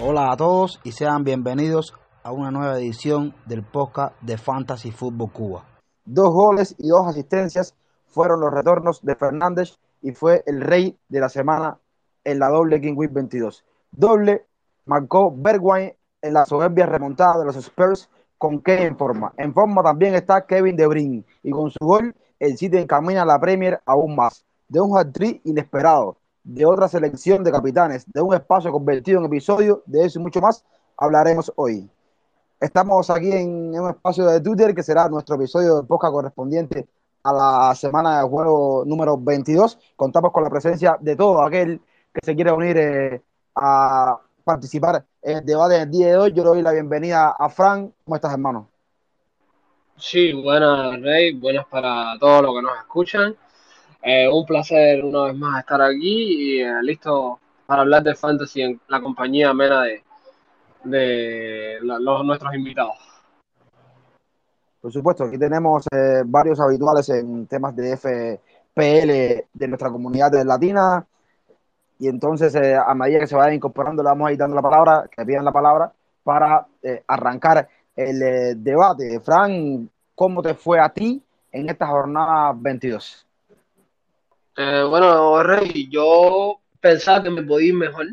Hola 0.00 0.32
a 0.32 0.36
todos 0.36 0.80
y 0.84 0.92
sean 0.92 1.22
bienvenidos 1.22 1.94
a 2.22 2.32
una 2.32 2.50
nueva 2.50 2.78
edición 2.78 3.34
del 3.46 3.62
podcast 3.62 4.20
de 4.22 4.38
Fantasy 4.38 4.90
Football 4.90 5.32
Cuba. 5.32 5.64
Dos 6.04 6.32
goles 6.32 6.74
y 6.78 6.88
dos 6.88 7.06
asistencias 7.06 7.74
fueron 8.06 8.40
los 8.40 8.52
retornos 8.52 9.02
de 9.02 9.14
Fernández 9.14 9.78
y 10.02 10.12
fue 10.12 10.42
el 10.46 10.60
rey 10.60 10.98
de 11.08 11.20
la 11.20 11.28
semana 11.28 11.78
en 12.24 12.38
la 12.38 12.48
doble 12.48 12.80
King 12.80 12.94
Week 12.96 13.12
22. 13.12 13.64
Doble 13.92 14.46
marcó 14.86 15.32
Bergwijn 15.36 15.94
en 16.22 16.34
la 16.34 16.44
soberbia 16.44 16.86
remontada 16.86 17.38
de 17.38 17.44
los 17.44 17.56
Spurs 17.56 18.10
con 18.38 18.60
Kane 18.60 18.86
en 18.86 18.96
forma. 18.96 19.32
En 19.36 19.52
forma 19.52 19.82
también 19.82 20.14
está 20.14 20.46
Kevin 20.46 20.76
De 20.76 21.24
y 21.42 21.50
con 21.50 21.70
su 21.70 21.78
gol 21.80 22.14
el 22.38 22.56
City 22.56 22.78
encamina 22.78 23.22
a 23.22 23.26
la 23.26 23.40
Premier 23.40 23.80
aún 23.84 24.14
más. 24.16 24.44
De 24.68 24.80
un 24.80 24.96
hat-trick 24.98 25.40
inesperado, 25.44 26.16
de 26.44 26.66
otra 26.66 26.88
selección 26.88 27.42
de 27.42 27.50
capitanes, 27.50 28.04
de 28.12 28.20
un 28.20 28.34
espacio 28.34 28.70
convertido 28.70 29.18
en 29.18 29.26
episodio, 29.26 29.82
de 29.86 30.04
eso 30.04 30.18
y 30.18 30.22
mucho 30.22 30.40
más 30.40 30.64
hablaremos 30.96 31.52
hoy. 31.56 31.88
Estamos 32.60 33.08
aquí 33.08 33.30
en, 33.32 33.78
un 33.78 33.90
espacio 33.90 34.26
de 34.26 34.40
Twitter 34.40 34.74
que 34.74 34.82
será 34.82 35.08
nuestro 35.08 35.36
episodio 35.36 35.76
de 35.76 35.82
podcast 35.84 36.12
correspondiente 36.12 36.88
a 37.22 37.32
la 37.32 37.74
semana 37.74 38.20
de 38.20 38.28
juego 38.28 38.84
número 38.84 39.16
22. 39.16 39.78
Contamos 39.96 40.32
con 40.32 40.42
la 40.42 40.50
presencia 40.50 40.98
de 41.00 41.16
todo 41.16 41.42
aquel 41.42 41.80
que 42.12 42.20
se 42.24 42.34
quiere 42.34 42.52
unir 42.52 42.76
eh, 42.76 43.22
a 43.54 44.18
participar 44.44 45.04
en 45.22 45.38
el 45.38 45.44
debate 45.44 45.74
del 45.74 45.90
día 45.90 46.06
de 46.08 46.16
hoy. 46.16 46.32
Yo 46.32 46.42
le 46.42 46.48
doy 46.50 46.62
la 46.62 46.72
bienvenida 46.72 47.30
a 47.30 47.48
Fran. 47.48 47.92
¿Cómo 48.04 48.16
estás, 48.16 48.32
hermano? 48.32 48.68
Sí, 50.00 50.32
buenas, 50.32 51.00
Rey. 51.02 51.32
Buenas 51.34 51.66
para 51.66 52.16
todos 52.20 52.42
los 52.42 52.54
que 52.54 52.62
nos 52.62 52.78
escuchan. 52.78 53.34
Eh, 54.00 54.28
un 54.28 54.46
placer 54.46 55.04
una 55.04 55.24
vez 55.24 55.36
más 55.36 55.58
estar 55.58 55.82
aquí 55.82 56.58
y 56.58 56.62
eh, 56.62 56.72
listo 56.82 57.40
para 57.66 57.82
hablar 57.82 58.04
de 58.04 58.14
fantasy 58.14 58.62
en 58.62 58.80
la 58.86 59.00
compañía 59.00 59.50
amena 59.50 59.82
de, 59.82 60.04
de 60.84 61.78
los, 61.80 62.24
nuestros 62.24 62.54
invitados. 62.54 62.94
Por 64.80 64.92
supuesto, 64.92 65.24
aquí 65.24 65.36
tenemos 65.36 65.84
eh, 65.90 66.22
varios 66.24 66.60
habituales 66.60 67.08
en 67.08 67.48
temas 67.48 67.74
de 67.74 67.96
FPL 67.96 69.48
de 69.52 69.68
nuestra 69.68 69.90
comunidad 69.90 70.32
latina. 70.44 71.04
Y 71.98 72.06
entonces, 72.06 72.54
a 72.54 72.94
medida 72.94 73.18
que 73.18 73.26
se 73.26 73.34
vayan 73.34 73.54
incorporando, 73.54 74.04
le 74.04 74.10
vamos 74.10 74.28
a 74.28 74.32
ir 74.32 74.38
dando 74.38 74.54
la 74.54 74.62
palabra, 74.62 75.10
que 75.10 75.26
pidan 75.26 75.44
la 75.44 75.50
palabra, 75.50 75.92
para 76.22 76.68
arrancar 77.08 77.68
el 77.98 78.62
debate. 78.62 79.18
Fran, 79.20 79.90
¿cómo 80.14 80.40
te 80.40 80.54
fue 80.54 80.78
a 80.78 80.88
ti 80.88 81.20
en 81.50 81.68
esta 81.68 81.88
jornada 81.88 82.52
22? 82.54 83.26
Eh, 84.56 84.84
bueno, 84.88 85.42
Rey, 85.42 85.88
yo 85.90 86.60
pensaba 86.80 87.22
que 87.22 87.30
me 87.30 87.42
podía 87.42 87.68
ir 87.68 87.74
mejor, 87.74 88.06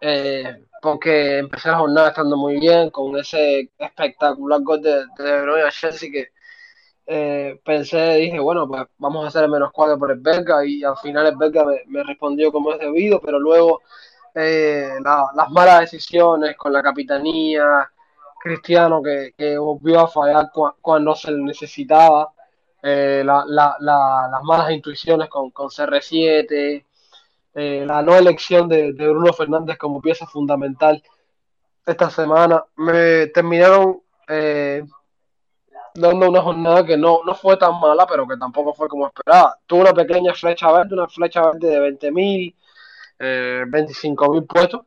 eh, 0.00 0.64
porque 0.82 1.38
empecé 1.38 1.68
la 1.68 1.78
jornada 1.78 2.08
estando 2.08 2.36
muy 2.36 2.58
bien, 2.58 2.90
con 2.90 3.16
ese 3.16 3.70
espectacular 3.78 4.62
gol 4.62 4.82
de, 4.82 5.04
de 5.16 5.62
a 5.66 5.70
Chelsea 5.70 6.10
que 6.10 6.28
eh, 7.06 7.60
pensé, 7.64 8.14
dije, 8.14 8.40
bueno, 8.40 8.66
pues 8.66 8.82
vamos 8.98 9.24
a 9.24 9.28
hacer 9.28 9.44
el 9.44 9.50
menos 9.50 9.70
cuatro 9.72 9.96
por 9.96 10.10
el 10.10 10.18
Belga, 10.18 10.64
y 10.64 10.82
al 10.82 10.96
final 10.96 11.26
el 11.26 11.36
Belga 11.36 11.64
me, 11.86 12.02
respondió 12.02 12.50
como 12.50 12.72
es 12.72 12.80
debido, 12.80 13.20
pero 13.20 13.38
luego 13.38 13.82
las 14.34 15.50
malas 15.50 15.80
decisiones 15.80 16.56
con 16.56 16.72
la 16.72 16.82
capitanía, 16.82 17.90
Cristiano 18.48 19.02
que, 19.02 19.58
volvió 19.58 20.00
a 20.00 20.08
fallar 20.08 20.50
cuando 20.80 21.14
se 21.14 21.30
necesitaba, 21.32 22.32
eh, 22.82 23.22
la, 23.24 23.44
las 23.78 24.42
malas 24.42 24.70
intuiciones 24.70 25.28
con, 25.28 25.50
con 25.50 25.68
CR7, 25.68 26.84
eh, 27.54 27.84
la 27.86 28.02
no 28.02 28.16
elección 28.16 28.68
de, 28.68 28.92
Bruno 28.92 29.32
Fernández 29.34 29.76
como 29.76 30.00
pieza 30.00 30.26
fundamental 30.26 31.02
esta 31.84 32.08
semana, 32.08 32.64
me 32.76 33.26
terminaron 33.28 34.00
eh, 34.28 34.82
dando 35.94 36.28
una 36.30 36.40
jornada 36.40 36.84
que 36.86 36.96
no, 36.96 37.20
no 37.26 37.34
fue 37.34 37.56
tan 37.58 37.78
mala, 37.80 38.06
pero 38.06 38.26
que 38.26 38.36
tampoco 38.36 38.72
fue 38.72 38.88
como 38.88 39.06
esperaba. 39.06 39.58
Tuve 39.66 39.82
una 39.82 39.92
pequeña 39.92 40.32
flecha 40.34 40.72
verde, 40.72 40.94
una 40.94 41.08
flecha 41.08 41.42
verde 41.42 41.68
de 41.68 42.10
20.000, 42.12 42.54
eh, 43.18 43.64
25.000 43.66 44.46
puestos. 44.46 44.82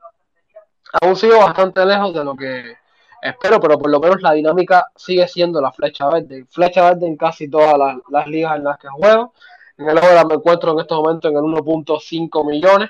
Aún 1.02 1.16
sigo 1.16 1.40
bastante 1.40 1.86
lejos 1.86 2.14
de 2.14 2.24
lo 2.24 2.36
que 2.36 2.81
espero, 3.22 3.60
pero 3.60 3.78
por 3.78 3.90
lo 3.90 4.00
menos 4.00 4.22
la 4.22 4.34
dinámica 4.34 4.88
sigue 4.96 5.28
siendo 5.28 5.62
la 5.62 5.72
flecha 5.72 6.10
verde. 6.10 6.46
Flecha 6.50 6.84
verde 6.86 7.08
en 7.08 7.18
casi 7.18 7.50
todas 7.50 7.76
las, 8.10 8.28
ligas 8.28 8.58
en 8.58 8.64
las 8.64 8.78
que 8.78 8.88
juego. 8.88 9.34
En 9.78 9.90
el 9.90 9.98
hora 9.98 10.26
me 10.26 10.36
encuentro 10.36 10.72
en 10.74 10.80
estos 10.80 10.98
momentos 10.98 11.32
en 11.32 11.38
el 11.38 11.44
1.5 11.44 12.48
millones. 12.48 12.90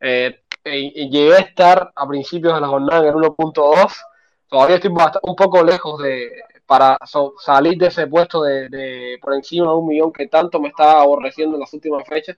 Eh, 0.00 0.40
y, 0.64 1.10
llegué 1.10 1.34
a 1.34 1.40
estar 1.40 1.92
a 1.94 2.06
principios 2.06 2.54
de 2.54 2.60
la 2.60 2.68
jornada 2.68 3.02
en 3.02 3.08
el 3.08 3.14
1.2. 3.14 3.92
Todavía 4.48 4.76
estoy 4.76 4.92
un 5.22 5.36
poco 5.36 5.62
lejos 5.62 6.02
de 6.02 6.30
para 6.70 6.96
salir 7.44 7.76
de 7.78 7.88
ese 7.88 8.06
puesto 8.06 8.42
de, 8.44 9.18
por 9.20 9.34
encima 9.34 9.66
de 9.66 9.72
un 9.72 9.88
millón 9.88 10.12
que 10.12 10.28
tanto 10.28 10.60
me 10.60 10.68
estaba 10.68 11.00
aborreciendo 11.00 11.56
en 11.56 11.60
las 11.62 11.74
últimas 11.74 12.06
fechas. 12.06 12.36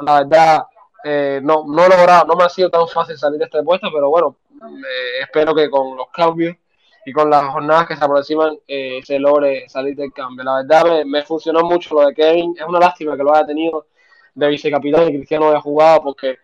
La 0.00 0.24
verdad, 0.24 0.64
eh, 1.04 1.40
no, 1.40 1.64
no 1.68 1.84
he 1.84 1.88
logrado, 1.88 2.26
no 2.26 2.34
me 2.34 2.42
ha 2.42 2.48
sido 2.48 2.70
tan 2.70 2.88
fácil 2.88 3.16
salir 3.16 3.38
de 3.38 3.44
este 3.44 3.62
puesto, 3.62 3.86
pero 3.94 4.10
bueno, 4.10 4.36
eh, 4.62 5.22
espero 5.22 5.54
que 5.54 5.68
con 5.70 5.96
los 5.96 6.08
cambios 6.12 6.56
y 7.04 7.12
con 7.12 7.28
las 7.30 7.44
jornadas 7.46 7.88
que 7.88 7.96
se 7.96 8.04
aproximan 8.04 8.56
eh, 8.66 9.00
se 9.04 9.18
logre 9.18 9.68
salir 9.68 9.96
del 9.96 10.12
cambio. 10.12 10.44
La 10.44 10.62
verdad 10.62 11.04
me, 11.04 11.22
funcionó 11.22 11.62
mucho 11.62 11.94
lo 11.94 12.06
de 12.06 12.14
Kevin. 12.14 12.54
Es 12.58 12.64
una 12.66 12.78
lástima 12.78 13.16
que 13.16 13.24
lo 13.24 13.34
haya 13.34 13.46
tenido 13.46 13.86
de 14.34 14.48
vicecapitán 14.48 15.08
y 15.08 15.16
Cristiano 15.16 15.48
haya 15.50 15.60
jugado 15.60 16.02
porque 16.02 16.38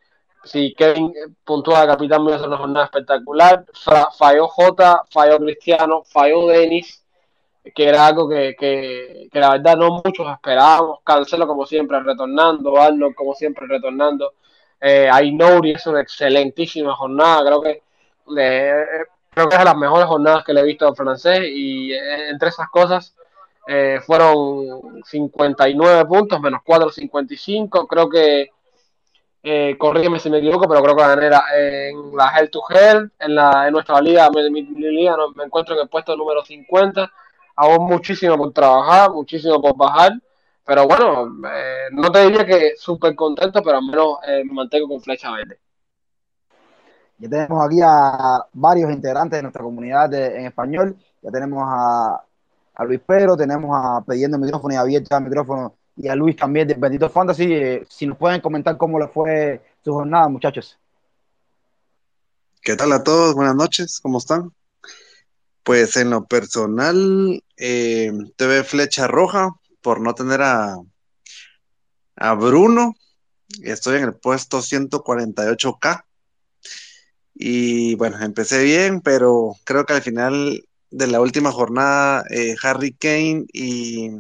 si 0.45 0.75
Kevin 0.75 1.13
puntúa 1.45 1.83
de 1.83 1.87
capitán 1.89 2.25
me 2.25 2.33
a 2.35 2.39
ser 2.39 2.49
una 2.49 2.59
jornada 2.59 2.87
espectacular. 2.87 3.65
falló 4.17 4.49
Jota, 4.49 5.03
falló 5.11 5.39
Cristiano, 5.39 6.03
falló 6.05 6.47
Denis, 6.49 7.05
que 7.75 7.89
era 7.89 8.07
algo 8.07 8.29
que, 8.29 8.57
que, 8.59 9.29
la 9.33 9.51
verdad 9.51 9.77
no 9.77 10.03
muchos 10.05 10.31
esperábamos. 10.33 11.01
Cancelo 11.05 11.47
como 11.47 11.67
siempre 11.67 12.01
retornando, 12.01 12.81
Arnold 12.81 13.15
como 13.15 13.35
siempre 13.35 13.67
retornando. 13.67 14.35
Eh, 14.81 15.09
Ainouri 15.11 15.73
es 15.73 15.87
una 15.87 16.01
excelentísima 16.01 16.95
jornada, 16.95 17.45
creo 17.45 17.61
que 17.63 17.83
creo 18.29 19.49
que 19.49 19.55
es 19.55 19.59
de 19.59 19.65
las 19.65 19.77
mejores 19.77 20.07
jornadas 20.07 20.45
que 20.45 20.53
le 20.53 20.61
he 20.61 20.65
visto 20.65 20.87
al 20.87 20.97
francés 20.97 21.41
y 21.45 21.93
eh, 21.93 22.31
entre 22.31 22.49
esas 22.49 22.69
cosas 22.71 23.15
eh, 23.71 24.01
fueron 24.05 25.03
59 25.05 26.07
puntos, 26.07 26.41
menos 26.41 26.63
4, 26.65 26.91
55. 26.91 27.87
Creo 27.87 28.09
que, 28.09 28.51
eh, 29.43 29.77
corrígeme 29.79 30.19
si 30.19 30.31
me 30.31 30.39
equivoco, 30.39 30.67
pero 30.67 30.83
creo 30.83 30.97
que 30.97 31.03
gané 31.03 31.27
en 31.91 32.17
la 32.17 32.33
Hell 32.37 32.51
to 32.51 32.63
Hell, 32.71 33.13
en, 33.19 33.35
la, 33.35 33.67
en 33.67 33.73
nuestra 33.75 34.01
liga, 34.01 34.31
me 34.31 35.45
encuentro 35.45 35.75
en 35.75 35.83
el 35.83 35.89
puesto 35.89 36.17
número 36.17 36.43
50. 36.43 37.13
Aún 37.57 37.87
muchísimo 37.87 38.39
por 38.39 38.53
trabajar, 38.55 39.11
muchísimo 39.11 39.61
por 39.61 39.77
bajar. 39.77 40.13
Pero 40.65 40.87
bueno, 40.87 41.27
eh, 41.53 41.89
no 41.93 42.11
te 42.11 42.25
diría 42.25 42.47
que 42.47 42.73
súper 42.77 43.15
contento, 43.15 43.63
pero 43.63 43.79
al 43.79 43.85
menos 43.85 44.19
me 44.27 44.53
mantengo 44.53 44.89
con 44.89 45.01
flecha 45.03 45.31
verde. 45.31 45.59
Ya 47.19 47.29
tenemos 47.29 47.67
aquí 47.67 47.81
a 47.83 48.47
varios 48.53 48.93
integrantes 48.93 49.39
de 49.39 49.43
nuestra 49.43 49.63
comunidad 49.63 50.13
en 50.15 50.47
español. 50.47 50.97
Ya 51.21 51.31
tenemos 51.31 51.65
a, 51.67 52.25
Luis 52.85 53.01
Pedro, 53.05 53.37
tenemos 53.37 53.71
a 53.75 54.05
Pidiendo 54.07 54.37
el 54.37 54.43
Micrófono 54.45 54.75
y 54.75 54.77
Abierto 54.77 55.17
el 55.17 55.25
Micrófono 55.25 55.75
y 55.97 56.07
a 56.07 56.15
Luis 56.15 56.37
también 56.37 56.69
de 56.69 56.75
Bendito 56.75 57.11
Fantasy. 57.11 57.53
Eh, 57.53 57.87
si 57.89 58.07
nos 58.07 58.17
pueden 58.17 58.41
comentar 58.41 58.77
cómo 58.77 59.01
le 59.01 59.09
fue 59.09 59.61
su 59.85 59.93
jornada, 59.93 60.29
muchachos. 60.29 60.79
¿Qué 62.63 62.77
tal 62.77 62.93
a 62.93 63.03
todos? 63.03 63.35
Buenas 63.35 63.57
noches, 63.57 63.99
¿cómo 64.01 64.19
están? 64.19 64.53
Pues 65.65 65.97
en 65.97 66.11
lo 66.11 66.25
personal, 66.25 67.43
eh, 67.57 68.13
flecha 68.65 69.09
roja 69.09 69.51
por 69.83 70.01
no 70.01 70.15
tener 70.15 70.41
a, 70.43 70.77
a 72.17 72.35
Bruno. 72.35 72.95
Estoy 73.63 73.97
en 73.97 74.05
el 74.05 74.15
puesto 74.15 74.61
148K. 74.61 76.05
Y 77.41 77.95
bueno, 77.95 78.21
empecé 78.21 78.65
bien, 78.65 79.01
pero 79.01 79.55
creo 79.63 79.87
que 79.87 79.93
al 79.93 80.03
final 80.03 80.65
de 80.91 81.07
la 81.07 81.21
última 81.21 81.53
jornada, 81.53 82.25
eh, 82.31 82.57
Harry 82.65 82.93
Kane 82.93 83.45
y 83.53 84.11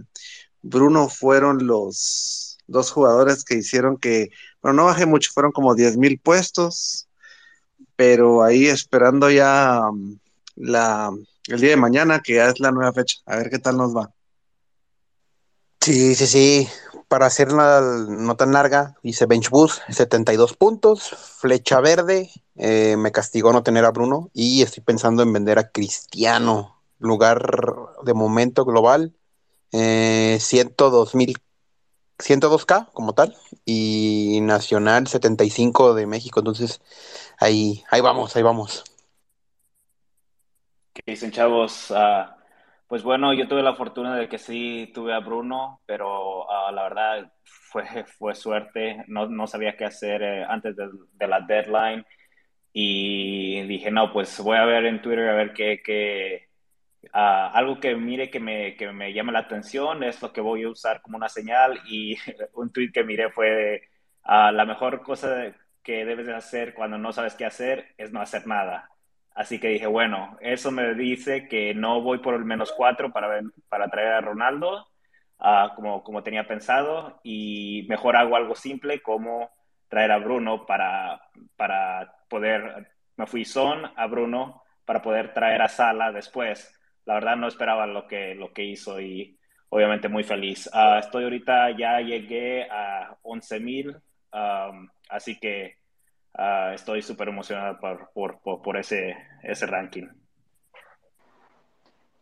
Bruno 0.63 1.09
fueron 1.09 1.67
los 1.67 2.59
dos 2.69 2.93
jugadores 2.93 3.43
que 3.43 3.57
hicieron 3.57 3.97
que, 3.97 4.29
bueno, 4.63 4.77
no 4.77 4.85
bajé 4.85 5.05
mucho, 5.05 5.33
fueron 5.35 5.51
como 5.51 5.75
10 5.75 5.97
mil 5.97 6.21
puestos, 6.21 7.09
pero 7.97 8.45
ahí 8.45 8.69
esperando 8.69 9.29
ya 9.33 9.81
um, 9.91 10.17
la, 10.55 11.11
el 11.49 11.61
día 11.61 11.71
de 11.71 11.77
mañana, 11.77 12.21
que 12.21 12.35
ya 12.35 12.49
es 12.51 12.61
la 12.61 12.71
nueva 12.71 12.93
fecha, 12.93 13.19
a 13.27 13.37
ver 13.37 13.51
qué 13.51 13.59
tal 13.59 13.79
nos 13.79 13.97
va. 13.97 14.13
Sí, 15.81 16.15
sí, 16.15 16.27
sí. 16.29 16.69
Para 17.09 17.27
hacerla 17.27 17.81
no 18.09 18.37
tan 18.37 18.53
larga, 18.53 18.97
hice 19.03 19.27
bench 19.27 19.49
boost, 19.49 19.81
72 19.89 20.55
puntos, 20.55 21.09
flecha 21.09 21.81
verde, 21.81 22.31
eh, 22.57 22.97
me 22.99 23.13
castigó 23.13 23.53
no 23.53 23.63
tener 23.63 23.87
a 23.87 23.91
Bruno 23.91 24.31
y 24.35 24.63
estoy 24.63 24.83
pensando 24.83 25.23
en 25.23 25.33
vender 25.33 25.59
a 25.59 25.71
Cristiano, 25.71 26.79
lugar 26.99 27.89
de 28.05 28.13
momento 28.13 28.67
global, 28.67 29.15
eh, 29.73 30.39
102 30.41 31.15
mil 31.15 31.35
102K 32.19 32.91
como 32.93 33.15
tal 33.15 33.37
y 33.65 34.41
Nacional 34.43 35.07
75 35.07 35.95
de 35.95 36.07
México. 36.07 36.41
Entonces, 36.41 36.81
ahí, 37.39 37.85
ahí 37.91 38.01
vamos, 38.01 38.35
ahí 38.37 38.43
vamos. 38.43 38.85
¿Qué 40.93 41.03
dicen, 41.07 41.31
chavos? 41.31 41.91
Uh, 41.91 42.38
pues 42.89 43.03
bueno, 43.03 43.35
yo 43.35 43.49
tuve 43.49 43.63
la 43.63 43.75
fortuna 43.77 44.17
de 44.17 44.29
que 44.29 44.39
sí 44.39 44.91
tuve 44.95 45.15
a 45.15 45.21
Bruno, 45.21 45.83
pero 45.87 46.45
uh, 46.45 46.73
la 46.73 46.83
verdad 46.85 47.33
fue, 47.45 47.85
fue 48.19 48.35
suerte. 48.35 49.05
No, 49.09 49.27
no 49.29 49.47
sabía 49.47 49.77
qué 49.77 49.85
hacer 49.85 50.23
eh, 50.23 50.45
antes 50.49 50.75
de, 50.77 51.29
la 51.29 51.41
deadline 51.41 52.05
y 52.73 53.63
dije, 53.63 53.91
no, 53.91 54.13
pues 54.13 54.39
voy 54.41 54.57
a 54.57 54.65
ver 54.65 54.87
en 54.87 55.03
Twitter 55.03 55.29
a 55.29 55.35
ver 55.35 55.53
qué, 55.53 55.83
qué 55.85 56.49
Uh, 57.15 57.55
algo 57.55 57.81
que 57.81 57.95
mire 57.95 58.29
que 58.31 58.41
me, 58.41 58.77
que 58.77 58.93
me 58.93 59.13
llame 59.13 59.33
la 59.33 59.39
atención 59.41 60.03
es 60.03 60.21
lo 60.21 60.33
que 60.33 60.41
voy 60.41 60.65
a 60.65 60.69
usar 60.69 61.01
como 61.01 61.17
una 61.17 61.29
señal 61.29 61.81
y 61.87 62.17
un 62.55 62.73
tweet 62.73 62.91
que 62.93 63.05
miré 63.05 63.31
fue 63.31 63.83
uh, 64.25 64.51
la 64.53 64.65
mejor 64.67 65.03
cosa 65.03 65.55
que 65.83 66.05
debes 66.05 66.27
de 66.27 66.35
hacer 66.35 66.75
cuando 66.75 66.99
no 66.99 67.13
sabes 67.13 67.35
qué 67.35 67.47
hacer 67.47 67.95
es 67.97 68.13
no 68.13 68.21
hacer 68.21 68.47
nada. 68.47 68.91
Así 69.39 69.61
que 69.61 69.69
dije, 69.69 69.87
bueno, 69.87 70.37
eso 70.41 70.73
me 70.73 70.95
dice 70.95 71.47
que 71.47 71.73
no 71.73 72.03
voy 72.03 72.19
por 72.19 72.35
el 72.35 72.45
menos 72.45 72.73
cuatro 72.73 73.13
para, 73.13 73.41
para 73.69 73.89
traer 73.89 74.15
a 74.15 74.21
Ronaldo, 74.21 74.89
uh, 75.39 75.75
como, 75.77 76.03
como 76.03 76.25
tenía 76.25 76.49
pensado, 76.49 77.21
y 77.23 77.87
mejor 77.89 78.17
hago 78.17 78.35
algo 78.35 78.57
simple 78.57 79.01
como 79.01 79.51
traer 79.89 80.11
a 80.11 80.19
Bruno 80.19 80.67
para, 80.67 81.23
para 81.57 82.17
poder, 82.29 82.89
me 83.17 83.27
fui 83.27 83.45
son 83.45 83.91
a 83.95 84.07
Bruno 84.09 84.63
para 84.85 85.03
poder 85.03 85.33
traer 85.33 85.63
a 85.63 85.69
Sala 85.69 86.11
después 86.13 86.75
la 87.09 87.15
verdad 87.15 87.37
no 87.37 87.49
esperaba 87.49 87.87
lo 87.87 88.07
que, 88.07 88.35
lo 88.35 88.53
que 88.53 88.65
hizo 88.65 89.01
y 89.01 89.35
obviamente 89.71 90.11
muy 90.11 90.25
feliz. 90.25 90.69
Uh, 90.75 90.99
estoy 90.99 91.25
ahorita, 91.25 91.71
ya 91.71 92.01
llegué 92.03 92.69
a 92.71 93.17
11 93.23 93.61
mil, 93.61 93.97
um, 94.31 94.87
así 95.09 95.41
que 95.41 95.78
uh, 96.39 96.73
estoy 96.75 97.03
súper 97.03 97.29
emocionado 97.29 97.79
por, 97.79 98.11
por, 98.13 98.63
por, 98.63 98.77
ese, 98.77 99.17
ese 99.43 99.67
ranking. 99.67 100.07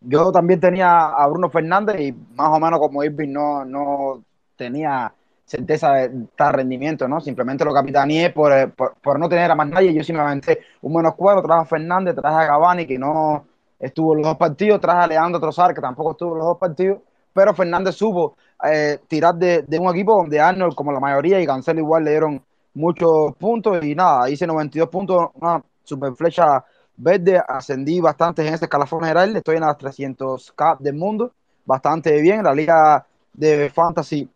Yo 0.01 0.31
también 0.33 0.61
tenía 0.61 1.09
a 1.09 1.27
Bruno 1.29 1.51
Fernández 1.51 2.01
y 2.01 2.13
más 2.13 2.51
o 2.51 2.61
menos 2.61 2.79
como 2.79 3.03
Irving 3.03 3.33
no, 3.33 3.65
no 3.65 4.25
tenía 4.57 5.13
certeza 5.45 5.93
de 5.93 6.27
tal 6.37 6.55
rendimiento, 6.55 7.07
¿no? 7.09 7.21
Simplemente 7.21 7.65
lo 7.65 7.73
capitaneé 7.73 8.31
por, 8.31 8.73
por, 8.73 8.95
por, 8.97 9.19
no 9.19 9.29
tener 9.29 9.51
a 9.51 9.55
más 9.55 9.69
nadie. 9.69 9.95
Yo 9.95 10.03
simplemente 10.03 10.61
un 10.83 10.95
menos 10.95 11.15
cuatro, 11.17 11.43
traje 11.43 11.63
a 11.63 11.65
Fernández, 11.65 12.15
traje 12.15 12.45
a 12.45 12.49
Cavani, 12.49 12.87
que 12.87 12.99
no 12.99 13.47
estuvo 13.79 14.15
los 14.15 14.25
dos 14.25 14.37
partidos, 14.37 14.81
tras 14.81 15.05
a 15.05 15.07
Leandro 15.07 15.41
Trozar, 15.41 15.75
que 15.75 15.81
tampoco 15.81 16.13
estuvo 16.13 16.35
los 16.35 16.47
dos 16.47 16.59
partidos, 16.59 16.99
pero 17.33 17.55
Fernández 17.55 17.95
supo 17.95 18.37
eh, 18.65 18.99
tirar 19.07 19.35
de, 19.35 19.63
de, 19.63 19.79
un 19.79 19.89
equipo 19.91 20.17
donde 20.17 20.41
Arnold, 20.41 20.75
como 20.75 20.93
la 20.93 21.01
mayoría, 21.01 21.41
y 21.41 21.47
Cancelo 21.47 21.81
igual 21.81 22.05
le 22.05 22.11
dieron 22.11 22.43
muchos 22.77 23.35
puntos, 23.37 23.83
y 23.85 23.95
nada, 23.95 24.29
hice 24.31 24.47
92 24.47 24.89
puntos, 24.89 25.31
una 25.35 25.63
super 25.83 26.15
flecha 26.15 26.65
verde, 26.97 27.43
ascendí 27.47 28.01
bastante 28.01 28.47
en 28.47 28.55
ese 28.55 28.67
escalafón 28.67 29.01
general, 29.01 29.35
estoy 29.35 29.57
en 29.57 29.63
las 29.63 29.77
300k 29.79 30.79
del 30.79 30.95
mundo, 30.95 31.33
bastante 31.65 32.21
bien, 32.21 32.45
la 32.45 32.55
liga 32.55 33.07
de 33.33 33.71
Fantasy 33.71 34.29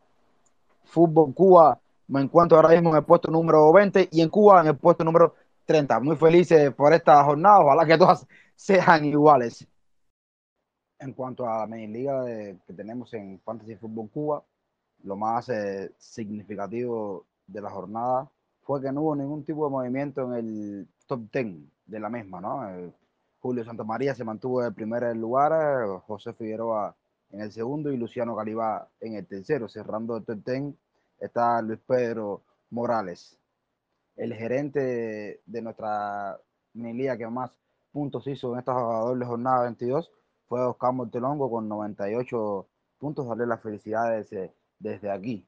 Fútbol 0.85 1.33
Cuba 1.35 1.79
me 2.09 2.21
encuentro 2.21 2.57
ahora 2.57 2.71
mismo 2.71 2.91
en 2.91 2.97
el 2.97 3.05
puesto 3.05 3.31
número 3.31 3.73
20 3.73 4.09
y 4.11 4.21
en 4.21 4.29
Cuba 4.29 4.63
en 4.63 4.69
el 4.69 4.77
puesto 4.77 5.05
número 5.05 5.37
30. 5.65 6.01
Muy 6.01 6.17
felices 6.17 6.75
por 6.75 6.93
esta 6.93 7.23
jornada, 7.23 7.61
ojalá 7.61 7.87
que 7.87 7.97
todas 7.97 8.27
sean 8.57 9.05
iguales. 9.05 9.67
En 10.99 11.13
cuanto 11.13 11.47
a 11.47 11.67
la 11.67 11.77
liga 11.77 12.25
de, 12.25 12.59
que 12.67 12.73
tenemos 12.73 13.15
en 13.15 13.39
Fantasy 13.41 13.77
Fútbol 13.77 14.11
Cuba, 14.11 14.45
lo 15.05 15.17
más 15.17 15.49
eh, 15.51 15.93
significativo 15.99 17.27
de 17.53 17.61
la 17.61 17.71
jornada 17.71 18.31
fue 18.63 18.81
que 18.81 18.93
no 18.93 19.03
hubo 19.03 19.17
ningún 19.17 19.45
tipo 19.45 19.65
de 19.65 19.71
movimiento 19.71 20.23
en 20.23 20.35
el 20.35 20.89
top 21.07 21.31
10 21.33 21.57
de 21.87 22.01
la 22.01 22.09
misma, 22.09 22.41
¿no? 22.41 22.69
Eh, 22.69 22.93
Julio 23.41 23.65
Santamaría 23.65 24.15
se 24.15 24.25
mantuvo 24.25 24.61
en 24.61 24.69
el 24.69 24.75
primer 24.75 25.17
lugar, 25.17 25.53
eh, 25.53 26.01
José 26.07 26.33
Figueroa 26.35 26.95
en 27.31 27.41
el 27.41 27.53
segundo 27.53 27.91
y 27.91 27.97
Luciano 27.97 28.37
Calibá 28.37 28.89
en 29.01 29.15
el 29.15 29.27
tercero. 29.27 29.69
Cerrando 29.69 30.17
el 30.17 30.25
top 30.25 30.45
10 30.45 30.75
está 31.19 31.61
Luis 31.63 31.81
Pedro 31.87 32.43
Morales. 32.71 33.39
El 34.17 34.35
gerente 34.35 35.41
de 35.47 35.63
nuestra 35.63 36.39
liga 36.75 37.17
que 37.17 37.27
más 37.27 37.51
puntos 37.93 38.27
hizo 38.27 38.53
en 38.53 38.61
esta 38.61 38.73
doble 38.73 39.27
jornada 39.27 39.63
22 39.65 40.11
fue 40.47 40.65
Oscar 40.65 40.93
Montelongo 40.93 41.51
con 41.51 41.69
98 41.69 42.69
puntos. 42.99 43.27
Darle 43.27 43.47
las 43.47 43.63
felicidades 43.63 44.29
desde 44.79 45.11
aquí. 45.11 45.47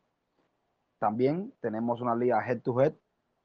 También 1.03 1.53
tenemos 1.61 2.01
una 2.01 2.15
liga 2.15 2.47
head 2.47 2.61
to 2.61 2.81
head 2.81 2.95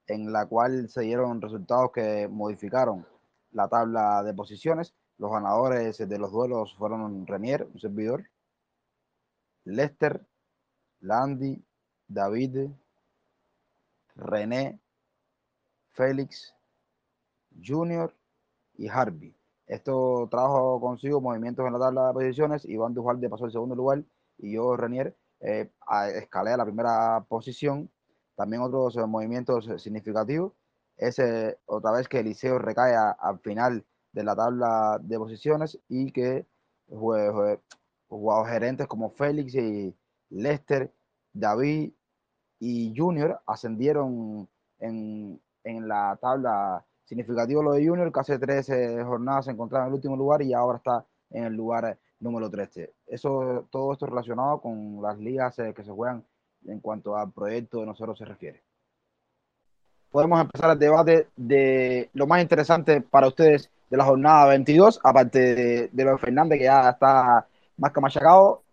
en 0.05 0.31
la 0.31 0.45
cual 0.45 0.89
se 0.89 1.01
dieron 1.01 1.41
resultados 1.41 1.91
que 1.91 2.27
modificaron 2.27 3.03
la 3.51 3.67
tabla 3.67 4.21
de 4.21 4.31
posiciones. 4.35 4.93
Los 5.17 5.31
ganadores 5.31 5.97
de 5.97 6.19
los 6.19 6.31
duelos 6.31 6.75
fueron 6.77 7.25
Renier, 7.25 7.67
un 7.73 7.79
servidor, 7.79 8.29
Lester, 9.63 10.23
Landy, 10.99 11.59
David, 12.07 12.69
René, 14.15 14.79
Félix, 15.93 16.53
Junior 17.59 18.13
y 18.75 18.87
Harvey. 18.87 19.35
Esto 19.65 20.27
trajo 20.29 20.79
consigo 20.79 21.21
movimientos 21.21 21.65
en 21.65 21.73
la 21.73 21.79
tabla 21.79 22.07
de 22.09 22.13
posiciones. 22.13 22.65
Iván 22.65 22.93
Dujalde 22.93 23.31
pasó 23.31 23.45
el 23.45 23.51
segundo 23.51 23.73
lugar 23.73 24.03
y 24.37 24.53
yo, 24.53 24.77
Renier, 24.77 25.17
eh, 25.39 25.69
escalé 26.15 26.51
a 26.51 26.57
la 26.57 26.65
primera 26.65 27.23
posición. 27.27 27.89
También 28.35 28.61
otros 28.61 28.95
eh, 28.97 29.05
movimientos 29.05 29.69
significativos. 29.81 30.53
Ese, 30.97 31.59
otra 31.65 31.91
vez 31.91 32.07
que 32.07 32.19
Eliseo 32.19 32.57
recae 32.59 32.95
al 32.95 33.39
final 33.39 33.85
de 34.11 34.23
la 34.23 34.35
tabla 34.35 34.99
de 35.01 35.17
posiciones 35.17 35.79
y 35.87 36.11
que 36.11 36.45
jugadores 36.87 37.59
gerentes 38.51 38.87
como 38.87 39.11
Félix 39.11 39.53
y 39.55 39.95
Lester, 40.29 40.91
David 41.33 41.91
y 42.59 42.93
Junior 42.97 43.39
ascendieron 43.45 44.49
en, 44.79 45.39
en 45.63 45.87
la 45.87 46.17
tabla 46.19 46.83
significativo 47.05 47.63
lo 47.63 47.73
de 47.73 47.87
Junior, 47.87 48.11
que 48.11 48.19
hace 48.19 48.39
13 48.39 49.03
jornadas 49.03 49.45
se 49.45 49.51
encontraba 49.51 49.85
en 49.85 49.89
el 49.89 49.95
último 49.95 50.15
lugar 50.17 50.41
y 50.41 50.53
ahora 50.53 50.77
está 50.77 51.05
en 51.29 51.45
el 51.45 51.53
lugar 51.53 51.97
número 52.19 52.49
13. 52.49 52.93
Eso, 53.07 53.67
todo 53.69 53.93
esto 53.93 54.05
relacionado 54.05 54.59
con 54.59 55.01
las 55.01 55.17
ligas 55.17 55.55
que 55.55 55.83
se 55.83 55.91
juegan 55.91 56.23
en 56.65 56.79
cuanto 56.79 57.15
al 57.15 57.31
proyecto 57.31 57.79
de 57.79 57.85
nosotros 57.85 58.17
se 58.17 58.25
refiere. 58.25 58.63
Podemos 60.11 60.39
empezar 60.39 60.71
el 60.71 60.79
debate 60.79 61.27
de 61.35 62.09
lo 62.13 62.27
más 62.27 62.41
interesante 62.41 63.01
para 63.01 63.27
ustedes 63.27 63.69
de 63.89 63.97
la 63.97 64.05
jornada 64.05 64.47
22, 64.47 64.99
aparte 65.03 65.55
de, 65.55 65.89
de 65.91 66.17
Fernández, 66.17 66.59
que 66.59 66.65
ya 66.65 66.89
está 66.89 67.47
más 67.77 67.91
que 67.91 68.01
machacado. 68.01 68.63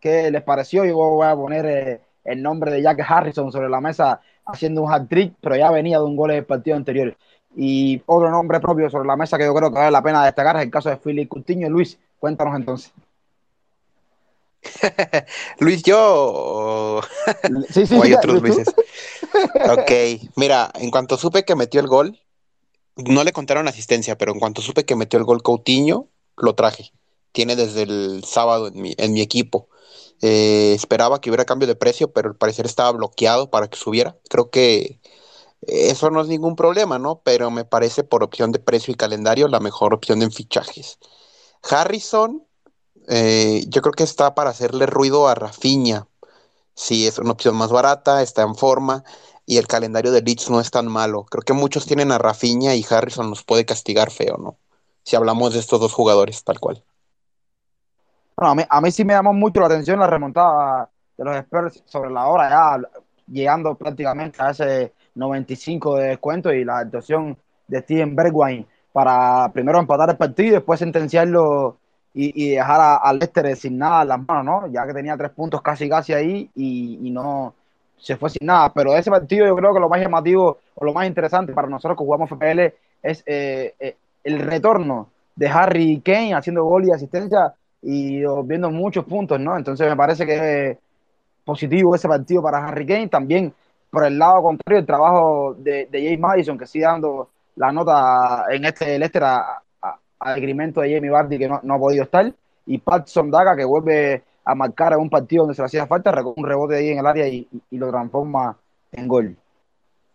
¿Qué 0.00 0.30
les 0.30 0.42
pareció? 0.42 0.84
Yo 0.84 0.96
voy 0.96 1.26
a 1.26 1.34
poner 1.34 1.66
eh, 1.66 2.00
el 2.24 2.42
nombre 2.42 2.72
de 2.72 2.82
Jack 2.82 3.00
Harrison 3.08 3.50
sobre 3.52 3.68
la 3.68 3.80
mesa 3.80 4.20
haciendo 4.44 4.82
un 4.82 4.92
hat-trick, 4.92 5.34
pero 5.40 5.56
ya 5.56 5.70
venía 5.70 5.98
de 5.98 6.04
un 6.04 6.16
gol 6.16 6.32
en 6.32 6.38
el 6.38 6.44
partido 6.44 6.76
anterior. 6.76 7.16
Y 7.54 8.02
otro 8.06 8.30
nombre 8.30 8.60
propio 8.60 8.88
sobre 8.90 9.06
la 9.06 9.16
mesa 9.16 9.36
que 9.36 9.44
yo 9.44 9.54
creo 9.54 9.70
que 9.70 9.78
vale 9.78 9.90
la 9.90 10.02
pena 10.02 10.24
destacar 10.24 10.56
es 10.56 10.62
el 10.62 10.70
caso 10.70 10.88
de 10.88 10.96
Philip 10.96 11.28
Coutinho. 11.28 11.68
Luis, 11.68 11.98
cuéntanos 12.22 12.54
entonces. 12.54 12.92
Luis, 15.58 15.82
yo. 15.82 17.00
sí, 17.68 17.84
sí, 17.84 17.94
o 17.98 18.02
hay 18.04 18.14
otros 18.14 18.40
Luises. 18.40 18.68
ok, 18.68 20.30
mira, 20.36 20.70
en 20.76 20.92
cuanto 20.92 21.16
supe 21.16 21.44
que 21.44 21.56
metió 21.56 21.80
el 21.80 21.88
gol, 21.88 22.20
no 22.94 23.24
le 23.24 23.32
contaron 23.32 23.66
asistencia, 23.66 24.16
pero 24.16 24.30
en 24.30 24.38
cuanto 24.38 24.62
supe 24.62 24.84
que 24.84 24.94
metió 24.94 25.18
el 25.18 25.24
gol 25.24 25.42
Coutinho, 25.42 26.10
lo 26.36 26.54
traje. 26.54 26.92
Tiene 27.32 27.56
desde 27.56 27.82
el 27.82 28.22
sábado 28.24 28.68
en 28.68 28.80
mi, 28.80 28.94
en 28.98 29.14
mi 29.14 29.20
equipo. 29.20 29.68
Eh, 30.20 30.74
esperaba 30.76 31.20
que 31.20 31.28
hubiera 31.28 31.44
cambio 31.44 31.66
de 31.66 31.74
precio, 31.74 32.12
pero 32.12 32.28
al 32.28 32.36
parecer 32.36 32.66
estaba 32.66 32.92
bloqueado 32.92 33.50
para 33.50 33.66
que 33.66 33.76
subiera. 33.76 34.16
Creo 34.30 34.48
que 34.48 35.00
eso 35.62 36.08
no 36.12 36.20
es 36.20 36.28
ningún 36.28 36.54
problema, 36.54 37.00
¿no? 37.00 37.20
Pero 37.24 37.50
me 37.50 37.64
parece 37.64 38.04
por 38.04 38.22
opción 38.22 38.52
de 38.52 38.60
precio 38.60 38.92
y 38.92 38.96
calendario 38.96 39.48
la 39.48 39.58
mejor 39.58 39.92
opción 39.92 40.22
en 40.22 40.30
fichajes. 40.30 41.00
Harrison, 41.68 42.44
eh, 43.08 43.64
yo 43.68 43.82
creo 43.82 43.92
que 43.92 44.04
está 44.04 44.34
para 44.34 44.50
hacerle 44.50 44.86
ruido 44.86 45.28
a 45.28 45.34
Rafinha. 45.34 46.06
Sí, 46.74 47.06
es 47.06 47.18
una 47.18 47.32
opción 47.32 47.54
más 47.56 47.70
barata, 47.70 48.22
está 48.22 48.42
en 48.42 48.54
forma 48.54 49.04
y 49.46 49.58
el 49.58 49.66
calendario 49.66 50.12
de 50.12 50.22
Leeds 50.22 50.50
no 50.50 50.60
es 50.60 50.70
tan 50.70 50.86
malo. 50.86 51.24
Creo 51.24 51.42
que 51.42 51.52
muchos 51.52 51.86
tienen 51.86 52.12
a 52.12 52.18
Rafinha 52.18 52.74
y 52.74 52.86
Harrison 52.88 53.28
nos 53.28 53.44
puede 53.44 53.64
castigar 53.64 54.10
feo, 54.10 54.36
¿no? 54.38 54.56
Si 55.02 55.16
hablamos 55.16 55.52
de 55.52 55.60
estos 55.60 55.80
dos 55.80 55.92
jugadores, 55.92 56.44
tal 56.44 56.60
cual. 56.60 56.82
Bueno, 58.36 58.52
a 58.52 58.54
mí, 58.54 58.62
a 58.68 58.80
mí 58.80 58.90
sí 58.90 59.04
me 59.04 59.14
llamó 59.14 59.32
mucho 59.32 59.60
la 59.60 59.66
atención 59.66 59.98
la 59.98 60.06
remontada 60.06 60.88
de 61.16 61.24
los 61.24 61.36
Spurs 61.36 61.82
sobre 61.86 62.10
la 62.10 62.26
hora, 62.26 62.48
ya 62.48 62.88
llegando 63.26 63.74
prácticamente 63.74 64.42
a 64.42 64.50
ese 64.50 64.92
95 65.14 65.96
de 65.96 66.08
descuento 66.08 66.52
y 66.52 66.64
la 66.64 66.78
actuación 66.78 67.36
de 67.68 67.80
Steven 67.80 68.14
Bergwijn 68.16 68.66
para 68.92 69.50
primero 69.52 69.78
empatar 69.78 70.10
el 70.10 70.16
partido 70.16 70.54
después 70.54 70.78
sentenciarlo 70.78 71.78
y, 72.14 72.50
dejar 72.50 73.00
al 73.02 73.18
Leicester 73.18 73.56
sin 73.56 73.78
nada 73.78 74.02
en 74.02 74.08
las 74.08 74.26
manos, 74.26 74.44
¿no? 74.44 74.72
Ya 74.72 74.86
que 74.86 74.92
tenía 74.92 75.16
tres 75.16 75.30
puntos 75.30 75.62
casi 75.62 75.88
casi 75.88 76.12
ahí 76.12 76.50
y, 76.54 77.10
no 77.10 77.54
se 77.96 78.16
fue 78.16 78.30
sin 78.30 78.46
nada. 78.46 78.72
Pero 78.72 78.94
ese 78.94 79.10
partido 79.10 79.46
yo 79.46 79.56
creo 79.56 79.72
que 79.72 79.80
lo 79.80 79.88
más 79.88 80.00
llamativo 80.00 80.58
o 80.74 80.84
lo 80.84 80.92
más 80.92 81.06
interesante 81.06 81.52
para 81.52 81.68
nosotros 81.68 81.96
que 81.96 82.04
jugamos 82.04 82.28
FPL 82.28 82.60
es 83.02 83.22
eh, 83.26 83.74
eh, 83.80 83.96
el 84.24 84.40
retorno 84.40 85.08
de 85.34 85.48
Harry 85.48 86.00
Kane 86.04 86.34
haciendo 86.34 86.64
gol 86.64 86.86
y 86.86 86.92
asistencia 86.92 87.54
y 87.80 88.22
viendo 88.44 88.70
muchos 88.70 89.04
puntos, 89.04 89.40
¿no? 89.40 89.56
Entonces 89.56 89.88
me 89.88 89.96
parece 89.96 90.26
que 90.26 90.70
es 90.70 90.78
positivo 91.44 91.94
ese 91.94 92.08
partido 92.08 92.42
para 92.42 92.66
Harry 92.66 92.86
Kane. 92.86 93.08
También 93.08 93.54
por 93.90 94.04
el 94.04 94.18
lado 94.18 94.42
contrario, 94.42 94.80
el 94.80 94.86
trabajo 94.86 95.54
de, 95.58 95.86
de 95.90 96.04
James 96.04 96.20
Madison, 96.20 96.58
que 96.58 96.66
sigue 96.66 96.84
dando 96.84 97.28
la 97.56 97.72
nota 97.72 98.44
en 98.50 98.64
este 98.64 98.98
Leicester 98.98 99.24
a, 99.24 99.62
a, 100.20 100.34
decremento 100.34 100.80
de 100.80 100.94
Jamie 100.94 101.10
Vardy, 101.10 101.38
que 101.38 101.48
no, 101.48 101.60
no, 101.62 101.74
ha 101.74 101.78
podido 101.78 102.04
estar, 102.04 102.32
y 102.66 102.78
Pat 102.78 103.08
Sondaga, 103.08 103.56
que 103.56 103.64
vuelve 103.64 104.22
a 104.44 104.54
marcar 104.54 104.92
en 104.92 105.00
un 105.00 105.10
partido 105.10 105.42
donde 105.42 105.54
se 105.54 105.62
le 105.62 105.66
hacía 105.66 105.86
falta, 105.86 106.12
recoge 106.12 106.40
un 106.40 106.46
rebote 106.46 106.76
ahí 106.76 106.90
en 106.90 106.98
el 106.98 107.06
área 107.06 107.26
y, 107.26 107.48
y, 107.70 107.78
lo 107.78 107.90
transforma 107.90 108.56
en 108.92 109.08
gol. 109.08 109.36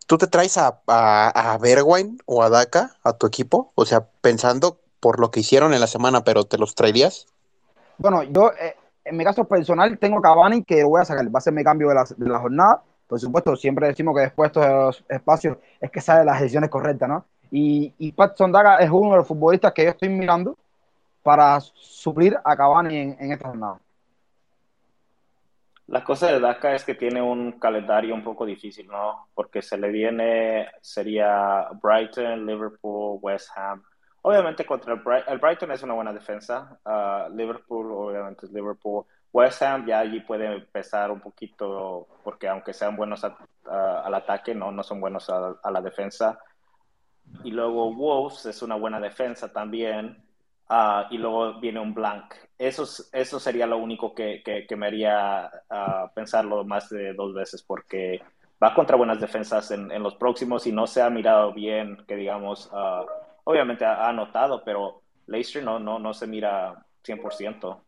¿Tú 0.06 0.17
te 0.17 0.27
traes 0.27 0.58
a, 0.58 0.79
a, 0.88 1.53
a 1.53 1.58
Bergwijn 1.58 2.17
o 2.25 2.41
a 2.41 2.50
Daka 2.50 2.91
a 3.03 3.13
tu 3.13 3.27
equipo? 3.27 3.72
O 3.75 3.86
sea, 3.86 4.06
pensando 4.22 4.77
por 5.00 5.20
lo 5.20 5.32
que 5.32 5.41
hicieron 5.41 5.74
en 5.74 5.82
la 5.82 5.88
semana, 5.88 6.24
pero 6.24 6.46
¿te 6.46 6.58
los 6.58 6.75
traerías? 6.75 7.27
Bueno, 7.98 8.24
yo 8.24 8.51
eh, 8.60 8.75
en 9.03 9.17
mi 9.17 9.24
caso 9.24 9.46
personal 9.46 9.98
tengo 9.98 10.22
Cavani 10.22 10.63
que 10.63 10.82
lo 10.82 10.89
voy 10.89 11.01
a 11.01 11.06
sacar, 11.06 11.25
va 11.34 11.39
a 11.39 11.41
ser 11.41 11.53
mi 11.53 11.63
cambio 11.63 11.89
de 11.89 11.96
la, 11.96 12.06
de 12.15 12.29
la 12.29 12.39
jornada. 12.39 12.84
Por 13.08 13.20
supuesto, 13.20 13.56
siempre 13.56 13.88
decimos 13.88 14.16
que 14.16 14.22
después 14.22 14.52
de 14.52 14.60
estos 14.60 15.04
espacios 15.08 15.58
es 15.80 15.90
que 15.90 16.02
sale 16.02 16.26
las 16.26 16.40
decisiones 16.40 16.70
correctas, 16.70 17.08
¿no? 17.08 17.26
Y, 17.50 17.94
y 17.98 18.12
Pat 18.12 18.38
Sondaga 18.38 18.78
es 18.78 18.90
uno 18.90 19.12
de 19.12 19.18
los 19.18 19.28
futbolistas 19.28 19.72
que 19.74 19.86
yo 19.86 19.92
estoy 19.92 20.10
mirando 20.10 20.58
para 21.24 21.60
suplir 21.62 22.38
a 22.44 22.56
Cavani 22.56 22.98
en, 22.98 23.18
en 23.20 23.32
esta 23.32 23.48
jornada. 23.48 23.80
La 25.88 26.04
cosa 26.04 26.28
de 26.28 26.42
Daka 26.42 26.76
es 26.76 26.84
que 26.84 26.96
tiene 26.96 27.22
un 27.22 27.54
calendario 27.54 28.14
un 28.14 28.24
poco 28.24 28.46
difícil, 28.46 28.88
¿no? 28.88 29.28
Porque 29.34 29.62
se 29.62 29.78
le 29.78 29.90
viene, 29.90 30.68
sería 30.82 31.70
Brighton, 31.82 32.46
Liverpool, 32.46 33.20
West 33.22 33.50
Ham, 33.56 33.82
Obviamente 34.28 34.66
contra 34.66 34.94
el, 34.94 35.00
Brighton, 35.00 35.34
el 35.34 35.40
Brighton 35.40 35.72
es 35.72 35.84
una 35.84 35.94
buena 35.94 36.12
defensa. 36.12 36.78
Uh, 36.84 37.34
Liverpool, 37.34 37.90
obviamente 37.94 38.46
es 38.46 38.52
Liverpool. 38.52 39.06
West 39.34 39.62
Ham 39.62 39.86
ya 39.86 40.00
allí 40.00 40.19
puede 40.22 40.46
empezar 40.46 41.12
un 41.12 41.19
poquito, 41.19 42.07
porque 42.24 42.48
aunque 42.48 42.74
sean 42.74 42.96
buenos 42.96 43.24
al 43.24 44.13
ataque, 44.15 44.55
no, 44.55 44.72
no 44.72 44.84
son 44.84 45.00
buenos 45.00 45.29
a, 45.29 45.72
la 45.72 45.81
defensa. 45.81 46.39
Y 47.43 47.51
luego 47.51 47.93
Wolves 47.93 48.46
es 48.46 48.62
una 48.62 48.75
buena 48.75 49.00
defensa 49.00 49.51
también. 49.51 50.24
Uh, 50.69 51.07
y 51.12 51.17
luego 51.17 51.62
viene 51.62 51.79
un 51.79 51.93
blank. 51.93 52.34
Eso, 52.57 52.84
eso 53.13 53.39
sería 53.39 53.65
lo 53.65 53.77
único 53.77 54.13
que, 54.13 54.41
que, 54.43 54.67
que 54.67 54.75
me 54.75 54.88
haría 54.88 55.50
uh, 55.69 56.13
pensarlo 56.13 56.65
más 56.65 56.89
de 56.89 57.13
dos 57.13 57.34
veces, 57.34 57.63
porque 57.63 58.22
va 58.62 58.74
contra 58.74 58.98
buenas 58.98 59.19
defensas 59.19 59.72
en, 59.72 59.91
en, 59.91 60.03
los 60.03 60.15
próximos 60.15 60.67
y 60.67 60.74
no 60.74 60.86
se 60.86 61.01
ha 61.01 61.10
mirado 61.10 61.53
bien, 61.53 62.03
que 62.05 62.15
digamos, 62.15 62.69
obviamente 63.43 63.86
ha, 63.86 64.10
anotado, 64.10 64.63
pero 64.65 65.03
Leicester 65.27 65.63
no, 65.63 65.79
no, 65.79 66.00
no 66.00 66.13
se 66.13 66.27
mira 66.27 66.86
100%. 67.05 67.79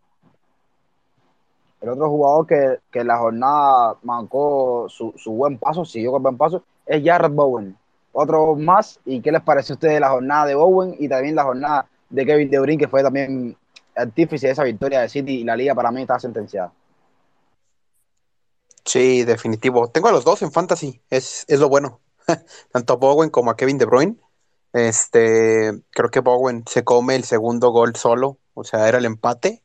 El 1.82 1.90
otro 1.90 2.10
jugador 2.10 2.48
que, 2.48 2.80
que 2.92 3.04
la 3.04 3.18
jornada 3.18 3.96
mancó 4.04 4.88
su, 4.90 5.14
su, 5.16 5.32
buen 5.32 5.58
paso, 5.58 5.86
siguió 5.86 6.12
con 6.12 6.24
buen 6.24 6.38
paso, 6.38 6.64
es 6.86 7.02
Jared 7.04 7.32
Bowen. 7.32 7.78
Otro 8.12 8.56
más, 8.56 9.00
¿y 9.06 9.22
qué 9.22 9.32
les 9.32 9.42
parece 9.42 9.74
a 9.74 9.76
ustedes 9.76 10.00
la 10.00 10.10
jornada 10.10 10.46
de 10.46 10.56
Bowen 10.56 10.96
y 11.00 11.08
también 11.08 11.36
la 11.36 11.44
jornada 11.44 11.88
de 12.10 12.26
Kevin 12.26 12.50
De 12.50 12.60
Bruyne, 12.60 12.80
que 12.80 12.88
fue 12.88 13.02
también 13.02 13.56
artífice 13.96 14.48
de 14.48 14.54
esa 14.54 14.64
victoria 14.64 15.02
de 15.02 15.10
City 15.10 15.40
y 15.40 15.44
la 15.44 15.56
liga 15.56 15.74
para 15.74 15.92
mí 15.92 16.02
está 16.02 16.20
sentenciada? 16.20 16.74
Sí, 18.84 19.24
definitivo. 19.24 19.88
Tengo 19.90 20.08
a 20.08 20.12
los 20.12 20.26
dos 20.26 20.42
en 20.42 20.52
fantasy, 20.52 21.00
es, 21.10 21.46
es 21.48 21.60
lo 21.60 21.70
bueno. 21.70 22.02
Tanto 22.72 22.94
a 22.94 22.98
Bowen 22.98 23.30
como 23.30 23.52
a 23.52 23.56
Kevin 23.56 23.78
De 23.78 23.86
Bruyne. 23.86 24.18
Este, 24.74 25.72
creo 25.92 26.10
que 26.10 26.20
Bowen 26.20 26.64
se 26.68 26.84
come 26.84 27.16
el 27.16 27.24
segundo 27.24 27.70
gol 27.70 27.96
solo, 27.96 28.38
o 28.54 28.64
sea, 28.64 28.88
era 28.88 28.98
el 28.98 29.06
empate 29.06 29.64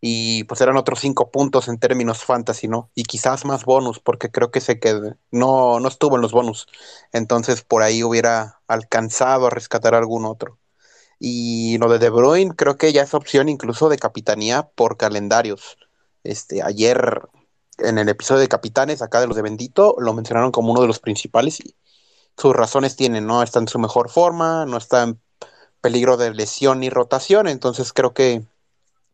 y 0.00 0.44
pues 0.44 0.60
eran 0.60 0.76
otros 0.76 1.00
cinco 1.00 1.30
puntos 1.30 1.68
en 1.68 1.78
términos 1.78 2.24
fantasy, 2.24 2.68
¿no? 2.68 2.90
Y 2.94 3.04
quizás 3.04 3.44
más 3.44 3.64
bonus, 3.64 4.00
porque 4.00 4.30
creo 4.30 4.50
que 4.50 4.60
se 4.60 4.80
quedó, 4.80 5.16
no, 5.30 5.80
no 5.80 5.88
estuvo 5.88 6.16
en 6.16 6.22
los 6.22 6.32
bonus, 6.32 6.66
entonces 7.12 7.62
por 7.62 7.82
ahí 7.82 8.02
hubiera 8.02 8.60
alcanzado 8.66 9.46
a 9.46 9.50
rescatar 9.50 9.94
algún 9.94 10.24
otro. 10.24 10.58
Y 11.18 11.78
lo 11.78 11.88
de 11.90 11.98
De 11.98 12.10
Bruyne 12.10 12.54
creo 12.56 12.78
que 12.78 12.92
ya 12.92 13.02
es 13.02 13.14
opción 13.14 13.48
incluso 13.48 13.88
de 13.90 13.98
capitanía 13.98 14.64
por 14.74 14.96
calendarios. 14.96 15.76
Este, 16.24 16.62
ayer 16.62 17.22
en 17.78 17.98
el 17.98 18.08
episodio 18.08 18.40
de 18.40 18.48
Capitanes, 18.48 19.02
acá 19.02 19.20
de 19.20 19.26
los 19.26 19.36
de 19.36 19.42
Bendito, 19.42 19.96
lo 19.98 20.14
mencionaron 20.14 20.52
como 20.52 20.72
uno 20.72 20.82
de 20.82 20.86
los 20.86 20.98
principales 21.00 21.60
y 21.60 21.76
sus 22.36 22.54
razones 22.54 22.96
tienen, 22.96 23.26
no 23.26 23.42
está 23.42 23.58
en 23.60 23.68
su 23.68 23.78
mejor 23.78 24.10
forma, 24.10 24.66
no 24.66 24.76
está 24.78 25.02
en 25.02 25.20
peligro 25.80 26.16
de 26.16 26.32
lesión 26.34 26.80
ni 26.80 26.90
rotación, 26.90 27.48
entonces 27.48 27.92
creo 27.92 28.14
que 28.14 28.44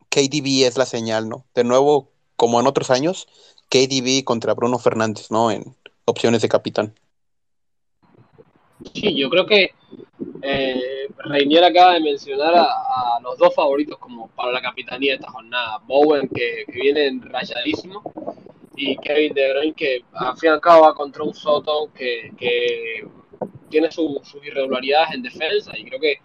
KDB 0.09 0.65
es 0.65 0.77
la 0.77 0.85
señal, 0.85 1.29
¿no? 1.29 1.45
De 1.53 1.63
nuevo, 1.63 2.09
como 2.35 2.59
en 2.59 2.67
otros 2.67 2.89
años, 2.89 3.27
KDB 3.69 4.23
contra 4.23 4.53
Bruno 4.53 4.79
Fernández, 4.79 5.31
¿no? 5.31 5.51
En 5.51 5.75
opciones 6.05 6.41
de 6.41 6.49
capitán. 6.49 6.95
Sí, 8.93 9.15
yo 9.15 9.29
creo 9.29 9.45
que 9.45 9.71
eh, 10.41 11.07
Reinier 11.17 11.63
acaba 11.63 11.93
de 11.93 11.99
mencionar 11.99 12.53
a, 12.55 13.19
los 13.21 13.37
dos 13.37 13.53
favoritos 13.53 13.97
como 13.97 14.27
para 14.29 14.51
la 14.51 14.61
capitanía 14.61 15.11
de 15.11 15.15
esta 15.15 15.31
jornada. 15.31 15.79
Bowen, 15.85 16.29
que, 16.29 16.63
que 16.71 16.79
viene 16.79 17.19
rayadísimo, 17.23 18.03
y 18.77 18.95
Kevin 18.97 19.33
De 19.33 19.51
Bruyne 19.51 19.73
que 19.73 20.05
al 20.13 20.37
fin 20.37 20.51
y 20.51 20.53
al 20.53 20.61
cabo 20.61 20.83
va 20.83 20.93
contra 20.93 21.23
un 21.23 21.33
Soto 21.33 21.89
que, 21.93 22.31
que 22.37 23.05
tiene 23.69 23.91
su, 23.91 24.19
sus 24.23 24.45
irregularidades 24.45 25.15
en 25.15 25.23
defensa 25.23 25.77
y 25.77 25.85
creo 25.85 25.99
que 25.99 26.19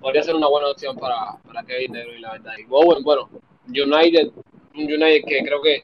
podría 0.00 0.22
ser 0.22 0.34
una 0.34 0.48
buena 0.48 0.68
opción 0.68 0.96
para, 0.96 1.36
para 1.46 1.64
Kevin 1.64 1.92
De 1.92 2.04
Bruyne 2.04 2.20
la 2.20 2.32
verdad 2.32 2.52
y 2.58 2.64
Bowen 2.64 3.02
bueno 3.02 3.28
United 3.66 4.30
un 4.74 4.82
United 4.82 5.22
que 5.26 5.44
creo 5.44 5.62
que 5.62 5.82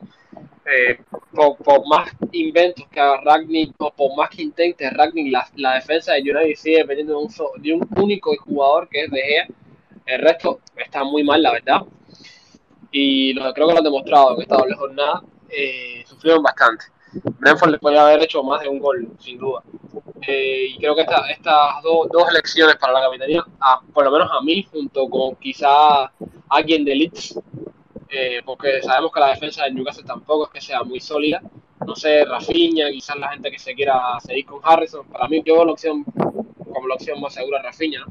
eh, 0.66 0.98
por, 1.32 1.56
por, 1.56 1.86
más 1.86 2.10
inventos 2.32 2.86
que 2.88 3.00
haga 3.00 3.20
Ragnick 3.22 3.74
o 3.78 3.90
por 3.92 4.16
más 4.16 4.30
que 4.30 4.42
intente 4.42 4.88
Ragnick 4.90 5.32
la, 5.32 5.48
la 5.56 5.74
defensa 5.74 6.12
de 6.12 6.20
United 6.20 6.54
sigue 6.56 6.78
dependiendo 6.78 7.18
de 7.18 7.24
un, 7.24 7.62
de 7.62 7.72
un 7.74 7.88
único 7.96 8.34
jugador 8.36 8.88
que 8.88 9.04
es 9.04 9.10
De 9.10 9.20
Gea 9.20 9.46
el 10.06 10.20
resto 10.20 10.60
está 10.76 11.04
muy 11.04 11.22
mal 11.24 11.42
la 11.42 11.52
verdad 11.52 11.82
y 12.92 13.32
lo, 13.32 13.52
creo 13.54 13.68
que 13.68 13.72
lo 13.72 13.78
han 13.78 13.84
demostrado 13.84 14.34
en 14.34 14.42
esta 14.42 14.56
doble 14.56 14.74
jornada 14.74 15.22
eh, 15.50 16.04
sufrieron 16.06 16.42
bastante. 16.42 16.86
Brentford 17.38 17.70
le 17.70 17.78
podría 17.78 18.02
haber 18.02 18.22
hecho 18.22 18.42
más 18.42 18.62
de 18.62 18.68
un 18.68 18.78
gol, 18.78 19.08
sin 19.18 19.38
duda. 19.38 19.62
Eh, 20.26 20.66
y 20.74 20.78
creo 20.78 20.94
que 20.94 21.02
esta, 21.02 21.26
estas 21.30 21.82
do, 21.82 22.06
dos 22.12 22.28
elecciones 22.30 22.76
para 22.76 22.92
la 22.92 23.02
capitanía, 23.02 23.44
por 23.92 24.04
lo 24.04 24.10
menos 24.10 24.30
a 24.30 24.40
mí, 24.42 24.66
junto 24.70 25.08
con 25.08 25.36
quizá 25.36 26.12
alguien 26.48 26.84
de 26.84 26.94
Leeds, 26.94 27.38
eh, 28.10 28.42
porque 28.44 28.82
sabemos 28.82 29.12
que 29.12 29.20
la 29.20 29.28
defensa 29.28 29.64
de 29.64 29.72
Newcastle 29.72 30.04
tampoco 30.04 30.46
es 30.46 30.50
que 30.50 30.60
sea 30.60 30.82
muy 30.82 31.00
sólida. 31.00 31.40
No 31.86 31.96
sé, 31.96 32.24
Rafinha, 32.24 32.90
quizás 32.90 33.16
la 33.16 33.30
gente 33.30 33.50
que 33.50 33.58
se 33.58 33.74
quiera 33.74 34.18
seguir 34.20 34.44
con 34.44 34.60
Harrison. 34.62 35.06
Para 35.06 35.28
mí, 35.28 35.42
yo 35.44 35.64
la 35.64 35.72
opción, 35.72 36.04
como 36.04 36.88
la 36.88 36.94
opción 36.94 37.20
más 37.20 37.32
segura, 37.32 37.62
Rafinha. 37.62 38.04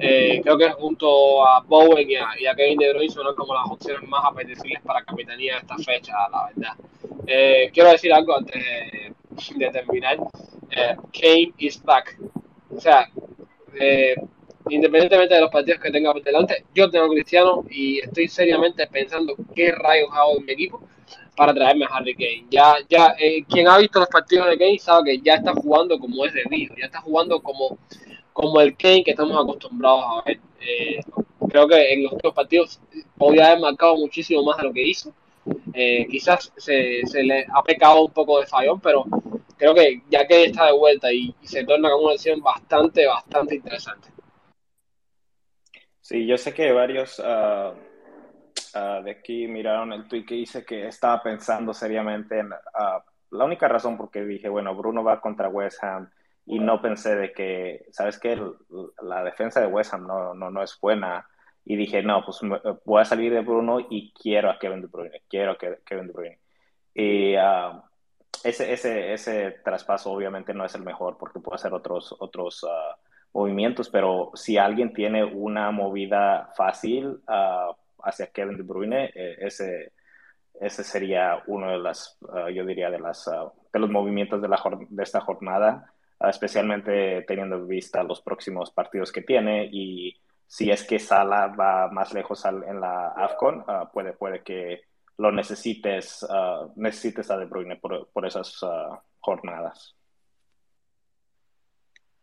Eh, 0.00 0.40
creo 0.42 0.56
que 0.56 0.70
junto 0.70 1.46
a 1.46 1.60
Bowen 1.60 2.08
y 2.08 2.16
a, 2.46 2.54
Kevin 2.54 2.78
De 2.78 2.92
Bruyne 2.92 3.12
son 3.12 3.34
como 3.34 3.54
las 3.54 3.68
opciones 3.68 4.08
más 4.08 4.24
apetecibles 4.24 4.80
para 4.82 5.04
capitanía 5.04 5.54
de 5.54 5.60
esta 5.60 5.76
fecha, 5.76 6.12
la 6.30 6.50
verdad. 6.54 7.70
Quiero 7.72 7.90
decir 7.90 8.12
algo 8.12 8.36
antes 8.36 8.62
de 9.56 9.70
terminar. 9.70 10.18
Eh, 10.70 10.96
Kane 11.12 11.52
is 11.58 11.82
back. 11.82 12.18
O 12.74 12.80
sea, 12.80 13.08
eh, 13.78 14.14
independientemente 14.68 15.34
de 15.34 15.40
los 15.40 15.50
partidos 15.50 15.80
que 15.80 15.90
tenga 15.90 16.12
por 16.12 16.22
delante, 16.22 16.64
yo 16.74 16.90
tengo 16.90 17.08
Cristiano 17.08 17.64
y 17.70 17.98
estoy 18.00 18.28
seriamente 18.28 18.86
pensando 18.86 19.34
qué 19.54 19.72
rayos 19.72 20.08
hago 20.12 20.38
en 20.38 20.44
mi 20.44 20.52
equipo 20.52 20.80
para 21.36 21.54
traerme 21.54 21.84
a 21.84 21.96
Harry 21.96 22.14
Kane. 22.14 22.46
Ya, 22.50 22.76
ya, 22.88 23.14
eh, 23.18 23.44
quien 23.48 23.68
ha 23.68 23.78
visto 23.78 24.00
los 24.00 24.08
partidos 24.08 24.48
de 24.48 24.58
Kane 24.58 24.78
sabe 24.78 25.12
que 25.12 25.20
ya 25.20 25.34
está 25.34 25.52
jugando 25.52 25.98
como 25.98 26.24
es 26.24 26.32
debido, 26.32 26.74
ya 26.76 26.86
está 26.86 27.00
jugando 27.00 27.40
como 27.40 27.78
como 28.36 28.60
el 28.60 28.76
Kane 28.76 29.02
que 29.02 29.12
estamos 29.12 29.42
acostumbrados 29.42 30.04
a 30.04 30.22
ver. 30.26 30.38
Eh, 30.60 31.00
creo 31.48 31.66
que 31.66 31.92
en 31.94 32.02
los 32.02 32.12
otros 32.12 32.34
partidos 32.34 32.78
podría 33.16 33.46
haber 33.46 33.60
marcado 33.60 33.96
muchísimo 33.96 34.42
más 34.42 34.58
de 34.58 34.64
lo 34.64 34.74
que 34.74 34.86
hizo. 34.86 35.10
Eh, 35.72 36.06
quizás 36.10 36.52
se, 36.56 37.00
se, 37.06 37.22
le 37.22 37.46
ha 37.50 37.62
pecado 37.62 38.02
un 38.04 38.12
poco 38.12 38.38
de 38.38 38.46
fallón, 38.46 38.78
pero 38.80 39.06
creo 39.56 39.74
que 39.74 40.02
ya 40.08 40.26
que 40.26 40.44
está 40.44 40.66
de 40.66 40.72
vuelta 40.72 41.12
y, 41.12 41.34
y 41.40 41.46
se 41.46 41.64
torna 41.64 41.90
como 41.90 42.04
una 42.04 42.12
decisión 42.12 42.40
bastante, 42.40 43.06
bastante 43.06 43.56
interesante. 43.56 44.08
Sí, 46.00 46.26
yo 46.26 46.38
sé 46.38 46.54
que 46.54 46.70
varios 46.70 47.18
uh, 47.18 47.72
uh, 48.78 49.02
de 49.02 49.10
aquí 49.10 49.48
miraron 49.48 49.92
el 49.92 50.06
tweet 50.06 50.24
que 50.24 50.36
hice 50.36 50.64
que 50.64 50.86
estaba 50.86 51.20
pensando 51.22 51.74
seriamente 51.74 52.38
en 52.38 52.52
uh, 52.52 53.00
la 53.30 53.44
única 53.44 53.66
razón 53.66 53.96
porque 53.96 54.24
dije, 54.24 54.48
bueno, 54.48 54.74
Bruno 54.74 55.02
va 55.02 55.20
contra 55.20 55.48
West 55.48 55.82
Ham 55.82 56.08
y 56.44 56.60
no 56.60 56.80
pensé 56.80 57.16
de 57.16 57.32
que, 57.32 57.86
¿sabes 57.90 58.20
qué? 58.20 58.40
La 59.02 59.24
defensa 59.24 59.60
de 59.60 59.66
West 59.66 59.92
Ham 59.94 60.06
no, 60.06 60.32
no, 60.32 60.50
no 60.50 60.62
es 60.62 60.78
buena 60.80 61.26
y 61.64 61.74
dije, 61.74 62.02
no, 62.04 62.24
pues 62.24 62.40
voy 62.84 63.02
a 63.02 63.04
salir 63.04 63.32
de 63.32 63.40
Bruno 63.40 63.80
y 63.90 64.12
quiero 64.12 64.48
a 64.48 64.58
Kevin 64.60 64.82
De 64.82 64.86
Bruyne, 64.86 65.22
quiero 65.28 65.52
a 65.52 65.58
Kevin 65.58 66.06
De 66.06 66.12
Bruyne. 66.12 66.38
Y 66.94 67.34
ese, 68.44 68.72
ese, 68.72 69.12
ese 69.12 69.50
traspaso 69.64 70.10
obviamente 70.10 70.54
no 70.54 70.64
es 70.64 70.74
el 70.74 70.82
mejor 70.82 71.16
porque 71.18 71.40
puede 71.40 71.56
hacer 71.56 71.72
otros, 71.72 72.14
otros 72.18 72.62
uh, 72.64 72.68
movimientos, 73.32 73.88
pero 73.88 74.30
si 74.34 74.58
alguien 74.58 74.92
tiene 74.92 75.24
una 75.24 75.70
movida 75.70 76.50
fácil 76.56 77.20
uh, 77.28 77.74
hacia 78.02 78.28
Kevin 78.28 78.56
De 78.56 78.62
Bruyne, 78.62 79.10
eh, 79.14 79.36
ese, 79.40 79.92
ese 80.60 80.84
sería 80.84 81.42
uno 81.46 81.70
de 81.70 81.78
las, 81.78 82.18
yo 82.54 82.64
diría, 82.64 82.90
de, 82.90 83.00
las, 83.00 83.28
de 83.72 83.78
los 83.78 83.90
movimientos 83.90 84.40
de, 84.40 84.48
la, 84.48 84.62
de 84.88 85.02
esta 85.02 85.20
jornada, 85.20 85.92
especialmente 86.20 87.22
teniendo 87.22 87.56
en 87.56 87.68
vista 87.68 88.02
los 88.02 88.22
próximos 88.22 88.70
partidos 88.70 89.12
que 89.12 89.22
tiene 89.22 89.68
y 89.70 90.16
si 90.46 90.70
es 90.70 90.84
que 90.84 90.98
Sala 90.98 91.48
va 91.48 91.88
más 91.88 92.14
lejos 92.14 92.44
en 92.44 92.80
la 92.80 93.08
AFCON, 93.08 93.64
puede, 93.92 94.12
puede 94.12 94.42
que 94.42 94.84
lo 95.18 95.32
necesites, 95.32 96.22
uh, 96.24 96.72
necesites 96.76 97.30
a 97.30 97.38
De 97.38 97.46
Bruyne 97.46 97.76
por, 97.76 98.08
por 98.12 98.26
esas 98.26 98.62
uh, 98.62 98.96
jornadas. 99.20 99.94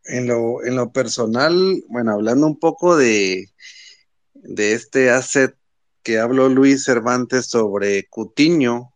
En 0.06 0.28
lo, 0.28 0.64
en 0.64 0.76
lo 0.76 0.92
personal, 0.92 1.84
bueno, 1.88 2.12
hablando 2.12 2.46
un 2.46 2.60
poco 2.60 2.98
de, 2.98 3.50
de 4.34 4.74
este 4.74 5.10
asset 5.10 5.56
que 6.04 6.20
habló 6.20 6.50
Luis 6.50 6.84
Cervantes 6.84 7.46
sobre 7.46 8.08
Cutiño, 8.10 8.94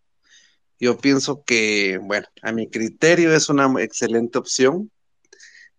yo 0.80 0.98
pienso 0.98 1.44
que, 1.44 1.98
bueno, 2.04 2.27
a 2.42 2.51
mi 2.51 2.70
criterio 2.70 3.34
es 3.34 3.50
una 3.50 3.72
excelente 3.82 4.38
opción. 4.38 4.92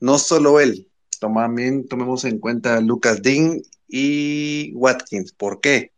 No 0.00 0.18
solo 0.18 0.58
él, 0.58 0.88
también 1.20 1.86
tomemos 1.86 2.24
en 2.24 2.38
cuenta 2.38 2.80
Lucas 2.80 3.22
Dean 3.22 3.60
y 3.86 4.72
Watkins. 4.74 5.32
¿Por 5.32 5.60
qué? 5.60 5.92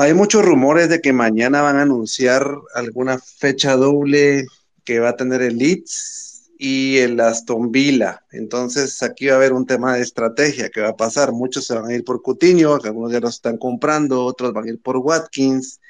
Hay 0.00 0.14
muchos 0.14 0.44
rumores 0.44 0.88
de 0.88 1.00
que 1.00 1.12
mañana 1.12 1.60
van 1.60 1.74
a 1.74 1.82
anunciar 1.82 2.46
alguna 2.72 3.18
fecha 3.18 3.74
doble 3.74 4.46
que 4.84 5.00
va 5.00 5.08
a 5.08 5.16
tener 5.16 5.42
el 5.42 5.58
Leeds 5.58 6.52
y 6.56 6.98
el 6.98 7.18
Aston 7.18 7.72
Villa. 7.72 8.24
Entonces 8.30 9.02
aquí 9.02 9.26
va 9.26 9.32
a 9.32 9.36
haber 9.38 9.52
un 9.52 9.66
tema 9.66 9.96
de 9.96 10.02
estrategia 10.02 10.68
que 10.68 10.82
va 10.82 10.90
a 10.90 10.96
pasar. 10.96 11.32
Muchos 11.32 11.66
se 11.66 11.74
van 11.74 11.86
a 11.86 11.94
ir 11.94 12.04
por 12.04 12.22
Coutinho, 12.22 12.76
algunos 12.76 13.10
ya 13.10 13.18
los 13.18 13.34
están 13.34 13.58
comprando, 13.58 14.24
otros 14.24 14.52
van 14.52 14.66
a 14.66 14.70
ir 14.70 14.80
por 14.80 14.98
Watkins. 14.98 15.80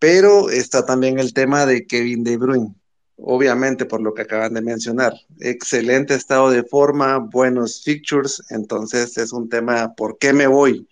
Pero 0.00 0.50
está 0.50 0.84
también 0.84 1.20
el 1.20 1.32
tema 1.32 1.64
de 1.64 1.86
Kevin 1.86 2.24
De 2.24 2.36
Bruyne. 2.36 2.74
Obviamente, 3.18 3.84
por 3.84 4.00
lo 4.00 4.14
que 4.14 4.22
acaban 4.22 4.54
de 4.54 4.62
mencionar, 4.62 5.14
excelente 5.38 6.16
estado 6.16 6.50
de 6.50 6.64
forma, 6.64 7.18
buenos 7.18 7.84
fixtures, 7.84 8.42
entonces 8.50 9.16
es 9.16 9.32
un 9.32 9.48
tema, 9.48 9.94
¿por 9.94 10.18
qué 10.18 10.32
me 10.32 10.48
voy? 10.48 10.88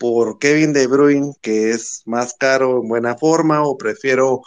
Por 0.00 0.38
Kevin 0.38 0.72
De 0.72 0.86
Bruyne, 0.86 1.34
que 1.42 1.72
es 1.72 2.00
más 2.06 2.32
caro 2.32 2.80
en 2.80 2.88
buena 2.88 3.18
forma, 3.18 3.62
o 3.62 3.76
prefiero 3.76 4.40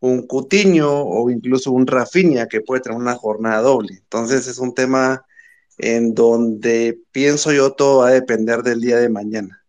un 0.00 0.26
Cutiño 0.26 0.90
o 0.92 1.30
incluso 1.30 1.72
un 1.72 1.86
Rafinha 1.86 2.46
que 2.46 2.60
puede 2.60 2.82
tener 2.82 2.98
una 2.98 3.14
jornada 3.14 3.62
doble. 3.62 3.94
Entonces 3.94 4.46
es 4.48 4.58
un 4.58 4.74
tema 4.74 5.24
en 5.78 6.12
donde 6.12 7.00
pienso 7.10 7.52
yo 7.52 7.72
todo 7.72 8.00
va 8.00 8.08
a 8.08 8.12
depender 8.12 8.62
del 8.62 8.82
día 8.82 8.98
de 8.98 9.08
mañana. 9.08 9.64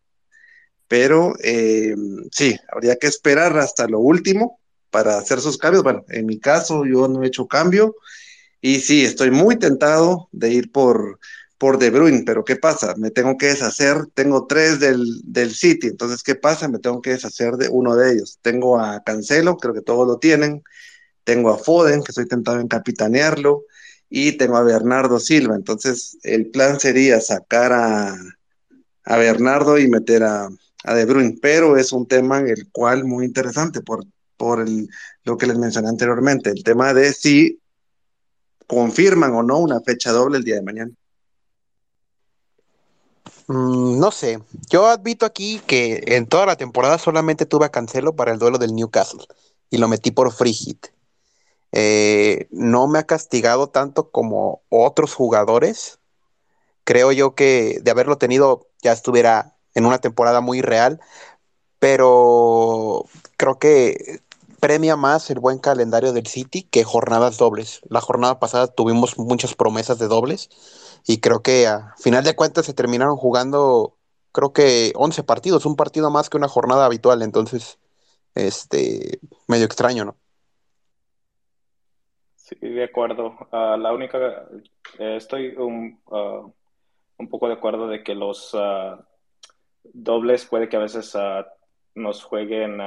Pero 0.90 1.34
eh, 1.42 1.96
sí, 2.30 2.60
habría 2.70 2.98
que 2.98 3.08
esperar 3.08 3.58
hasta 3.58 3.88
lo 3.88 4.00
último 4.00 4.60
para 4.90 5.18
hacer 5.18 5.40
sus 5.40 5.58
cambios. 5.58 5.84
Bueno, 5.84 6.04
en 6.10 6.26
mi 6.26 6.38
caso 6.38 6.84
yo 6.86 7.08
no 7.08 7.24
he 7.24 7.28
hecho 7.28 7.48
cambio 7.48 7.96
y 8.60 8.82
sí, 8.82 9.06
estoy 9.06 9.32
muy 9.32 9.56
tentado 9.56 10.28
de 10.34 10.52
ir 10.52 10.70
por 10.70 11.20
por 11.64 11.80
De 11.80 11.92
Bruyne, 11.92 12.24
pero 12.26 12.44
¿qué 12.44 12.58
pasa? 12.58 12.94
Me 12.98 13.10
tengo 13.10 13.38
que 13.38 13.46
deshacer, 13.46 14.08
tengo 14.14 14.48
tres 14.48 14.82
del, 14.82 15.22
del 15.24 15.56
City, 15.56 15.88
entonces 15.88 16.22
¿qué 16.22 16.36
pasa? 16.36 16.68
Me 16.68 16.78
tengo 16.78 17.02
que 17.02 17.12
deshacer 17.12 17.54
de 17.54 17.70
uno 17.70 17.96
de 17.96 18.12
ellos. 18.12 18.38
Tengo 18.42 18.82
a 18.82 19.02
Cancelo, 19.02 19.56
creo 19.56 19.74
que 19.74 19.80
todos 19.80 20.06
lo 20.06 20.18
tienen, 20.18 20.62
tengo 21.24 21.52
a 21.52 21.58
Foden, 21.58 22.04
que 22.04 22.12
estoy 22.12 22.28
tentado 22.28 22.60
en 22.60 22.68
capitanearlo, 22.68 23.64
y 24.10 24.34
tengo 24.34 24.58
a 24.58 24.64
Bernardo 24.64 25.22
Silva, 25.22 25.56
entonces 25.56 26.18
el 26.24 26.48
plan 26.48 26.82
sería 26.82 27.22
sacar 27.22 27.72
a, 27.72 28.14
a 29.06 29.18
Bernardo 29.18 29.80
y 29.80 29.88
meter 29.88 30.24
a, 30.24 30.50
a, 30.84 30.94
De 30.96 31.06
Bruyne, 31.06 31.38
pero 31.42 31.78
es 31.78 31.94
un 31.94 32.10
tema 32.10 32.40
en 32.40 32.50
el 32.50 32.70
cual 32.74 33.06
muy 33.06 33.24
interesante 33.24 33.80
por, 33.80 34.04
por 34.36 34.60
el, 34.60 34.90
lo 35.24 35.38
que 35.38 35.48
les 35.48 35.58
mencioné 35.58 35.88
anteriormente, 35.88 36.50
el 36.50 36.62
tema 36.62 36.94
de 36.94 37.14
si 37.14 37.62
confirman 38.68 39.34
o 39.34 39.44
no 39.44 39.60
una 39.60 39.80
fecha 39.80 40.12
doble 40.12 40.40
el 40.40 40.44
día 40.44 40.56
de 40.56 40.64
mañana. 40.64 40.92
Mm, 43.48 44.00
no 44.00 44.12
sé, 44.12 44.40
yo 44.70 44.88
admito 44.88 45.26
aquí 45.26 45.60
que 45.68 46.02
en 46.08 46.28
toda 46.28 46.46
la 46.46 46.56
temporada 46.56 46.98
solamente 46.98 47.46
tuve 47.46 47.66
a 47.66 47.72
Cancelo 47.72 48.16
para 48.16 48.32
el 48.32 48.40
duelo 48.40 48.58
del 48.58 48.76
Newcastle 48.76 49.26
y 49.70 49.78
lo 49.78 49.88
metí 49.88 50.12
por 50.12 50.32
free 50.32 50.54
hit. 50.54 50.88
Eh, 51.72 52.48
no 52.52 52.88
me 52.88 53.00
ha 53.00 53.04
castigado 53.04 53.68
tanto 53.68 54.12
como 54.12 54.62
otros 54.70 55.14
jugadores. 55.16 56.00
Creo 56.84 57.12
yo 57.12 57.36
que 57.36 57.80
de 57.82 57.92
haberlo 57.92 58.18
tenido 58.18 58.68
ya 58.82 58.94
estuviera 58.94 59.56
en 59.74 59.86
una 59.86 60.00
temporada 60.00 60.42
muy 60.42 60.62
real, 60.62 61.00
pero 61.80 63.06
creo 63.38 63.60
que 63.60 64.22
premia 64.64 64.96
más 64.96 65.30
el 65.30 65.42
buen 65.42 65.60
calendario 65.60 66.14
del 66.14 66.26
City 66.26 66.64
que 66.64 66.86
jornadas 66.86 67.38
dobles. 67.38 67.82
La 67.90 68.00
jornada 68.00 68.40
pasada 68.40 68.68
tuvimos 68.68 69.18
muchas 69.18 69.56
promesas 69.56 70.00
de 70.00 70.08
dobles 70.08 70.50
y 71.06 71.20
creo 71.20 71.42
que 71.42 71.68
a 71.68 71.94
final 71.98 72.24
de 72.24 72.34
cuentas 72.34 72.66
se 72.66 72.74
terminaron 72.74 73.18
jugando, 73.18 73.98
creo 74.32 74.54
que 74.54 74.94
11 74.96 75.22
partidos, 75.24 75.66
un 75.66 75.76
partido 75.76 76.10
más 76.12 76.30
que 76.30 76.38
una 76.38 76.48
jornada 76.48 76.86
habitual, 76.86 77.24
entonces, 77.24 77.78
este, 78.36 79.20
medio 79.50 79.66
extraño, 79.66 80.06
¿no? 80.06 80.16
Sí, 82.38 82.56
de 82.62 82.86
acuerdo. 82.86 83.36
Uh, 83.52 83.76
la 83.78 83.92
única, 83.92 84.48
eh, 84.98 85.18
estoy 85.18 85.58
un, 85.58 86.00
uh, 86.06 86.50
un, 87.18 87.30
poco 87.30 87.50
de 87.50 87.56
acuerdo 87.56 87.90
de 87.90 88.02
que 88.02 88.16
los 88.16 88.54
uh, 88.54 88.96
dobles 89.84 90.46
puede 90.46 90.70
que 90.70 90.78
a 90.78 90.80
veces 90.80 91.18
nos 91.96 92.24
jueguen, 92.24 92.80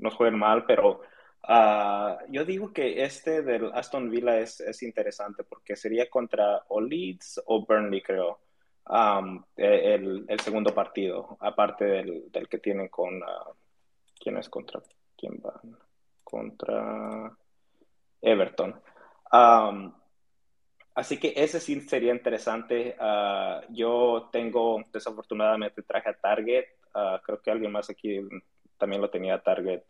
nos 0.00 0.14
jueguen 0.14 0.38
mal, 0.38 0.64
pero 0.66 1.00
Uh, 1.42 2.20
yo 2.28 2.44
digo 2.44 2.72
que 2.72 3.02
este 3.02 3.42
del 3.42 3.72
Aston 3.72 4.10
Villa 4.10 4.38
es, 4.38 4.60
es, 4.60 4.82
interesante 4.82 5.42
porque 5.42 5.74
sería 5.74 6.08
contra 6.10 6.64
o 6.68 6.80
Leeds 6.80 7.42
o 7.46 7.64
Burnley, 7.64 8.02
creo, 8.02 8.40
um, 8.86 9.42
el, 9.56 10.26
el, 10.28 10.40
segundo 10.40 10.74
partido, 10.74 11.38
aparte 11.40 11.84
del, 11.84 12.30
del 12.30 12.48
que 12.48 12.58
tienen 12.58 12.88
con... 12.88 13.22
Uh, 13.22 13.54
¿Quién 14.18 14.36
es 14.36 14.50
contra? 14.50 14.82
¿Quién 15.16 15.40
va? 15.44 15.58
Contra 16.22 17.34
Everton. 18.20 18.78
Um, 19.32 19.94
así 20.94 21.18
que 21.18 21.32
ese 21.34 21.58
sí 21.58 21.80
sería 21.80 22.12
interesante. 22.12 22.96
Uh, 23.00 23.64
yo 23.72 24.28
tengo, 24.30 24.84
desafortunadamente, 24.92 25.82
traje 25.82 26.10
a 26.10 26.20
Target. 26.20 26.66
creo 27.24 27.40
que 27.40 27.50
alguien 27.50 27.72
más 27.72 27.88
aquí 27.88 28.20
también 28.80 29.00
lo 29.00 29.10
tenía 29.10 29.38
Target. 29.38 29.82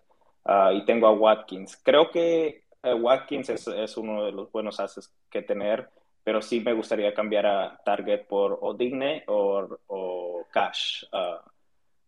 Ah, 0.44 0.72
y 0.74 0.85
tengo 0.85 1.07
a 1.07 1.12
Watkins. 1.12 1.81
Creo 1.83 2.11
que 2.11 2.64
eh, 2.83 2.94
Watkins 2.94 3.48
es, 3.50 3.96
uno 3.96 4.24
de 4.24 4.33
los 4.33 4.50
buenos 4.53 4.81
haces 4.81 5.14
que 5.31 5.42
tener, 5.42 5.88
pero 6.24 6.42
sí 6.42 6.61
me 6.61 6.72
gustaría 6.74 7.14
cambiar 7.14 7.46
a 7.46 7.81
Target 7.85 8.26
por 8.26 8.59
o, 8.61 9.79
o 9.87 10.46
Cash. 10.50 11.05
Uh, 11.12 11.38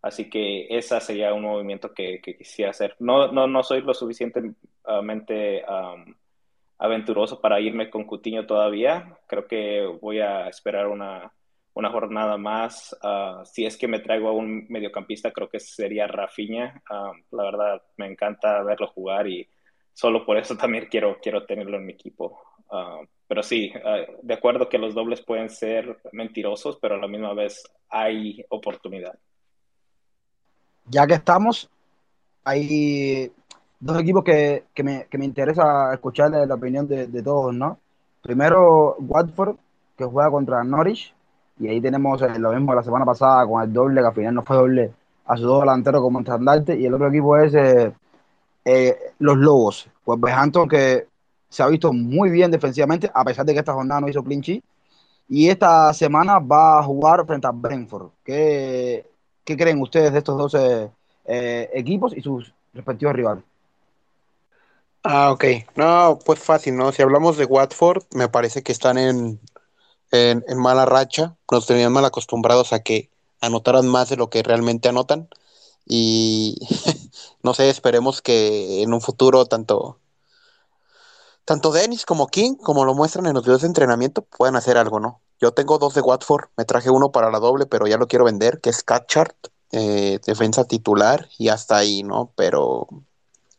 así 0.02 0.28
que 0.28 0.66
ese 0.76 1.00
sería 1.00 1.32
un 1.32 1.42
movimiento 1.42 1.92
que, 1.94 2.20
quisiera 2.20 2.70
hacer. 2.70 2.96
No, 2.98 3.30
no, 3.32 3.46
no 3.46 3.62
soy 3.62 3.82
lo 3.82 3.94
suficientemente 3.94 5.64
aventuroso 6.78 7.40
para 7.40 7.60
irme 7.60 7.90
con 7.90 8.04
Cutiño 8.04 8.46
todavía. 8.46 9.18
Creo 9.26 9.46
que 9.46 9.86
voy 10.00 10.20
a 10.20 10.48
esperar 10.48 10.88
una, 10.88 11.32
una 11.74 11.90
jornada 11.90 12.36
más. 12.36 12.96
Uh, 13.02 13.44
si 13.44 13.64
es 13.64 13.76
que 13.76 13.88
me 13.88 14.00
traigo 14.00 14.28
a 14.28 14.32
un 14.32 14.66
mediocampista, 14.68 15.30
creo 15.30 15.48
que 15.48 15.60
sería 15.60 16.06
Rafinha. 16.06 16.82
Uh, 16.90 17.36
la 17.36 17.44
verdad, 17.44 17.82
me 17.96 18.06
encanta 18.06 18.62
verlo 18.62 18.88
jugar 18.88 19.28
y 19.28 19.48
solo 19.92 20.24
por 20.24 20.36
eso 20.36 20.56
también 20.56 20.88
quiero, 20.90 21.18
quiero 21.20 21.44
tenerlo 21.44 21.76
en 21.76 21.86
mi 21.86 21.92
equipo. 21.92 22.38
Uh, 22.70 23.06
pero 23.26 23.42
sí, 23.42 23.72
de 24.22 24.34
acuerdo 24.34 24.68
que 24.68 24.76
los 24.76 24.94
dobles 24.94 25.22
pueden 25.22 25.48
ser 25.48 25.98
mentirosos, 26.12 26.78
pero 26.80 26.96
a 26.96 26.98
la 26.98 27.08
misma 27.08 27.32
vez 27.32 27.62
hay 27.88 28.44
oportunidad. 28.50 29.18
Ya 30.86 31.06
que 31.06 31.14
estamos, 31.14 31.70
hay 32.44 33.32
dos 33.80 34.00
equipos 34.00 34.22
que, 34.22 34.64
que, 34.74 34.82
me, 34.82 35.06
que 35.06 35.16
me, 35.16 35.24
interesa 35.24 35.94
escuchar 35.94 36.30
la 36.30 36.54
opinión 36.54 36.86
de, 36.86 37.06
de 37.06 37.22
todos, 37.22 37.54
¿no? 37.54 37.78
Primero, 38.20 38.96
Watford, 38.98 39.56
que 39.96 40.04
juega 40.04 40.30
contra 40.30 40.62
Norwich 40.62 41.14
y 41.62 41.68
ahí 41.68 41.80
tenemos 41.80 42.20
eh, 42.22 42.38
lo 42.40 42.52
mismo 42.52 42.74
la 42.74 42.82
semana 42.82 43.04
pasada 43.04 43.46
con 43.46 43.62
el 43.62 43.72
doble, 43.72 44.00
que 44.00 44.06
al 44.08 44.14
final 44.14 44.34
no 44.34 44.42
fue 44.42 44.56
doble 44.56 44.92
a 45.26 45.36
su 45.36 45.44
dos 45.44 45.60
delantero 45.60 46.02
como 46.02 46.18
estandarte. 46.18 46.76
Y 46.76 46.86
el 46.86 46.94
otro 46.94 47.06
equipo 47.06 47.36
es 47.36 47.54
eh, 47.54 47.92
eh, 48.64 48.98
los 49.20 49.36
Lobos. 49.36 49.88
Pues 50.04 50.18
Behanton 50.18 50.68
que 50.68 51.06
se 51.48 51.62
ha 51.62 51.68
visto 51.68 51.92
muy 51.92 52.30
bien 52.30 52.50
defensivamente, 52.50 53.08
a 53.14 53.24
pesar 53.24 53.46
de 53.46 53.52
que 53.52 53.60
esta 53.60 53.74
jornada 53.74 54.00
no 54.00 54.08
hizo 54.08 54.24
clinchy. 54.24 54.60
y 55.28 55.48
esta 55.48 55.94
semana 55.94 56.40
va 56.40 56.80
a 56.80 56.82
jugar 56.82 57.24
frente 57.26 57.46
a 57.46 57.52
Brentford. 57.52 58.08
¿Qué, 58.24 59.06
qué 59.44 59.56
creen 59.56 59.80
ustedes 59.80 60.12
de 60.12 60.18
estos 60.18 60.36
dos 60.36 60.56
equipos 61.24 62.12
y 62.16 62.22
sus 62.22 62.52
respectivos 62.74 63.14
rivales? 63.14 63.44
Ah, 65.04 65.30
ok. 65.30 65.44
No, 65.76 66.18
pues 66.24 66.40
fácil, 66.40 66.76
¿no? 66.76 66.90
Si 66.90 67.02
hablamos 67.02 67.36
de 67.36 67.44
Watford, 67.44 68.02
me 68.14 68.28
parece 68.28 68.62
que 68.62 68.72
están 68.72 68.98
en, 68.98 69.40
en, 70.12 70.58
mala 70.58 70.84
racha. 70.86 71.36
Nos 71.50 71.66
tenían 71.66 71.92
mal 71.92 72.04
acostumbrados 72.04 72.72
a 72.72 72.80
que 72.80 73.10
anotaran 73.40 73.86
más 73.88 74.08
de 74.08 74.16
lo 74.16 74.30
que 74.30 74.42
realmente 74.42 74.88
anotan. 74.88 75.28
Y 75.86 76.58
no 77.42 77.54
sé, 77.54 77.70
esperemos 77.70 78.22
que 78.22 78.82
en 78.82 78.94
un 78.94 79.00
futuro 79.00 79.46
tanto, 79.46 79.98
tanto 81.44 81.72
Dennis 81.72 82.06
como 82.06 82.28
King, 82.28 82.54
como 82.56 82.84
lo 82.84 82.94
muestran 82.94 83.26
en 83.26 83.34
los 83.34 83.44
videos 83.44 83.62
de 83.62 83.68
entrenamiento, 83.68 84.22
puedan 84.22 84.56
hacer 84.56 84.78
algo, 84.78 85.00
¿no? 85.00 85.20
Yo 85.40 85.52
tengo 85.52 85.78
dos 85.78 85.94
de 85.94 86.02
Watford, 86.02 86.50
me 86.56 86.64
traje 86.64 86.90
uno 86.90 87.10
para 87.10 87.30
la 87.30 87.40
doble, 87.40 87.66
pero 87.66 87.88
ya 87.88 87.96
lo 87.96 88.06
quiero 88.06 88.24
vender, 88.24 88.60
que 88.60 88.70
es 88.70 88.84
Catchart, 88.84 89.48
eh, 89.72 90.20
defensa 90.24 90.64
titular, 90.64 91.28
y 91.36 91.48
hasta 91.48 91.78
ahí, 91.78 92.04
¿no? 92.04 92.32
Pero 92.36 92.86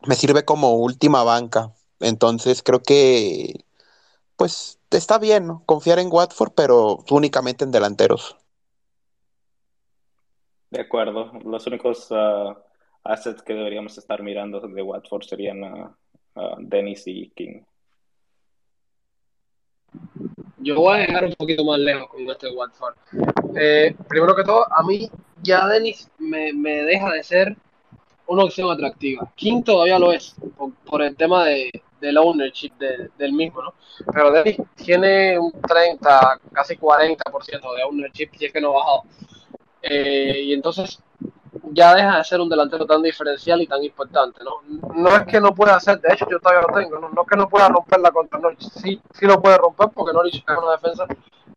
me 0.06 0.16
sirve 0.16 0.46
como 0.46 0.76
última 0.76 1.24
banca. 1.24 1.74
Entonces 2.00 2.64
creo 2.64 2.82
que, 2.84 3.66
pues, 4.38 4.80
está 4.98 5.18
bien, 5.18 5.48
¿no? 5.48 5.64
Confiar 5.66 6.00
en 6.00 6.10
Watford, 6.12 6.54
pero 6.56 7.04
únicamente 7.10 7.64
en 7.64 7.72
delanteros. 7.72 8.38
De 10.70 10.82
acuerdo. 10.82 11.32
Los 11.46 11.68
únicos 11.68 12.10
uh, 12.12 12.56
assets 13.04 13.42
que 13.42 13.54
deberíamos 13.54 13.98
estar 13.98 14.22
mirando 14.24 14.60
de 14.60 14.82
Watford 14.82 15.24
serían 15.24 15.64
uh, 15.64 15.96
uh, 16.36 16.56
Dennis 16.60 17.04
y 17.06 17.30
King. 17.36 17.62
Yo 20.58 20.76
voy 20.76 20.98
a 20.98 21.02
dejar 21.02 21.26
un 21.26 21.34
poquito 21.34 21.64
más 21.66 21.80
lejos 21.80 22.08
con 22.08 22.30
este 22.30 22.50
Watford. 22.50 22.96
Eh, 23.56 23.96
primero 24.08 24.36
que 24.36 24.44
todo, 24.44 24.66
a 24.72 24.82
mí 24.84 25.10
ya 25.44 25.68
Dennis 25.68 26.10
me, 26.18 26.54
me 26.54 26.84
deja 26.84 27.12
de 27.12 27.24
ser 27.24 27.58
una 28.28 28.46
opción 28.46 28.72
atractiva. 28.72 29.32
King 29.36 29.62
todavía 29.64 30.00
lo 30.00 30.12
es, 30.12 30.36
por, 30.86 31.02
el 31.02 31.16
tema 31.16 31.46
de, 31.46 31.70
del 32.04 32.18
ownership 32.18 32.74
del 33.18 33.32
mismo, 33.32 33.62
¿no? 33.62 33.74
Pero 34.12 34.32
Dennis 34.32 34.58
tiene 34.76 35.40
un 35.40 35.54
30, 35.62 36.40
casi 36.52 36.76
40% 36.76 37.76
de 37.76 37.84
ownership, 37.84 38.30
y 38.40 38.46
es 38.46 38.52
que 38.52 38.60
no 38.60 38.72
ha 38.72 38.80
bajado. 38.80 39.04
Eh, 39.82 40.42
y 40.44 40.54
entonces 40.54 41.02
ya 41.72 41.96
deja 41.96 42.18
de 42.18 42.24
ser 42.26 42.42
un 42.42 42.50
delantero 42.50 42.86
tan 42.86 43.02
diferencial 43.02 43.62
y 43.62 43.68
tan 43.68 43.82
importante, 43.84 44.42
¿no? 44.44 44.62
No 44.94 45.16
es 45.16 45.26
que 45.26 45.40
no 45.40 45.56
pueda 45.56 45.76
hacer, 45.76 46.00
de 46.02 46.14
hecho 46.14 46.28
yo 46.30 46.40
todavía 46.40 46.66
lo 46.68 46.74
tengo, 46.74 47.00
no, 47.00 47.10
no 47.10 47.22
es 47.22 47.28
que 47.28 47.38
no 47.38 47.48
pueda 47.48 47.70
romperla 47.70 48.12
contra 48.12 48.40
Norwich, 48.40 48.70
sí, 48.70 49.02
sí 49.14 49.26
lo 49.26 49.42
puede 49.42 49.58
romper 49.58 49.90
porque 49.94 50.14
Norwich 50.14 50.44
es 50.48 50.58
una 50.58 50.72
defensa 50.72 51.06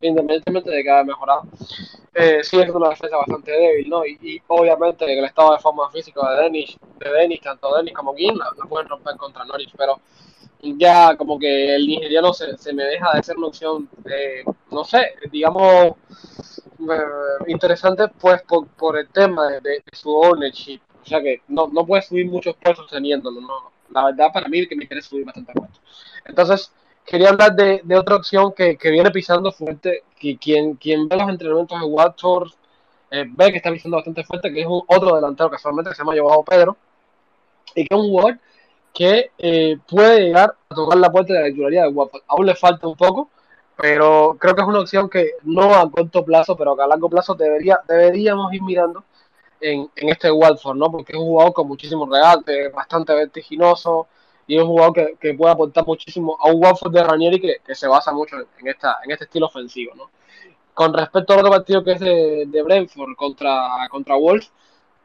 independientemente 0.01 0.71
de 0.71 0.83
que 0.83 0.91
haya 0.91 1.05
mejorado, 1.05 1.43
eh, 2.15 2.41
sí 2.43 2.59
es 2.59 2.71
una 2.71 2.91
defensa 2.91 3.17
bastante 3.17 3.51
débil, 3.53 3.89
¿no? 3.89 4.05
Y, 4.07 4.41
obviamente 4.47 5.05
el 5.05 5.25
estado 5.25 5.53
de 5.53 5.59
forma 5.59 5.91
física 5.91 6.21
de 6.31 6.43
Denis, 6.45 6.79
de 6.99 7.11
Denis, 7.11 7.41
tanto 7.41 7.75
Denis 7.77 7.95
como 7.95 8.15
King, 8.15 8.35
la, 8.37 8.51
pueden 8.69 8.89
romper 8.89 9.17
contra 9.17 9.45
Norwich, 9.45 9.75
pero 9.77 10.01
ya 10.63 11.17
como 11.17 11.39
que 11.39 11.75
el 11.75 11.87
nigeriano 11.87 12.33
se, 12.33 12.57
se 12.57 12.73
me 12.73 12.85
deja 12.85 13.13
de 13.15 13.23
ser 13.23 13.37
una 13.37 13.49
opción, 13.49 13.89
eh, 14.05 14.45
no 14.71 14.85
sé, 14.85 15.15
digamos, 15.31 15.93
eh, 16.81 17.45
interesante 17.49 18.09
pues 18.09 18.43
por, 18.43 18.67
por 18.69 18.99
el 18.99 19.09
tema 19.09 19.49
de, 19.61 19.83
su 19.93 20.11
ownership, 20.11 20.81
o 21.03 21.07
sea 21.07 21.21
que 21.21 21.43
no, 21.49 21.69
no 21.69 21.87
puede 21.87 22.03
subir 22.03 22.27
muchos 22.27 22.57
pesos 22.57 22.87
teniéndolo, 22.91 23.41
¿no? 23.41 23.73
La 23.91 24.07
verdad 24.07 24.31
para 24.33 24.49
mí 24.49 24.67
que 24.67 24.77
me 24.77 24.87
quiere 24.87 25.03
subir 25.03 25.25
bastante 25.25 25.53
mucho. 25.55 25.81
Entonces, 26.25 26.73
quería 27.05 27.31
hablar 27.31 27.55
de, 27.55 27.81
de 27.85 27.97
otra 27.97 28.17
opción 28.17 28.53
que, 28.53 28.77
que, 28.77 28.91
viene 28.91 29.11
pisando 29.11 29.53
fuerte, 29.53 30.03
que 30.19 30.37
quien, 30.37 30.75
quien 30.75 31.09
ve 31.09 31.17
los 31.17 31.29
entrenamientos 31.31 31.81
de 31.81 31.87
Watford 31.87 32.51
eh, 33.11 33.25
ve 33.29 33.53
que 33.53 33.59
está 33.59 33.71
pisando 33.71 33.97
bastante 33.97 34.25
fuerte, 34.25 34.53
que 34.53 34.61
es 34.61 34.67
un 34.67 34.83
otro 34.89 35.15
delantero 35.15 35.51
casualmente 35.51 35.91
que 35.91 35.97
se 35.97 36.03
llama 36.03 36.15
Joao 36.19 36.45
Pedro, 36.45 36.77
y 37.75 37.87
que 37.87 37.95
es 37.95 38.01
un 38.01 38.09
jugador 38.09 38.39
que 38.97 39.31
eh, 39.37 39.77
puede 39.87 40.21
llegar 40.21 40.57
a 40.71 40.75
tocar 40.75 40.97
la 40.97 41.13
puerta 41.13 41.35
de 41.35 41.41
la 41.41 41.47
titularidad 41.49 41.83
de 41.83 41.89
Watford. 41.91 42.23
Aún 42.29 42.47
le 42.47 42.55
falta 42.55 42.89
un 42.89 42.97
poco, 42.97 43.29
pero 43.77 44.39
creo 44.41 44.55
que 44.55 44.63
es 44.63 44.67
una 44.67 44.81
opción 44.81 45.11
que 45.11 45.33
no 45.43 45.75
a 45.75 45.91
corto 45.91 46.25
plazo, 46.25 46.57
pero 46.57 46.75
que 46.75 46.83
a 46.83 46.87
largo 46.87 47.11
plazo 47.11 47.35
debería, 47.35 47.79
deberíamos 47.87 48.55
ir 48.55 48.63
mirando 48.63 49.05
en, 49.61 49.91
en 49.97 50.09
este 50.09 50.33
Watford, 50.33 50.79
¿no? 50.79 50.91
Porque 50.91 51.13
es 51.13 51.19
un 51.19 51.27
jugador 51.27 51.53
con 51.53 51.69
muchísimo 51.69 52.09
regate, 52.11 52.71
bastante 52.71 53.13
vertiginoso, 53.15 54.09
y 54.47 54.57
es 54.57 54.63
un 54.63 54.69
jugador 54.69 55.19
que, 55.19 55.35
puede 55.35 55.53
aportar 55.53 55.87
muchísimo 55.87 56.39
a 56.41 56.49
un 56.49 56.65
Watford 56.65 56.95
de 56.95 57.05
Ranieri 57.05 57.39
que, 57.39 57.57
que 57.67 57.75
se 57.75 57.89
basa 57.89 58.13
mucho 58.13 58.37
en, 58.59 58.69
esta, 58.69 58.97
en 59.05 59.11
este 59.11 59.25
estilo 59.25 59.47
ofensivo, 59.47 59.95
¿no? 59.95 60.11
Con 60.73 60.95
respecto 60.95 61.35
al 61.35 61.41
otro 61.41 61.51
partido 61.51 61.85
que 61.85 61.93
es 61.93 62.01
de, 62.01 62.45
de 62.47 62.63
Brentford 62.63 63.15
contra, 63.15 63.89
contra 63.91 64.17
Wolves, 64.17 64.51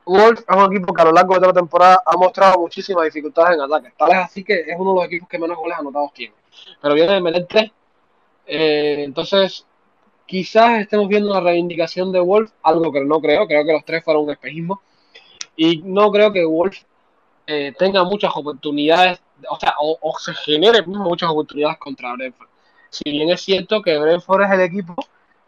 Wolves 0.05 0.43
es 0.47 0.55
un 0.55 0.73
equipo 0.73 0.93
que 0.93 1.01
a 1.01 1.05
lo 1.05 1.11
largo 1.11 1.33
de 1.33 1.39
toda 1.39 1.53
la 1.53 1.59
temporada 1.59 2.03
ha 2.05 2.17
mostrado 2.17 2.59
muchísimas 2.59 3.05
dificultades 3.05 3.55
en 3.55 3.61
ataque. 3.61 3.93
Tal 3.97 4.11
es 4.11 4.17
así 4.17 4.43
que 4.43 4.61
es 4.61 4.75
uno 4.77 4.91
de 4.91 4.95
los 4.95 5.05
equipos 5.05 5.29
que 5.29 5.39
menos 5.39 5.57
goles 5.57 5.77
anotados 5.77 6.13
tiene. 6.13 6.33
Pero 6.81 6.93
viene 6.93 7.13
de 7.13 7.21
meter 7.21 7.45
tres. 7.47 7.71
Eh, 8.45 9.03
entonces, 9.03 9.65
quizás 10.25 10.81
estemos 10.81 11.07
viendo 11.07 11.29
una 11.29 11.39
reivindicación 11.39 12.11
de 12.11 12.19
Wolves, 12.19 12.53
algo 12.63 12.91
que 12.91 13.01
no 13.01 13.21
creo. 13.21 13.47
Creo 13.47 13.65
que 13.65 13.73
los 13.73 13.85
tres 13.85 14.03
fueron 14.03 14.23
un 14.23 14.31
espejismo. 14.31 14.81
Y 15.55 15.81
no 15.83 16.11
creo 16.11 16.31
que 16.31 16.45
Wolves 16.45 16.85
eh, 17.47 17.73
tenga 17.77 18.03
muchas 18.03 18.31
oportunidades 18.35 19.21
o 19.49 19.59
sea, 19.59 19.75
o, 19.79 20.13
se 20.19 20.33
generen 20.33 20.89
muchas 20.89 21.29
oportunidades 21.29 21.77
contra 21.77 22.13
Brentford. 22.13 22.47
Si 22.89 23.09
bien 23.09 23.29
es 23.29 23.41
cierto 23.41 23.81
que 23.81 23.97
Brentford 23.97 24.43
es 24.43 24.51
el 24.51 24.61
equipo, 24.61 24.95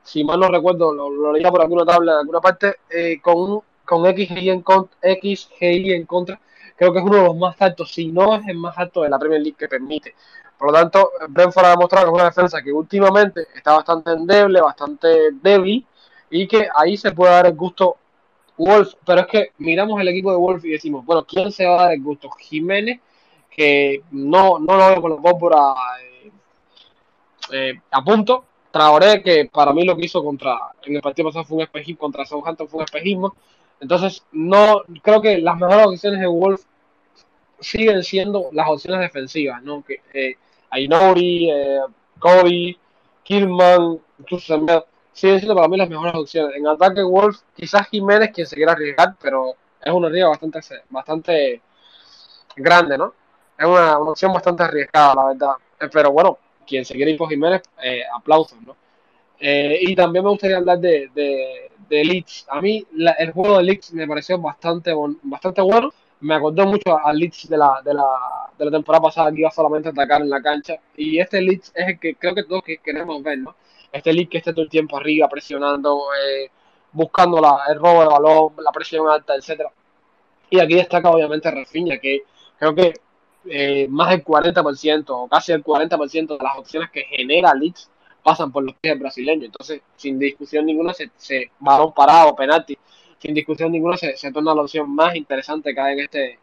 si 0.03 0.23
mal 0.23 0.39
no 0.39 0.47
recuerdo, 0.47 0.93
lo, 0.93 1.33
leía 1.33 1.51
por 1.51 1.61
alguna 1.61 1.85
tabla, 1.85 2.13
en 2.13 2.19
alguna 2.19 2.41
parte, 2.41 2.77
eh, 2.89 3.19
con, 3.21 3.61
con 3.85 4.03
XGI, 4.05 4.49
en 4.49 4.63
XGI 4.63 5.93
en 5.93 6.05
contra, 6.05 6.39
creo 6.75 6.93
que 6.93 6.99
es 6.99 7.05
uno 7.05 7.17
de 7.17 7.23
los 7.23 7.35
más 7.35 7.61
altos, 7.61 7.93
si 7.93 8.07
no 8.07 8.35
es 8.35 8.47
el 8.47 8.57
más 8.57 8.77
alto 8.77 9.03
de 9.03 9.09
la 9.09 9.19
Premier 9.19 9.41
League 9.41 9.57
que 9.57 9.67
permite. 9.67 10.15
Por 10.57 10.71
lo 10.71 10.79
tanto, 10.79 11.11
Brentford 11.29 11.65
ha 11.65 11.69
demostrado 11.71 12.05
que 12.05 12.11
es 12.11 12.15
una 12.15 12.29
defensa 12.29 12.61
que 12.61 12.71
últimamente 12.71 13.47
está 13.55 13.73
bastante 13.73 14.11
endeble, 14.11 14.61
bastante 14.61 15.31
débil, 15.41 15.85
y 16.29 16.47
que 16.47 16.67
ahí 16.75 16.97
se 16.97 17.11
puede 17.11 17.31
dar 17.33 17.45
el 17.45 17.53
gusto 17.53 17.97
Wolf, 18.57 18.93
pero 19.05 19.21
es 19.21 19.27
que 19.27 19.51
miramos 19.57 19.99
el 19.99 20.07
equipo 20.07 20.31
de 20.31 20.37
Wolf 20.37 20.63
y 20.65 20.71
decimos, 20.71 21.05
bueno, 21.05 21.25
¿quién 21.25 21.51
se 21.51 21.65
va 21.65 21.75
a 21.75 21.83
dar 21.83 21.93
el 21.93 22.01
gusto? 22.01 22.29
Jiménez 22.31 22.99
que 23.55 24.01
no, 24.11 24.59
no 24.59 24.77
lo 24.77 24.87
veo 24.89 25.01
con 25.01 25.11
la 25.11 25.17
pólvora 25.21 25.73
eh, 26.01 26.31
eh, 27.51 27.81
a 27.91 28.03
punto. 28.03 28.45
Traoré, 28.71 29.21
que 29.21 29.45
para 29.51 29.71
mí 29.71 29.85
lo 29.85 29.95
que 29.95 30.05
hizo 30.05 30.23
contra, 30.23 30.57
en 30.83 30.95
el 30.95 31.01
partido 31.01 31.29
pasado 31.29 31.45
fue 31.45 31.57
un 31.57 31.63
espejismo, 31.63 31.99
contra 31.99 32.25
Southampton 32.25 32.67
fue 32.67 32.79
un 32.79 32.85
espejismo. 32.85 33.35
Entonces, 33.83 34.23
no, 34.31 34.83
creo 35.01 35.21
que 35.21 35.39
las 35.39 35.57
mejores 35.57 35.87
opciones 35.87 36.21
de 36.21 36.27
Wolf 36.27 36.63
siguen 37.59 38.01
siendo 38.01 38.49
las 38.53 38.69
opciones 38.69 39.01
defensivas, 39.01 39.61
¿no? 39.61 39.83
Que, 39.83 40.01
eh, 40.13 40.37
Ainori, 40.69 41.51
eh, 41.51 41.81
Kobe, 42.17 42.77
Killman, 43.23 43.99
incluso 44.19 44.55
siguen 45.11 45.39
siendo 45.39 45.53
para 45.53 45.67
mí 45.67 45.75
las 45.75 45.89
mejores 45.89 46.15
opciones. 46.15 46.55
En 46.55 46.65
ataque 46.65 47.03
Wolf, 47.03 47.41
quizás 47.57 47.89
Jiménez 47.89 48.31
quien 48.33 48.47
se 48.47 48.55
quiera 48.55 48.71
arriesgar, 48.71 49.17
pero 49.21 49.55
es 49.81 49.91
una 49.93 50.07
riesgo 50.07 50.29
bastante, 50.29 50.59
bastante 50.89 51.61
grande, 52.55 52.97
¿no? 52.97 53.13
es 53.57 53.65
una, 53.65 53.99
opción 53.99 54.31
bastante 54.31 54.63
arriesgada, 54.63 55.13
la 55.13 55.25
verdad. 55.25 55.55
Eh, 55.77 55.89
pero 55.91 56.11
bueno, 56.13 56.37
quien 56.65 56.85
se 56.85 56.93
quiere 56.93 57.11
ir 57.11 57.17
por 57.17 57.29
Jiménez, 57.29 57.63
eh, 57.83 58.03
aplausos, 58.15 58.61
¿no? 58.61 58.77
Eh, 59.45 59.77
y 59.81 59.95
también 59.95 60.23
me 60.23 60.29
gustaría 60.31 60.57
hablar 60.57 60.79
de, 60.79 61.09
de, 61.13 61.71
de 61.89 62.05
Leeds. 62.05 62.45
A 62.49 62.61
mí 62.61 62.85
el 63.17 63.31
juego 63.31 63.57
de 63.57 63.63
Leeds 63.63 63.93
me 63.93 64.07
pareció 64.07 64.37
bastante, 64.39 64.93
bastante 65.23 65.61
bueno. 65.61 65.91
Me 66.21 66.35
acordó 66.35 66.65
mucho 66.65 66.97
al 66.97 67.17
Leeds 67.17 67.49
de 67.49 67.57
la, 67.57 67.81
de, 67.83 67.93
la, 67.93 68.05
de 68.57 68.65
la 68.65 68.71
temporada 68.71 69.01
pasada 69.03 69.31
que 69.31 69.41
iba 69.41 69.51
solamente 69.51 69.89
a 69.89 69.91
atacar 69.91 70.21
en 70.21 70.29
la 70.29 70.41
cancha. 70.41 70.75
Y 70.95 71.19
este 71.19 71.41
Leeds 71.41 71.73
es 71.75 71.87
el 71.89 71.99
que 71.99 72.15
creo 72.15 72.33
que 72.35 72.43
todos 72.43 72.63
queremos 72.83 73.21
ver, 73.21 73.39
¿no? 73.39 73.55
Este 73.91 74.13
Leeds 74.13 74.29
que 74.29 74.37
esté 74.37 74.53
todo 74.53 74.63
el 74.63 74.69
tiempo 74.69 74.97
arriba, 74.97 75.27
presionando, 75.27 76.03
buscando 76.91 77.41
la, 77.41 77.59
el 77.69 77.79
robo 77.79 78.01
de 78.01 78.07
balón, 78.07 78.53
la 78.63 78.71
presión 78.71 79.07
alta, 79.09 79.35
etcétera. 79.35 79.71
Y 80.49 80.59
aquí 80.59 80.75
destaca 80.75 81.09
obviamente 81.11 81.51
Rafinha, 81.51 81.97
que 81.99 82.23
creo 82.59 82.75
que 82.75 82.93
eh, 83.45 83.87
más 83.89 84.11
del 84.11 84.23
40% 84.23 85.05
o 85.09 85.27
casi 85.27 85.51
el 85.51 85.63
40% 85.63 86.37
de 86.37 86.43
las 86.43 86.57
opciones 86.57 86.89
que 86.91 87.03
genera 87.03 87.53
Leeds 87.55 87.89
pasan 88.23 88.51
por 88.51 88.63
los 88.63 88.75
pies 88.75 88.97
brasileños. 88.97 89.45
Entonces, 89.45 89.81
sin 89.95 90.17
discusión 90.19 90.65
ninguna, 90.65 90.93
se, 90.93 91.11
se 91.17 91.51
balón 91.59 91.93
parado, 91.93 92.35
penalti, 92.35 92.77
sin 93.19 93.33
discusión 93.33 93.71
ninguna, 93.71 93.97
se, 93.97 94.15
se, 94.17 94.31
torna 94.31 94.55
la 94.55 94.61
opción 94.61 94.93
más 94.93 95.15
interesante 95.15 95.73
que 95.73 95.81
hay 95.81 95.93
en 95.93 95.99
este 95.99 96.39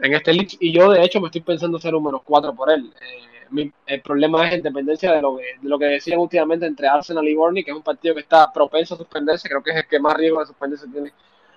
en 0.00 0.14
este 0.14 0.32
Leeds. 0.32 0.56
Y 0.60 0.72
yo, 0.72 0.90
de 0.90 1.02
hecho, 1.02 1.20
me 1.20 1.26
estoy 1.26 1.42
pensando 1.42 1.78
hacer 1.78 1.94
un 1.94 2.04
menos 2.04 2.22
4 2.24 2.54
por 2.54 2.70
él. 2.70 2.92
Eh, 3.00 3.70
el 3.86 4.00
problema 4.02 4.46
es 4.48 4.54
en 4.54 4.62
dependencia 4.62 5.12
de 5.12 5.22
lo 5.22 5.36
que, 5.36 5.44
de 5.60 5.68
lo 5.68 5.78
que 5.78 5.86
decían 5.86 6.20
últimamente 6.20 6.66
entre 6.66 6.86
Arsenal 6.88 7.26
y 7.26 7.34
Burnley, 7.34 7.64
que 7.64 7.72
es 7.72 7.76
un 7.76 7.82
partido 7.82 8.14
que 8.14 8.20
está 8.20 8.52
propenso 8.52 8.94
a 8.94 8.98
suspenderse, 8.98 9.48
creo 9.48 9.62
que 9.62 9.70
es 9.70 9.76
el 9.76 9.86
que 9.88 9.98
más 9.98 10.14
riesgo 10.16 10.40
de 10.40 10.46
suspenderse 10.46 10.86
tiene 10.88 11.12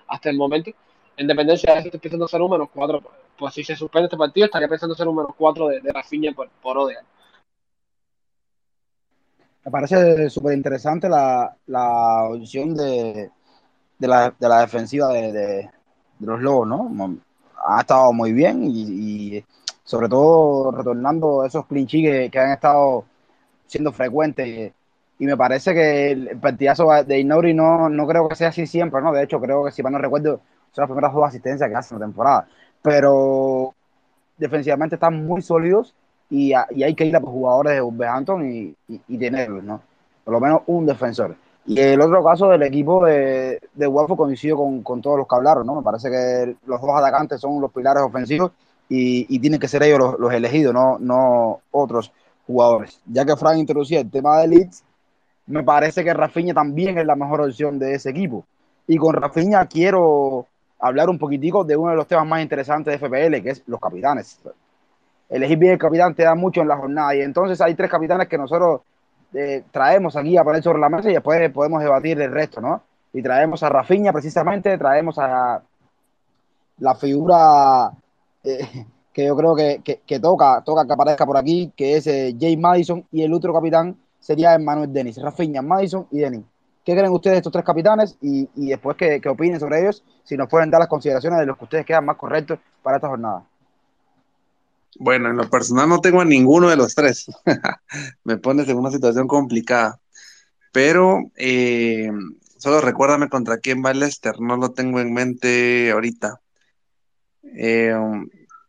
hasta 0.08 0.30
el 0.30 0.36
momento. 0.36 0.72
En 1.16 1.26
dependencia 1.28 1.72
de 1.72 1.78
eso, 1.80 1.88
estoy 1.88 2.00
pensando 2.00 2.24
hacer 2.24 2.42
un 2.42 2.50
menos 2.50 2.68
4 2.72 3.00
por 3.00 3.12
él 3.12 3.24
pues 3.36 3.54
si 3.54 3.64
se 3.64 3.76
suspende 3.76 4.06
este 4.06 4.16
partido, 4.16 4.46
estaría 4.46 4.68
pensando 4.68 4.94
ser 4.94 5.08
un 5.08 5.16
menos 5.16 5.32
4 5.36 5.68
de, 5.68 5.80
de 5.80 5.92
Rafinha 5.92 6.32
por, 6.32 6.48
por. 6.62 6.92
Me 9.64 9.70
parece 9.70 10.28
súper 10.30 10.54
interesante 10.54 11.08
la, 11.08 11.56
la 11.66 12.24
opción 12.24 12.74
de, 12.74 13.30
de, 13.98 14.08
la, 14.08 14.34
de 14.38 14.48
la 14.48 14.60
defensiva 14.60 15.08
de, 15.08 15.32
de, 15.32 15.70
los 16.20 16.40
Lobos, 16.40 16.68
¿no? 16.68 17.16
Ha 17.66 17.80
estado 17.80 18.12
muy 18.12 18.32
bien 18.32 18.62
y, 18.64 19.42
sobre 19.82 20.08
todo 20.08 20.70
retornando 20.70 21.44
esos 21.44 21.66
clinchí 21.66 22.02
que, 22.02 22.30
que 22.30 22.38
han 22.38 22.52
estado 22.52 23.04
siendo 23.66 23.92
frecuentes 23.92 24.72
y 25.18 25.26
me 25.26 25.36
parece 25.36 25.72
que 25.74 26.10
el 26.10 26.40
partidazo 26.40 26.88
de 27.04 27.18
Inori 27.20 27.54
no, 27.54 27.88
no 27.88 28.06
creo 28.06 28.28
que 28.28 28.34
sea 28.34 28.48
así 28.48 28.66
siempre, 28.66 29.00
¿no? 29.00 29.12
De 29.12 29.22
hecho, 29.22 29.40
creo 29.40 29.64
que 29.64 29.70
si 29.70 29.82
mal 29.82 29.92
no 29.92 29.98
recuerdo, 29.98 30.40
son 30.72 30.82
las 30.82 30.88
primeras 30.88 31.12
dos 31.14 31.24
asistencias 31.26 31.70
que 31.70 31.76
hace 31.76 31.94
en 31.94 32.00
la 32.00 32.06
temporada. 32.06 32.48
Pero 32.82 33.74
defensivamente 34.36 34.96
están 34.96 35.24
muy 35.26 35.40
sólidos 35.42 35.94
y, 36.30 36.52
hay 36.52 36.94
que 36.94 37.04
ir 37.04 37.16
a 37.16 37.20
los 37.20 37.30
jugadores 37.30 37.74
de 37.74 37.80
Wolverhampton 37.80 38.50
y, 38.50 38.74
y, 38.88 39.00
y, 39.08 39.18
tenerlos, 39.18 39.62
¿no? 39.62 39.80
Por 40.24 40.34
lo 40.34 40.40
menos 40.40 40.62
un 40.66 40.86
defensor. 40.86 41.36
Y 41.66 41.80
el 41.80 42.00
otro 42.00 42.22
caso 42.22 42.48
del 42.48 42.62
equipo 42.62 43.04
de, 43.04 43.60
de 43.72 43.86
Watford 43.86 44.18
coincido 44.18 44.56
con, 44.82 45.00
todos 45.00 45.18
los 45.18 45.26
que 45.26 45.36
hablaron, 45.36 45.66
¿no? 45.66 45.76
Me 45.76 45.82
parece 45.82 46.10
que 46.10 46.56
los 46.66 46.80
dos 46.80 46.90
atacantes 46.94 47.40
son 47.40 47.60
los 47.60 47.72
pilares 47.72 48.02
ofensivos 48.02 48.52
y, 48.88 49.26
y 49.34 49.38
tienen 49.38 49.58
que 49.58 49.68
ser 49.68 49.82
ellos 49.82 49.98
los, 49.98 50.18
los 50.18 50.32
elegidos, 50.32 50.74
no, 50.74 50.98
no 50.98 51.60
otros 51.70 52.12
jugadores. 52.46 53.00
Ya 53.06 53.24
que 53.24 53.36
Frank 53.36 53.58
introducía 53.58 54.00
el 54.00 54.10
tema 54.10 54.40
de 54.40 54.48
Leeds, 54.48 54.84
me 55.46 55.62
parece 55.62 56.04
que 56.04 56.12
Rafinha 56.12 56.54
también 56.54 56.98
es 56.98 57.06
la 57.06 57.16
mejor 57.16 57.42
opción 57.42 57.78
de 57.78 57.94
ese 57.94 58.10
equipo. 58.10 58.44
Y 58.86 58.96
con 58.96 59.14
Rafinha 59.14 59.66
quiero 59.66 60.46
hablar 60.78 61.08
un 61.08 61.18
poquitico 61.18 61.64
de 61.64 61.76
uno 61.76 61.90
de 61.90 61.96
los 61.96 62.06
temas 62.06 62.26
más 62.26 62.42
interesantes 62.42 62.92
de 62.92 63.06
FPL, 63.06 63.42
que 63.42 63.50
es 63.50 63.62
los 63.66 63.80
capitanes. 63.80 64.38
Elegir 65.28 65.58
bien 65.58 65.72
el 65.72 65.78
capitán 65.78 66.14
te 66.14 66.22
da 66.22 66.34
mucho 66.34 66.60
en 66.60 66.68
la 66.68 66.76
jornada 66.76 67.14
y 67.14 67.20
entonces 67.20 67.60
hay 67.60 67.74
tres 67.74 67.90
capitanes 67.90 68.28
que 68.28 68.38
nosotros 68.38 68.82
eh, 69.32 69.64
traemos 69.70 70.16
aquí 70.16 70.36
a 70.36 70.44
poner 70.44 70.62
sobre 70.62 70.78
la 70.78 70.88
mesa 70.88 71.10
y 71.10 71.14
después 71.14 71.50
podemos 71.50 71.82
debatir 71.82 72.20
el 72.20 72.30
resto, 72.30 72.60
¿no? 72.60 72.82
Y 73.12 73.22
traemos 73.22 73.62
a 73.62 73.68
Rafinha 73.68 74.12
precisamente, 74.12 74.76
traemos 74.78 75.18
a 75.18 75.62
la 76.78 76.94
figura 76.94 77.90
eh, 78.42 78.86
que 79.12 79.26
yo 79.26 79.36
creo 79.36 79.54
que, 79.54 79.80
que, 79.82 80.00
que, 80.06 80.20
toca, 80.20 80.62
toca 80.64 80.86
que 80.86 80.92
aparezca 80.92 81.24
por 81.24 81.36
aquí, 81.36 81.72
que 81.76 81.96
es 81.96 82.06
eh, 82.06 82.34
Jay 82.38 82.56
Madison 82.56 83.04
y 83.10 83.22
el 83.22 83.32
otro 83.32 83.52
capitán 83.52 83.96
sería 84.20 84.54
Emmanuel 84.54 84.92
Dennis, 84.92 85.20
Rafinha, 85.20 85.62
Madison 85.62 86.06
y 86.10 86.18
Dennis. 86.18 86.44
¿Qué 86.84 86.92
creen 86.92 87.12
ustedes 87.12 87.34
de 87.34 87.38
estos 87.38 87.52
tres 87.52 87.64
capitanes? 87.64 88.18
Y, 88.20 88.48
y 88.56 88.68
después 88.68 88.96
que, 88.96 89.20
que, 89.20 89.28
opinen 89.28 89.58
sobre 89.58 89.80
ellos, 89.80 90.04
si 90.22 90.36
nos 90.36 90.48
pueden 90.48 90.70
dar 90.70 90.80
las 90.80 90.88
consideraciones 90.88 91.38
de 91.40 91.46
los 91.46 91.56
que 91.56 91.64
ustedes 91.64 91.86
quedan 91.86 92.04
más 92.04 92.16
correctos 92.16 92.58
para 92.82 92.96
esta 92.96 93.08
jornada. 93.08 93.42
Bueno, 94.98 95.30
en 95.30 95.36
lo 95.36 95.50
personal 95.50 95.88
no 95.88 96.00
tengo 96.00 96.20
a 96.20 96.24
ninguno 96.24 96.68
de 96.68 96.76
los 96.76 96.94
tres. 96.94 97.26
Me 98.24 98.36
pones 98.36 98.68
en 98.68 98.78
una 98.78 98.90
situación 98.90 99.26
complicada. 99.26 100.00
Pero 100.72 101.30
eh, 101.36 102.10
solo 102.58 102.80
recuérdame 102.80 103.28
contra 103.28 103.58
quién 103.58 103.82
va 103.84 103.92
Lester, 103.92 104.40
no 104.40 104.56
lo 104.56 104.72
tengo 104.72 105.00
en 105.00 105.12
mente 105.12 105.90
ahorita. 105.90 106.40
Eh, 107.56 107.94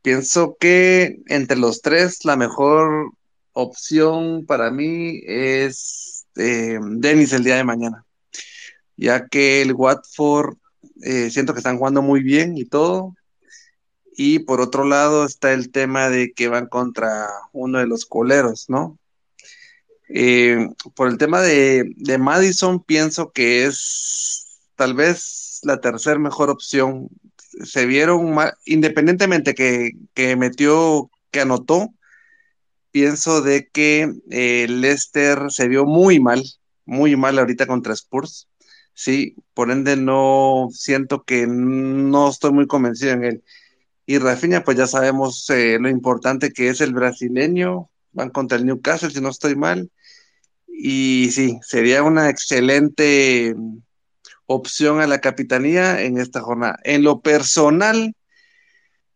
pienso 0.01 0.57
que 0.59 1.21
entre 1.27 1.57
los 1.57 1.81
tres 1.81 2.25
la 2.25 2.35
mejor 2.35 3.11
opción 3.53 4.45
para 4.45 4.69
mí 4.69 5.21
es 5.25 6.25
eh, 6.35 6.77
Dennis 6.81 7.33
el 7.33 7.43
día 7.43 7.55
de 7.55 7.63
mañana, 7.63 8.05
ya 8.97 9.27
que 9.27 9.61
el 9.61 9.73
Watford 9.73 10.57
eh, 11.01 11.29
siento 11.31 11.53
que 11.53 11.59
están 11.59 11.77
jugando 11.77 12.01
muy 12.01 12.21
bien 12.21 12.57
y 12.57 12.65
todo. 12.65 13.15
Y 14.17 14.39
por 14.39 14.61
otro 14.61 14.85
lado 14.85 15.25
está 15.25 15.53
el 15.53 15.71
tema 15.71 16.09
de 16.09 16.31
que 16.33 16.47
van 16.47 16.67
contra 16.67 17.27
uno 17.51 17.79
de 17.79 17.87
los 17.87 18.05
coleros, 18.05 18.69
¿no? 18.69 18.97
Eh, 20.07 20.69
por 20.95 21.09
el 21.09 21.17
tema 21.17 21.41
de, 21.41 21.91
de, 21.97 22.17
Madison, 22.17 22.81
pienso 22.83 23.31
que 23.31 23.65
es 23.65 24.61
tal 24.75 24.93
vez 24.93 25.59
la 25.63 25.81
tercera 25.81 26.19
mejor 26.19 26.49
opción. 26.49 27.09
Se 27.63 27.85
vieron, 27.85 28.35
independientemente 28.65 29.55
que, 29.55 29.93
que 30.13 30.35
metió, 30.35 31.09
que 31.31 31.41
anotó, 31.41 31.89
pienso 32.91 33.41
de 33.41 33.67
que 33.67 34.13
eh, 34.31 34.67
Leicester 34.69 35.49
se 35.49 35.67
vio 35.67 35.85
muy 35.85 36.21
mal, 36.21 36.41
muy 36.85 37.17
mal 37.17 37.37
ahorita 37.39 37.67
contra 37.67 37.93
Spurs. 37.93 38.47
Sí, 38.93 39.35
por 39.53 39.71
ende 39.71 39.97
no 39.97 40.69
siento 40.71 41.23
que 41.23 41.47
no 41.47 42.29
estoy 42.29 42.53
muy 42.53 42.67
convencido 42.67 43.11
en 43.11 43.25
él. 43.25 43.43
Y 44.05 44.19
Rafinha, 44.19 44.63
pues 44.63 44.77
ya 44.77 44.87
sabemos 44.87 45.49
eh, 45.49 45.77
lo 45.79 45.89
importante 45.89 46.51
que 46.51 46.69
es 46.69 46.81
el 46.81 46.93
brasileño. 46.93 47.89
Van 48.11 48.29
contra 48.29 48.57
el 48.57 48.65
Newcastle, 48.65 49.09
si 49.09 49.21
no 49.21 49.29
estoy 49.29 49.55
mal. 49.55 49.89
Y 50.67 51.29
sí, 51.31 51.59
sería 51.63 52.03
una 52.03 52.29
excelente 52.29 53.55
opción 54.45 55.01
a 55.01 55.07
la 55.07 55.19
capitanía 55.19 56.01
en 56.01 56.19
esta 56.19 56.41
jornada. 56.41 56.79
En 56.83 57.03
lo 57.03 57.21
personal, 57.21 58.15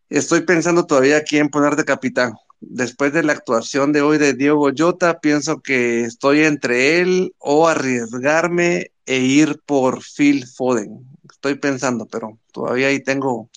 estoy 0.08 0.40
pensando 0.42 0.86
todavía 0.86 1.22
quién 1.22 1.48
poner 1.48 1.76
de 1.76 1.84
capitán 1.84 2.34
después 2.60 3.12
de 3.12 3.22
la 3.22 3.32
actuación 3.32 3.92
de 3.92 4.02
hoy 4.02 4.18
de 4.18 4.34
Diego 4.34 4.70
Jota, 4.76 5.20
pienso 5.20 5.60
que 5.60 6.02
estoy 6.02 6.42
entre 6.42 7.00
él 7.00 7.34
o 7.38 7.68
arriesgarme 7.68 8.92
e 9.06 9.18
ir 9.18 9.60
por 9.66 10.02
Phil 10.02 10.46
Foden. 10.46 11.06
Estoy 11.30 11.56
pensando, 11.56 12.06
pero 12.06 12.38
todavía 12.52 12.88
ahí 12.88 13.00
tengo 13.00 13.48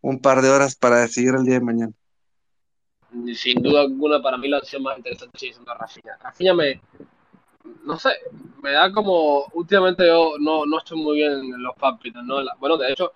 un 0.00 0.20
par 0.20 0.42
de 0.42 0.50
horas 0.50 0.74
para 0.74 1.00
decidir 1.00 1.34
el 1.34 1.44
día 1.44 1.54
de 1.54 1.60
mañana. 1.60 1.92
Sin 3.34 3.62
duda 3.62 3.82
alguna, 3.82 4.20
para 4.20 4.36
mí 4.36 4.48
la 4.48 4.58
opción 4.58 4.82
más 4.82 4.96
interesante 4.98 5.38
sigue 5.38 5.54
siendo 5.54 5.72
Rafinha. 5.74 6.16
Rafinha 6.20 6.54
me, 6.54 6.80
no 7.84 7.98
sé, 7.98 8.10
me 8.62 8.72
da 8.72 8.92
como, 8.92 9.46
últimamente 9.54 10.06
yo 10.06 10.34
no, 10.38 10.66
no 10.66 10.78
estoy 10.78 11.00
muy 11.00 11.18
bien 11.18 11.32
en 11.32 11.62
los 11.62 11.74
pálpitos, 11.76 12.24
¿no? 12.24 12.36
Bueno, 12.58 12.76
de 12.76 12.92
hecho, 12.92 13.12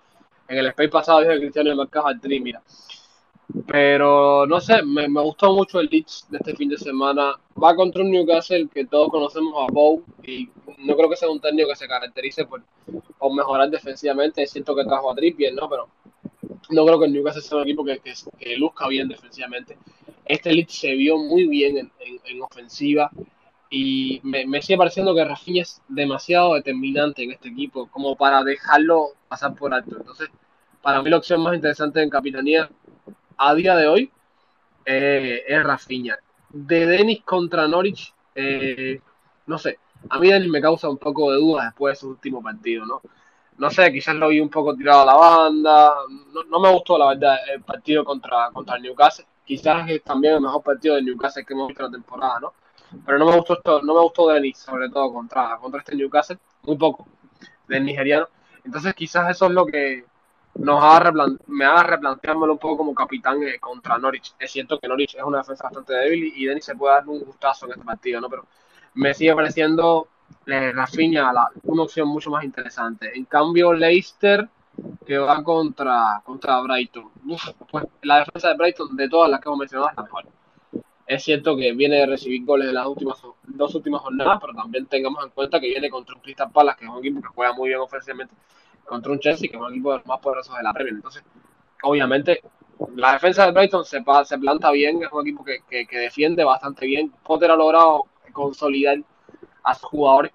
en 0.47 0.57
el 0.57 0.67
space 0.67 0.89
pasado 0.89 1.21
dije 1.21 1.39
Cristiano 1.39 1.69
me 1.69 1.75
marcaba 1.75 2.11
el 2.11 2.19
tri, 2.19 2.39
mira. 2.39 2.61
Pero 3.67 4.45
no 4.45 4.61
sé, 4.61 4.81
me, 4.83 5.09
me, 5.09 5.21
gustó 5.21 5.51
mucho 5.53 5.81
el 5.81 5.89
Leeds 5.91 6.27
de 6.29 6.37
este 6.37 6.55
fin 6.55 6.69
de 6.69 6.77
semana. 6.77 7.35
Va 7.61 7.75
contra 7.75 8.01
un 8.01 8.11
Newcastle 8.11 8.69
que 8.73 8.85
todos 8.85 9.09
conocemos 9.09 9.53
a 9.57 9.71
Bow 9.71 10.03
y 10.23 10.49
no 10.79 10.95
creo 10.95 11.09
que 11.09 11.17
sea 11.17 11.29
un 11.29 11.41
técnico 11.41 11.69
que 11.69 11.75
se 11.75 11.87
caracterice 11.87 12.45
por, 12.45 12.63
por 13.17 13.33
mejorar 13.35 13.69
defensivamente. 13.69 14.47
Siento 14.47 14.73
que 14.73 14.85
trajo 14.85 15.11
a 15.11 15.15
Trippier, 15.15 15.53
¿no? 15.53 15.69
Pero 15.69 15.89
no 16.69 16.85
creo 16.85 16.99
que 16.99 17.05
el 17.05 17.13
Newcastle 17.13 17.41
sea 17.41 17.57
un 17.57 17.63
equipo 17.63 17.83
que, 17.83 18.01
que, 18.39 18.57
luzca 18.57 18.87
bien 18.87 19.07
defensivamente. 19.07 19.77
Este 20.25 20.53
Leeds 20.53 20.73
se 20.73 20.93
vio 20.93 21.17
muy 21.17 21.47
bien 21.47 21.77
en, 21.77 21.91
en, 21.99 22.19
en 22.25 22.41
ofensiva 22.41 23.11
y 23.69 24.19
me, 24.23 24.45
me, 24.45 24.61
sigue 24.61 24.77
pareciendo 24.77 25.15
que 25.15 25.23
Rafinha 25.23 25.61
es 25.61 25.81
demasiado 25.87 26.55
determinante 26.55 27.23
en 27.23 27.31
este 27.31 27.49
equipo 27.49 27.87
como 27.87 28.15
para 28.15 28.43
dejarlo 28.43 29.11
pasar 29.27 29.55
por 29.55 29.73
alto. 29.73 29.97
Entonces, 29.97 30.29
para 30.81 31.01
mí 31.01 31.09
la 31.09 31.17
opción 31.17 31.41
más 31.41 31.55
interesante 31.55 32.01
en 32.01 32.09
capitanía 32.09 32.69
a 33.37 33.55
día 33.55 33.75
de 33.75 33.87
hoy 33.87 34.11
eh, 34.85 35.43
es 35.47 35.63
Rafinha. 35.63 36.17
De 36.49 36.85
Denis 36.85 37.21
contra 37.23 37.67
Norwich, 37.67 38.13
eh, 38.35 38.99
no 39.45 39.57
sé, 39.57 39.79
a 40.09 40.19
mí 40.19 40.29
Denis 40.29 40.49
me 40.49 40.61
causa 40.61 40.89
un 40.89 40.97
poco 40.97 41.31
de 41.31 41.37
dudas 41.37 41.65
después 41.65 41.93
de 41.93 42.01
su 42.01 42.09
último 42.09 42.41
partido, 42.41 42.85
¿no? 42.85 43.01
No 43.61 43.69
sé, 43.69 43.91
quizás 43.93 44.15
lo 44.15 44.29
vi 44.29 44.39
un 44.39 44.49
poco 44.49 44.75
tirado 44.75 45.03
a 45.03 45.05
la 45.05 45.13
banda, 45.13 45.93
no, 46.33 46.43
no 46.45 46.59
me 46.59 46.71
gustó 46.71 46.97
la 46.97 47.09
verdad 47.09 47.37
el 47.53 47.61
partido 47.61 48.03
contra, 48.03 48.49
contra 48.51 48.77
el 48.77 48.81
Newcastle, 48.81 49.25
quizás 49.45 49.87
es 49.87 50.03
también 50.03 50.33
el 50.33 50.41
mejor 50.41 50.63
partido 50.63 50.95
del 50.95 51.05
Newcastle 51.05 51.45
que 51.45 51.53
hemos 51.53 51.67
visto 51.67 51.83
la 51.83 51.91
temporada, 51.91 52.39
¿no? 52.39 52.53
Pero 53.05 53.19
no 53.19 53.27
me 53.27 53.35
gustó 53.35 53.53
esto, 53.53 53.83
no 53.83 53.93
me 53.93 54.01
gustó 54.01 54.29
Denis, 54.29 54.57
sobre 54.57 54.89
todo 54.89 55.13
contra, 55.13 55.57
contra 55.57 55.79
este 55.81 55.95
Newcastle, 55.95 56.39
muy 56.63 56.75
poco 56.75 57.07
del 57.67 57.85
nigeriano. 57.85 58.27
Entonces 58.65 58.95
quizás 58.95 59.29
eso 59.29 59.45
es 59.45 59.51
lo 59.51 59.67
que, 59.67 60.05
nos 60.55 60.83
haga 60.83 61.13
me 61.45 61.65
haga 61.65 61.83
replanteármelo 61.83 62.53
un 62.53 62.59
poco 62.59 62.77
como 62.77 62.95
capitán 62.95 63.43
eh, 63.43 63.59
contra 63.59 63.99
Norwich. 63.99 64.33
Es 64.39 64.51
cierto 64.51 64.79
que 64.79 64.87
Norwich 64.87 65.13
es 65.15 65.23
una 65.23 65.37
defensa 65.37 65.65
bastante 65.65 65.93
débil 65.93 66.33
y 66.35 66.45
Denis 66.45 66.65
se 66.65 66.75
puede 66.75 66.95
dar 66.95 67.07
un 67.07 67.19
gustazo 67.19 67.67
en 67.67 67.73
este 67.73 67.85
partido, 67.85 68.21
¿no? 68.21 68.27
Pero 68.27 68.47
me 68.95 69.13
sigue 69.13 69.35
pareciendo 69.35 70.07
Rafinha 70.45 71.31
la, 71.31 71.49
una 71.63 71.83
opción 71.83 72.07
mucho 72.07 72.29
más 72.29 72.43
interesante. 72.43 73.11
En 73.15 73.25
cambio, 73.25 73.73
Leicester, 73.73 74.47
que 75.05 75.17
va 75.17 75.43
contra, 75.43 76.21
contra 76.25 76.61
Brighton. 76.61 77.09
Uf, 77.27 77.49
pues 77.69 77.85
la 78.03 78.19
defensa 78.19 78.49
de 78.49 78.55
Brighton, 78.55 78.95
de 78.95 79.09
todas 79.09 79.29
las 79.29 79.39
que 79.39 79.49
hemos 79.49 79.59
mencionado, 79.59 79.91
mejor. 80.01 80.25
Es 81.07 81.23
cierto 81.23 81.57
que 81.57 81.73
viene 81.73 81.97
de 81.97 82.05
recibir 82.05 82.45
goles 82.45 82.69
en 82.69 82.75
las 82.75 82.87
últimas 82.87 83.21
dos 83.43 83.75
últimas 83.75 84.01
jornadas, 84.01 84.39
pero 84.39 84.53
también 84.53 84.85
tengamos 84.85 85.23
en 85.25 85.31
cuenta 85.31 85.59
que 85.59 85.67
viene 85.67 85.89
contra 85.89 86.15
un 86.15 86.21
Crystal 86.21 86.49
Palace, 86.51 86.79
que 86.79 86.85
es 86.85 86.91
un 86.91 86.99
equipo 86.99 87.21
que 87.21 87.27
juega 87.27 87.53
muy 87.53 87.69
bien 87.69 87.81
ofensivamente 87.81 88.33
contra 88.85 89.11
un 89.11 89.19
Chelsea 89.19 89.49
que 89.49 89.57
es 89.57 89.61
un 89.61 89.71
equipo 89.71 89.91
de 89.91 89.97
los 89.97 90.07
más 90.07 90.19
poderosos 90.19 90.55
de 90.55 90.63
la 90.63 90.73
Premier. 90.73 90.95
Entonces, 90.95 91.23
obviamente, 91.83 92.41
la 92.95 93.13
defensa 93.13 93.45
del 93.45 93.53
Brighton 93.53 93.85
se, 93.85 94.03
se 94.25 94.37
planta 94.37 94.71
bien, 94.71 95.03
es 95.03 95.11
un 95.11 95.21
equipo 95.21 95.43
que, 95.43 95.59
que, 95.69 95.85
que, 95.85 95.97
defiende 95.97 96.43
bastante 96.43 96.85
bien. 96.85 97.11
Potter 97.23 97.51
ha 97.51 97.55
logrado 97.55 98.05
consolidar 98.31 98.99
a 99.63 99.75
sus 99.75 99.89
jugadores 99.89 100.31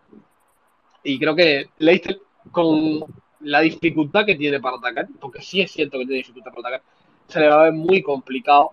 y 1.03 1.19
creo 1.19 1.35
que 1.35 1.71
Leicester 1.79 2.21
con 2.51 3.05
la 3.41 3.61
dificultad 3.61 4.25
que 4.25 4.35
tiene 4.35 4.61
para 4.61 4.77
atacar, 4.77 5.07
porque 5.21 5.43
sí 5.43 5.61
es 5.61 5.71
cierto 5.71 5.99
que 5.99 6.05
tiene 6.05 6.19
dificultad 6.19 6.53
para 6.53 6.69
atacar, 6.69 6.83
se 7.29 7.41
le 7.41 7.49
va 7.49 7.61
a 7.61 7.65
ver 7.65 7.73
muy 7.73 8.03
complicado 8.03 8.73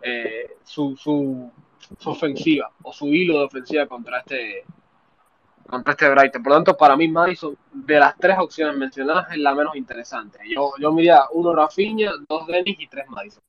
eh, 0.00 0.56
su, 0.64 0.96
su, 0.96 1.50
su 1.98 2.10
ofensiva 2.10 2.70
o 2.82 2.92
su 2.92 3.06
hilo 3.08 3.38
de 3.38 3.44
ofensiva 3.44 3.86
contra 3.86 4.20
este 4.20 4.64
contra 5.66 5.92
este 5.92 6.10
Brighton. 6.10 6.42
Por 6.42 6.50
lo 6.50 6.56
tanto, 6.56 6.76
para 6.76 6.96
mí 6.96 7.08
Madison, 7.08 7.56
de 7.72 7.98
las 7.98 8.16
tres 8.18 8.36
opciones 8.38 8.76
mencionadas, 8.76 9.30
es 9.30 9.38
la 9.38 9.54
menos 9.54 9.74
interesante. 9.76 10.38
Yo, 10.54 10.72
yo 10.78 10.92
miraría 10.92 11.24
uno 11.32 11.54
Rafinha, 11.54 12.12
dos 12.28 12.46
Dennis 12.46 12.76
y 12.78 12.86
tres 12.88 13.08
Madison. 13.08 13.42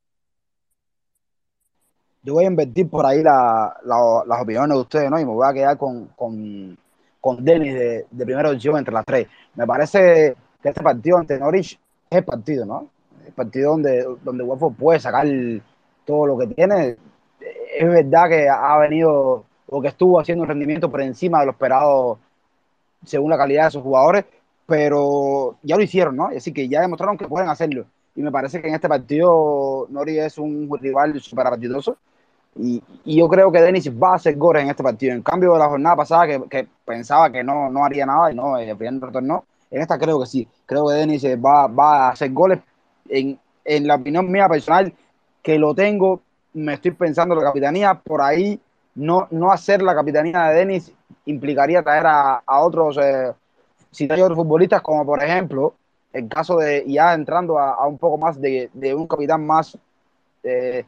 Yo 2.24 2.34
voy 2.34 2.46
a 2.46 2.48
invertir 2.48 2.90
por 2.90 3.06
ahí 3.06 3.22
la, 3.22 3.76
la, 3.84 4.24
las 4.26 4.42
opiniones 4.42 4.76
de 4.76 4.82
ustedes, 4.82 5.10
¿no? 5.12 5.20
Y 5.20 5.26
me 5.26 5.32
voy 5.32 5.48
a 5.48 5.54
quedar 5.54 5.78
con, 5.78 6.08
con, 6.16 6.78
con 7.20 7.44
Dennis 7.44 7.74
de, 7.74 8.06
de 8.10 8.26
primera 8.26 8.50
opción 8.50 8.78
entre 8.78 8.94
las 8.94 9.06
tres. 9.06 9.28
Me 9.56 9.68
parece 9.68 10.36
que 10.62 10.70
este 10.70 10.82
partido 10.82 11.18
ante 11.18 11.38
Norwich 11.38 11.80
es 12.10 12.18
el 12.18 12.24
partido, 12.24 12.66
¿no? 12.66 12.88
El 13.26 13.34
partido 13.34 13.72
donde, 13.72 14.06
donde 14.24 14.46
puede 14.78 15.00
sacar 15.00 15.28
todo 16.06 16.26
lo 16.28 16.38
que 16.38 16.48
tiene. 16.48 16.98
Es 17.78 17.88
verdad 17.90 18.30
que 18.30 18.48
ha 18.50 18.78
venido 18.78 19.46
o 19.68 19.82
que 19.82 19.88
estuvo 19.90 20.20
haciendo 20.20 20.44
un 20.44 20.50
rendimiento 20.50 20.90
por 20.90 21.02
encima 21.02 21.40
de 21.40 21.46
lo 21.48 21.52
esperado 21.52 22.20
según 23.06 23.30
la 23.32 23.38
calidad 23.38 23.66
de 23.66 23.72
sus 23.72 23.84
jugadores, 23.84 24.26
pero 24.66 25.58
ya 25.62 25.76
lo 25.76 25.84
hicieron, 25.84 26.16
¿no? 26.16 26.28
Así 26.28 26.54
que 26.54 26.70
ya 26.70 26.82
demostraron 26.82 27.18
que 27.18 27.28
pueden 27.28 27.50
hacerlo. 27.50 27.86
Y 28.16 28.22
me 28.22 28.32
parece 28.32 28.62
que 28.62 28.68
en 28.68 28.76
este 28.76 28.88
partido 28.88 29.88
Nori 29.90 30.20
es 30.20 30.38
un 30.38 30.70
rival 30.80 31.20
súper 31.20 31.48
apetitoso. 31.48 31.98
Y, 32.56 32.82
y, 33.06 33.18
yo 33.18 33.28
creo 33.28 33.52
que 33.52 33.62
Denis 33.62 33.90
va 33.92 34.12
a 34.12 34.16
hacer 34.16 34.36
goles 34.36 34.64
en 34.64 34.70
este 34.70 34.84
partido. 34.84 35.14
En 35.14 35.24
cambio 35.24 35.54
de 35.54 35.60
la 35.60 35.68
jornada 35.68 35.96
pasada, 35.96 36.28
que, 36.28 36.42
que 36.50 36.68
pensaba 36.86 37.32
que 37.32 37.44
no, 37.44 37.70
no 37.70 37.84
haría 37.84 38.06
nada 38.06 38.32
y 38.32 38.36
no, 38.36 38.58
el 38.58 38.78
primer 38.78 39.02
retorno, 39.02 39.46
en 39.72 39.82
esta 39.82 39.98
creo 39.98 40.20
que 40.20 40.28
sí. 40.28 40.48
Creo 40.66 40.88
que 40.88 40.94
Denis 40.94 41.26
va, 41.26 41.68
va 41.68 42.08
a 42.08 42.10
hacer 42.12 42.32
goles. 42.32 42.60
En, 43.10 43.40
en 43.66 43.88
la 43.88 43.96
opinión 43.96 44.32
mía 44.32 44.48
personal, 44.48 44.94
que 45.42 45.58
lo 45.58 45.74
tengo, 45.74 46.22
me 46.54 46.76
estoy 46.76 46.92
pensando 46.92 47.34
en 47.34 47.42
la 47.42 47.48
capitanía, 47.48 47.94
por 47.96 48.22
ahí 48.22 48.60
no, 48.96 49.28
no 49.32 49.52
hacer 49.52 49.82
la 49.82 49.96
capitanía 49.96 50.44
de 50.44 50.56
Denis 50.56 50.94
implicaría 51.26 51.84
traer 51.84 52.06
a, 52.06 52.44
a 52.46 52.62
otros, 52.62 52.98
eh, 53.02 53.34
si 53.92 54.08
hay 54.12 54.22
otros 54.22 54.38
futbolistas, 54.38 54.82
como 54.82 55.06
por 55.06 55.24
ejemplo, 55.24 55.76
el 56.12 56.28
caso 56.30 56.58
de, 56.58 56.84
ya 56.88 57.14
entrando 57.14 57.58
a, 57.58 57.74
a 57.74 57.88
un 57.88 57.98
poco 57.98 58.18
más 58.18 58.40
de, 58.40 58.70
de, 58.74 58.94
un 58.94 59.08
capitán 59.08 59.46
más, 59.46 59.78
eh, 60.44 60.86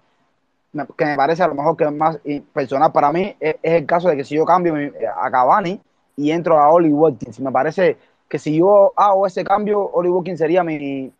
que 0.98 1.06
me 1.06 1.16
parece 1.16 1.44
a 1.44 1.48
lo 1.48 1.56
mejor 1.56 1.78
que 1.78 1.86
es 1.86 1.92
más 1.92 2.20
personal 2.54 2.92
para 2.92 3.12
mí, 3.12 3.36
es, 3.40 3.56
el 3.62 3.86
caso 3.86 4.10
de 4.10 4.18
que 4.18 4.24
si 4.24 4.36
yo 4.36 4.46
cambio 4.46 4.76
a 5.18 5.32
Cavani 5.32 5.80
y 6.18 6.32
entro 6.32 6.60
a 6.60 6.70
Oli 6.70 6.92
Watkins, 6.92 7.40
me 7.40 7.52
parece 7.52 7.98
que 8.28 8.40
si 8.40 8.58
yo 8.58 8.92
hago 8.96 9.28
ese 9.28 9.44
cambio, 9.44 9.80
Oli 9.82 10.10
Watkins 10.10 10.40
sería 10.40 10.64
mi, 10.64 11.12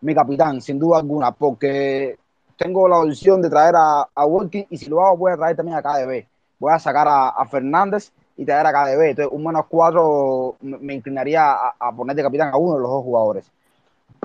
mi 0.00 0.14
capitán, 0.14 0.60
sin 0.60 0.78
duda 0.78 0.98
alguna, 0.98 1.32
porque 1.32 2.18
tengo 2.56 2.88
la 2.88 2.98
opción 3.00 3.42
de 3.42 3.50
traer 3.50 3.74
a, 3.76 4.08
a 4.14 4.26
Wilkins 4.26 4.66
y 4.70 4.76
si 4.78 4.86
lo 4.88 5.04
hago 5.04 5.18
voy 5.18 5.32
a 5.32 5.36
traer 5.36 5.56
también 5.56 5.76
a 5.76 5.82
KDB. 5.82 6.26
Voy 6.58 6.72
a 6.72 6.78
sacar 6.78 7.06
a, 7.06 7.28
a 7.28 7.46
Fernández 7.46 8.10
y 8.36 8.44
traer 8.44 8.66
a 8.66 8.72
KDB. 8.72 9.02
Entonces, 9.02 9.32
un 9.32 9.44
menos 9.44 9.66
cuatro 9.68 10.56
me 10.60 10.94
inclinaría 10.94 11.52
a, 11.52 11.74
a, 11.78 11.92
poner 11.92 12.16
de 12.16 12.22
capitán 12.22 12.52
a 12.52 12.56
uno 12.56 12.74
de 12.74 12.80
los 12.80 12.90
dos 12.90 13.04
jugadores. 13.04 13.50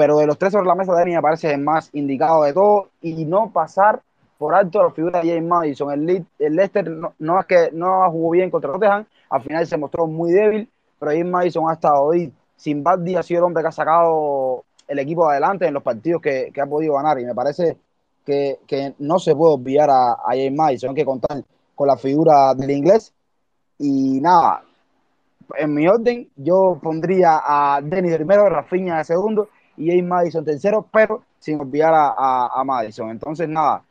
Pero 0.02 0.18
de 0.18 0.26
los 0.26 0.40
tres 0.40 0.52
sobre 0.52 0.66
la 0.66 0.74
mesa, 0.74 0.94
Dani 0.94 1.14
me 1.14 1.22
parece 1.22 1.54
el 1.54 1.62
más 1.62 1.92
indicado 1.94 2.42
de 2.42 2.54
todo 2.54 2.88
y 3.04 3.24
no 3.24 3.52
pasar 3.52 4.02
por 4.40 4.56
alto 4.56 4.82
la 4.82 4.90
figura 4.90 5.22
de 5.22 5.30
James 5.30 5.48
Madison. 5.48 5.92
El, 5.92 6.26
el 6.40 6.56
Leicester 6.56 6.90
no, 6.90 7.14
no, 7.20 7.40
es 7.40 7.46
que 7.46 7.70
no 7.72 8.10
jugó 8.10 8.32
bien 8.32 8.50
contra 8.50 8.72
Tottenham, 8.72 9.06
al 9.30 9.42
final 9.44 9.68
se 9.68 9.78
mostró 9.78 10.08
muy 10.08 10.32
débil, 10.32 10.68
pero 10.98 11.12
James 11.12 11.32
Madison 11.32 11.70
ha 11.70 11.74
estado 11.74 12.02
hoy 12.02 12.34
sin 12.56 12.84
Baddi, 12.84 13.16
ha 13.16 13.22
sido 13.22 13.42
el 13.42 13.46
hombre 13.46 13.62
que 13.62 13.68
ha 13.70 13.72
sacado 13.72 14.64
el 14.88 14.98
equipo 14.98 15.30
adelante 15.30 15.68
en 15.68 15.74
los 15.76 15.84
partidos 15.84 16.20
que, 16.20 16.50
que 16.52 16.62
ha 16.62 16.66
podido 16.66 16.96
ganar 16.96 17.20
y 17.20 17.26
me 17.26 17.36
parece 17.36 17.78
que, 18.26 18.58
que 18.66 18.96
no 18.98 19.20
se 19.20 19.36
puede 19.36 19.54
obviar 19.54 19.92
a, 19.92 20.14
a 20.14 20.30
James 20.30 20.58
Madison, 20.58 20.90
hay 20.90 20.96
que 20.96 21.06
contar 21.06 21.44
con 21.76 21.88
la 21.88 21.96
figura 21.96 22.56
del 22.56 22.72
inglés. 22.72 23.14
Y 23.78 24.20
nada, 24.20 24.64
en 25.60 25.76
mi 25.76 25.88
orden, 25.88 26.28
yo 26.38 26.80
pondría 26.82 27.40
a 27.46 27.82
Denis 27.84 28.16
primero, 28.16 28.50
Rafinha 28.50 28.98
de 28.98 29.04
segundo 29.04 29.50
y 29.82 29.88
James 29.88 30.06
Madison 30.06 30.46
tercero, 30.46 30.86
pero 30.92 31.24
sin 31.40 31.60
olvidar 31.60 31.94
a, 31.94 32.14
a, 32.18 32.62
a, 32.62 32.64
Madison. 32.64 33.10
Entonces, 33.10 33.50
nada, 33.50 33.84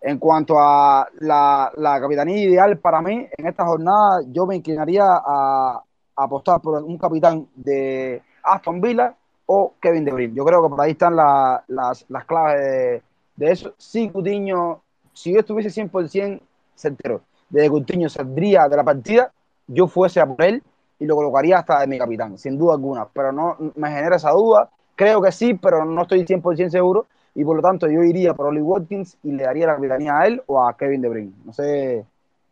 en 0.00 0.18
cuanto 0.18 0.58
a 0.58 1.08
la, 1.20 1.72
la, 1.76 2.00
capitanía 2.00 2.36
ideal 2.36 2.78
para 2.78 3.00
mí, 3.00 3.26
en 3.36 3.46
esta 3.46 3.64
jornada 3.64 4.20
yo 4.28 4.46
me 4.46 4.56
inclinaría 4.56 5.04
a, 5.04 5.82
a 6.16 6.24
apostar 6.24 6.60
por 6.60 6.82
un 6.82 6.98
capitán 6.98 7.48
de 7.54 8.22
Aston 8.42 8.80
Villa 8.80 9.14
o 9.46 9.74
Kevin 9.80 10.04
De 10.04 10.12
Bruyne. 10.12 10.34
Yo 10.34 10.44
creo 10.44 10.62
que 10.62 10.68
por 10.68 10.80
ahí 10.80 10.92
están 10.92 11.16
la, 11.16 11.64
las, 11.68 12.04
las 12.08 12.24
claves 12.26 12.60
de, 12.60 13.02
de 13.36 13.52
eso, 13.52 13.72
sí, 13.78 14.10
Coutinho, 14.10 14.82
si 15.14 15.32
yo 15.32 15.40
estuviese 15.40 15.70
100% 15.82 16.40
certero 16.74 17.22
de 17.48 17.62
que 17.62 17.68
Coutinho 17.70 18.08
saldría 18.10 18.68
de 18.68 18.76
la 18.76 18.84
partida, 18.84 19.32
yo 19.66 19.86
fuese 19.86 20.20
a 20.20 20.26
por 20.26 20.44
él 20.44 20.62
y 20.98 21.06
lo 21.06 21.16
colocaría 21.16 21.58
hasta 21.58 21.80
de 21.80 21.86
mi 21.86 21.98
capitán, 21.98 22.36
sin 22.36 22.58
duda 22.58 22.74
alguna. 22.74 23.08
Pero 23.12 23.32
no 23.32 23.56
me 23.74 23.88
genera 23.88 24.16
esa 24.16 24.30
duda. 24.30 24.68
Creo 25.00 25.22
que 25.22 25.32
sí, 25.32 25.54
pero 25.54 25.86
no 25.86 26.02
estoy 26.02 26.26
100% 26.26 26.68
seguro. 26.68 27.06
Y 27.34 27.42
por 27.42 27.56
lo 27.56 27.62
tanto, 27.62 27.86
yo 27.88 28.02
iría 28.02 28.34
por 28.34 28.48
Oli 28.48 28.60
Watkins 28.60 29.16
y 29.22 29.32
le 29.32 29.44
daría 29.44 29.68
la 29.68 29.76
capitanía 29.76 30.18
a 30.18 30.26
él 30.26 30.42
o 30.44 30.62
a 30.62 30.76
Kevin 30.76 31.00
De 31.00 31.08
Bruyne. 31.08 31.32
No 31.42 31.54
sé 31.54 32.04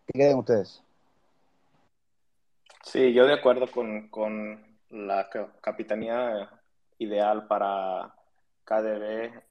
qué 0.06 0.18
queden 0.18 0.38
ustedes. 0.38 0.82
Sí, 2.82 3.12
yo 3.12 3.26
de 3.26 3.34
acuerdo 3.34 3.66
con, 3.70 4.08
con 4.08 4.64
la 4.88 5.28
capitanía 5.60 6.48
ideal 6.96 7.46
para 7.46 8.14
KDB. 8.64 9.42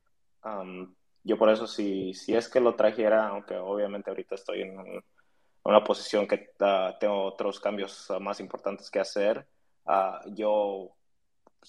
Um, 0.44 0.92
yo 1.24 1.38
por 1.38 1.52
eso, 1.52 1.68
si, 1.68 2.16
si 2.16 2.34
es 2.34 2.50
que 2.50 2.60
lo 2.60 2.74
trajera, 2.74 3.28
aunque 3.28 3.58
obviamente 3.58 4.10
ahorita 4.10 4.34
estoy 4.34 4.64
en 4.64 4.80
un, 4.80 5.04
una 5.66 5.84
posición 5.84 6.28
que 6.28 6.50
uh, 6.62 6.98
tengo 7.00 7.26
otros 7.26 7.60
cambios 7.60 8.10
uh, 8.10 8.20
más 8.20 8.40
importantes 8.40 8.90
que 8.90 9.00
hacer, 9.00 9.46
uh, 9.86 10.34
yo 10.34 10.97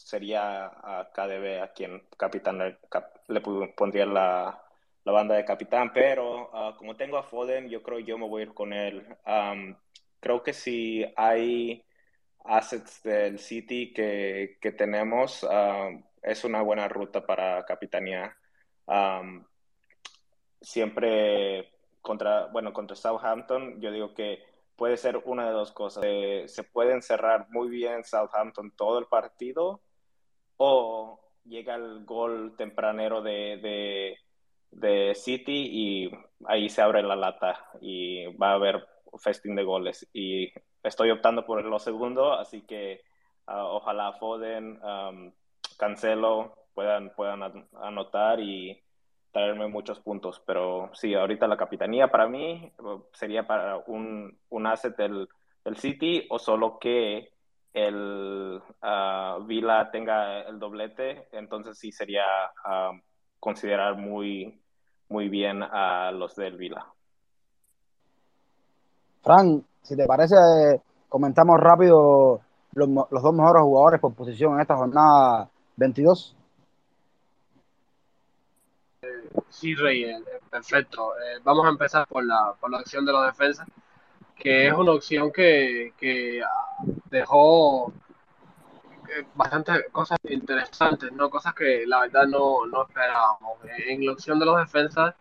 sería 0.05 0.67
a 0.67 1.11
KDB 1.13 1.63
a 1.63 1.73
quien 1.73 2.03
capitán 2.17 2.59
le, 2.59 3.41
pondría 3.77 4.07
la, 4.07 4.63
la, 5.05 5.13
banda 5.13 5.35
de 5.35 5.45
capitán, 5.45 5.93
pero 5.93 6.51
como 6.79 6.97
tengo 6.97 7.19
a 7.19 7.23
Foden, 7.23 7.69
yo 7.69 7.83
creo 7.83 7.99
yo 7.99 8.17
me 8.19 8.29
voy 8.29 8.43
a 8.43 8.45
ir 8.47 8.55
con 8.55 8.73
él. 8.73 9.05
Creo 10.21 10.43
que 10.43 10.53
si 10.53 11.05
hay 11.17 11.85
assets 12.45 13.03
del 13.03 13.39
City 13.39 13.93
que, 13.93 14.59
que 14.61 14.73
tenemos, 14.73 15.47
es 16.23 16.45
una 16.45 16.63
buena 16.63 16.89
ruta 16.89 17.27
para 17.27 17.65
capitanía. 17.65 18.37
Siempre 20.61 21.73
contra, 22.01 22.47
bueno, 22.47 22.73
contra 22.73 22.97
Southampton, 22.97 23.81
yo 23.81 23.93
digo 23.93 24.15
que 24.15 24.43
puede 24.77 24.97
ser 24.97 25.21
una 25.25 25.47
de 25.47 25.53
dos 25.53 25.73
cosas. 25.73 26.05
Eh, 26.07 26.45
se 26.47 26.63
puede 26.63 26.93
encerrar 26.95 27.49
muy 27.51 27.69
bien 27.69 28.05
Southampton 28.05 28.71
todo 28.71 28.99
el 28.99 29.07
partido 29.07 29.83
o 30.59 31.21
llega 31.45 31.77
el 31.77 32.05
gol 32.05 32.55
tempranero 32.57 33.23
de, 33.23 33.57
de, 33.63 34.17
de, 34.71 35.15
City 35.15 35.69
y 35.73 36.11
ahí 36.47 36.69
se 36.69 36.83
abre 36.83 37.03
la 37.03 37.17
lata 37.17 37.65
y 37.81 38.27
va 38.37 38.51
a 38.51 38.55
haber 38.55 38.87
festín 39.19 39.55
de 39.55 39.65
goles. 39.65 40.07
Y 40.13 40.53
estoy 40.83 41.11
optando 41.11 41.47
por 41.47 41.65
lo 41.65 41.79
segundo, 41.79 42.35
así 42.35 42.63
que 42.63 43.01
uh, 43.47 43.53
ojalá 43.53 44.13
Foden, 44.13 44.81
um, 44.83 45.33
Cancelo 45.79 46.67
puedan, 46.75 47.15
puedan 47.15 47.67
anotar 47.81 48.41
y 48.41 48.83
traerme 49.33 49.69
muchos 49.69 50.01
puntos, 50.01 50.43
pero 50.45 50.91
sí, 50.95 51.15
ahorita 51.15 51.47
la 51.47 51.57
capitanía 51.57 52.09
para 52.09 52.29
mí 52.29 52.73
sería 53.13 53.47
para 53.47 53.79
un, 53.87 54.39
un 54.49 54.67
asset 54.67 54.97
del, 54.97 55.29
del 55.65 55.77
City 55.77 56.27
o 56.31 56.39
solo 56.39 56.79
que 56.79 57.31
el 57.73 58.61
uh, 58.83 59.45
Vila 59.45 59.91
tenga 59.91 60.43
el 60.43 60.59
doblete, 60.59 61.29
entonces 61.33 61.79
sí 61.79 61.93
sería 61.93 62.25
uh, 62.65 62.99
considerar 63.39 63.97
muy, 63.97 64.61
muy 65.09 65.29
bien 65.29 65.63
a 65.63 66.11
los 66.13 66.35
del 66.37 66.57
Vila. 66.57 66.87
Fran, 69.23 69.65
si 69.83 69.97
te 69.97 70.07
parece, 70.07 70.37
comentamos 71.09 71.59
rápido 71.61 72.41
los, 72.73 72.89
los 73.11 73.23
dos 73.23 73.35
mejores 73.35 73.63
jugadores 73.63 74.01
por 74.01 74.15
posición 74.15 74.55
en 74.55 74.61
esta 74.61 74.77
jornada 74.77 75.49
22. 75.77 76.37
Sí, 79.49 79.75
Rey, 79.75 80.05
eh, 80.05 80.19
perfecto. 80.51 81.13
Eh, 81.17 81.41
vamos 81.43 81.67
a 81.67 81.71
empezar 81.71 82.07
por 82.07 82.25
la, 82.25 82.55
por 82.61 82.71
la 82.71 82.79
opción 82.79 83.05
de 83.05 83.13
los 83.13 83.27
defensas, 83.27 83.67
que 84.37 84.69
es 84.69 84.73
una 84.73 84.93
opción 84.93 85.33
que, 85.33 85.93
que 85.99 86.43
dejó 87.11 87.93
eh, 89.09 89.27
bastantes 89.35 89.87
cosas 89.93 90.19
interesantes, 90.29 91.13
¿no? 91.13 91.31
Cosas 91.31 91.55
que 91.55 91.85
la 91.87 92.01
verdad 92.01 92.27
no, 92.27 92.67
no 92.67 92.83
esperábamos. 92.83 93.59
En 93.87 94.05
la 94.05 94.13
opción 94.13 94.39
de 94.39 94.47
los 94.47 94.59
defensas 94.59 95.15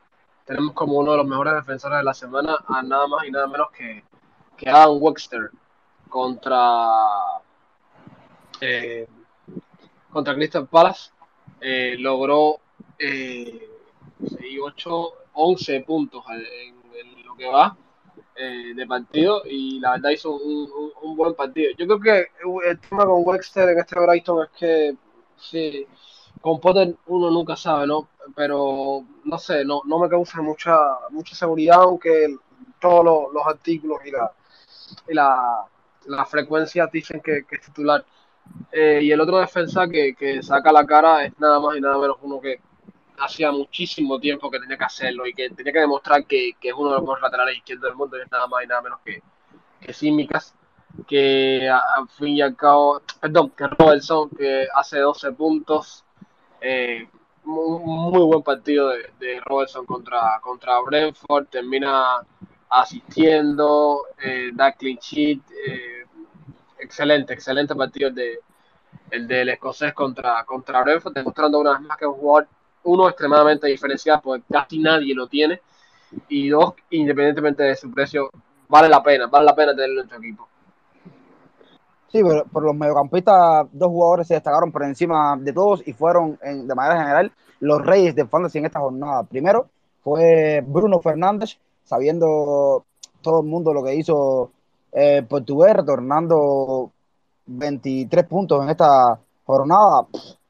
tenemos 0.45 0.73
como 0.73 0.97
uno 0.97 1.11
de 1.11 1.17
los 1.17 1.27
mejores 1.27 1.53
defensores 1.53 1.97
de 1.97 2.03
la 2.03 2.13
semana 2.13 2.57
a 2.67 2.81
nada 2.81 3.07
más 3.07 3.25
y 3.25 3.31
nada 3.31 3.47
menos 3.47 3.69
que, 3.71 4.03
que 4.55 4.69
Adam 4.69 4.97
Wexter 5.01 5.51
contra 6.09 6.87
eh, 8.61 9.07
contra 10.11 10.35
Crystal 10.35 10.67
Palace. 10.67 11.11
Eh, 11.59 11.95
logró 11.99 12.59
eh, 12.99 13.69
6, 14.19 14.59
8, 14.63 15.13
11 15.33 15.81
puntos 15.81 16.23
en, 16.29 16.75
en, 16.95 17.25
lo 17.25 17.35
que 17.35 17.47
va. 17.47 17.75
Eh, 18.35 18.73
de 18.75 18.87
partido 18.87 19.43
y 19.45 19.79
la 19.79 19.91
verdad 19.91 20.11
hizo 20.11 20.35
un, 20.35 21.15
buen 21.15 21.33
partido. 21.33 21.71
Yo 21.77 21.87
creo 21.87 21.99
que 21.99 22.27
el 22.69 22.79
tema 22.79 23.05
con 23.05 23.23
Wexter 23.25 23.69
en 23.69 23.79
este 23.79 23.99
Brighton 23.99 24.43
es 24.43 24.49
que 24.59 24.95
sí, 25.37 25.87
con 26.41 26.59
Potter 26.59 26.95
uno 27.07 27.31
nunca 27.31 27.55
sabe, 27.55 27.87
¿no? 27.87 28.09
Pero 28.35 29.03
no 29.23 29.37
sé, 29.37 29.65
no, 29.65 29.81
no 29.85 29.99
me 29.99 30.09
causa 30.09 30.41
mucha 30.41 30.77
mucha 31.09 31.35
seguridad, 31.35 31.81
aunque 31.81 32.35
todos 32.79 33.33
los, 33.33 33.47
artículos 33.47 33.99
y 34.05 34.11
la, 34.11 34.31
y 35.09 35.13
la, 35.13 35.65
la 36.05 36.25
frecuencia 36.25 36.87
dicen 36.91 37.21
que, 37.21 37.45
es 37.49 37.61
titular. 37.61 38.05
Eh, 38.71 38.99
y 39.03 39.11
el 39.11 39.19
otro 39.19 39.39
defensa 39.39 39.87
que, 39.87 40.15
que 40.15 40.41
saca 40.41 40.71
la 40.71 40.85
cara 40.85 41.25
es 41.25 41.39
nada 41.39 41.59
más 41.59 41.75
y 41.75 41.81
nada 41.81 41.97
menos 41.97 42.17
uno 42.21 42.39
que 42.39 42.61
hacía 43.17 43.51
muchísimo 43.51 44.19
tiempo 44.19 44.49
que 44.49 44.59
tenía 44.59 44.77
que 44.77 44.85
hacerlo 44.85 45.25
y 45.27 45.33
que 45.33 45.49
tenía 45.49 45.73
que 45.73 45.79
demostrar 45.79 46.25
que, 46.25 46.49
es 46.61 46.73
uno 46.73 46.89
de 46.89 46.95
los 46.95 47.01
mejores 47.01 47.23
laterales 47.23 47.57
izquierdos 47.57 47.89
del 47.89 47.95
mundo 47.97 48.17
y 48.17 48.21
es 48.21 48.31
nada 48.31 48.47
más 48.47 48.63
y 48.63 48.67
nada 48.67 48.81
menos 48.81 48.99
que, 49.03 49.21
que 49.81 49.93
Simicas, 49.93 50.55
que 51.07 51.69
al 51.69 52.07
fin 52.09 52.29
y 52.29 52.41
al 52.41 52.55
cabo, 52.55 53.01
perdón, 53.19 53.51
que 53.51 53.67
Robertson, 53.67 54.29
que 54.29 54.67
hace 54.73 54.99
12 54.99 55.31
puntos, 55.33 56.03
eh, 56.61 57.07
muy, 57.43 58.23
buen 58.23 58.43
partido 58.43 58.89
de, 58.89 59.09
de, 59.19 59.39
Robertson 59.41 59.85
contra, 59.85 60.39
contra 60.41 60.79
Brentford, 60.81 61.47
termina 61.47 62.19
asistiendo, 62.69 64.01
eh, 64.21 64.51
da 64.53 64.73
clean 64.73 64.99
eh, 65.05 66.05
excelente, 66.79 67.33
excelente 67.33 67.73
partido 67.75 68.11
de, 68.11 68.39
el 69.11 69.27
del 69.27 69.49
escocés 69.49 69.93
contra, 69.93 70.43
contra 70.45 70.83
Brentford, 70.83 71.13
demostrando 71.13 71.59
una 71.59 71.73
vez 71.73 71.81
más 71.81 71.97
que 71.97 72.05
es 72.05 72.09
un 72.09 72.17
jugador 72.17 72.47
uno, 72.83 73.09
extremadamente 73.09 73.67
diferenciado, 73.67 74.21
porque 74.21 74.45
casi 74.51 74.79
nadie 74.79 75.13
lo 75.13 75.27
tiene, 75.27 75.61
y 76.29 76.49
dos, 76.49 76.73
independientemente 76.89 77.63
de 77.63 77.75
su 77.75 77.91
precio, 77.91 78.29
vale 78.67 78.89
la 78.89 79.03
pena, 79.03 79.27
vale 79.27 79.45
la 79.45 79.55
pena 79.55 79.75
tenerlo 79.75 80.01
en 80.01 80.07
tu 80.07 80.15
equipo. 80.15 80.47
Sí, 82.09 82.23
pero 82.23 82.45
por 82.45 82.63
los 82.63 82.75
mediocampistas, 82.75 83.67
dos 83.71 83.89
jugadores 83.89 84.27
se 84.27 84.35
destacaron 84.35 84.71
por 84.71 84.83
encima 84.83 85.35
de 85.37 85.51
todos 85.51 85.85
y 85.85 85.93
fueron, 85.93 86.39
de 86.41 86.75
manera 86.75 87.01
general, 87.01 87.31
los 87.59 87.85
reyes 87.85 88.15
de 88.15 88.25
fantasy 88.25 88.59
en 88.59 88.65
esta 88.65 88.79
jornada. 88.79 89.23
Primero 89.23 89.67
fue 90.01 90.63
Bruno 90.65 90.99
Fernández, 90.99 91.57
sabiendo 91.83 92.85
todo 93.21 93.41
el 93.41 93.47
mundo 93.47 93.73
lo 93.73 93.83
que 93.83 93.95
hizo 93.95 94.51
eh, 94.93 95.21
Portugués, 95.27 95.73
retornando 95.75 96.91
23 97.45 98.25
puntos 98.25 98.63
en 98.63 98.69
esta 98.69 99.19
jornada 99.45 100.07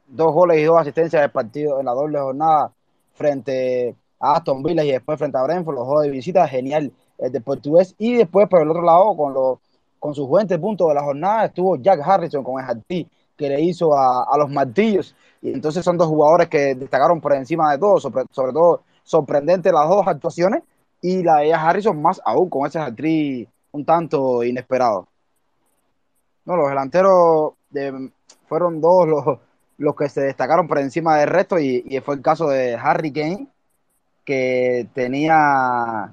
dos 0.08 0.32
goles 0.32 0.58
y 0.58 0.64
dos 0.64 0.80
asistencias 0.80 1.22
del 1.22 1.30
partido 1.30 1.80
en 1.80 1.86
la 1.86 1.92
doble 1.92 2.18
jornada 2.18 2.72
frente 3.14 3.94
a 4.20 4.36
Aston 4.36 4.62
Villa 4.62 4.84
y 4.84 4.92
después 4.92 5.18
frente 5.18 5.38
a 5.38 5.42
Brentford, 5.42 5.74
los 5.74 5.86
dos 5.86 6.02
de 6.02 6.10
visita, 6.10 6.48
genial 6.48 6.92
el 7.18 7.32
de 7.32 7.40
portugués. 7.40 7.94
Y 7.98 8.14
después 8.16 8.48
por 8.48 8.62
el 8.62 8.70
otro 8.70 8.82
lado, 8.82 9.16
con, 9.16 9.34
los 9.34 9.58
con 9.98 10.14
sus 10.14 10.30
20 10.30 10.58
puntos 10.58 10.88
de 10.88 10.94
la 10.94 11.02
jornada, 11.02 11.46
estuvo 11.46 11.76
Jack 11.76 12.00
Harrison 12.02 12.42
con 12.44 12.62
el 12.62 12.68
Hattí 12.68 13.08
que 13.36 13.48
le 13.48 13.60
hizo 13.60 13.96
a, 13.96 14.36
los 14.36 14.50
martillos. 14.50 15.14
Y 15.40 15.52
entonces 15.52 15.84
son 15.84 15.96
dos 15.96 16.08
jugadores 16.08 16.48
que 16.48 16.74
destacaron 16.74 17.20
por 17.20 17.32
encima 17.34 17.70
de 17.72 17.78
todo, 17.78 18.00
sobre, 18.00 18.24
todo 18.32 18.82
sorprendente 19.04 19.70
las 19.72 19.88
dos 19.88 20.06
actuaciones 20.06 20.62
y 21.00 21.22
la 21.22 21.38
de 21.38 21.54
Harrison 21.54 22.02
más 22.02 22.20
aún 22.24 22.50
con 22.50 22.66
ese 22.66 22.80
hat 22.80 22.98
un 23.70 23.84
tanto 23.84 24.42
inesperado. 24.42 25.06
No, 26.44 26.56
los 26.56 26.68
delanteros 26.68 27.52
de, 27.70 28.10
fueron 28.48 28.80
dos 28.80 29.06
los, 29.06 29.38
los 29.78 29.94
que 29.94 30.08
se 30.08 30.22
destacaron 30.22 30.68
por 30.68 30.78
encima 30.78 31.16
del 31.16 31.28
resto 31.28 31.58
y, 31.58 32.00
fue 32.04 32.16
el 32.16 32.22
caso 32.22 32.48
de 32.48 32.74
Harry 32.74 33.12
Kane, 33.12 33.48
que 34.24 34.88
tenía 34.92 36.12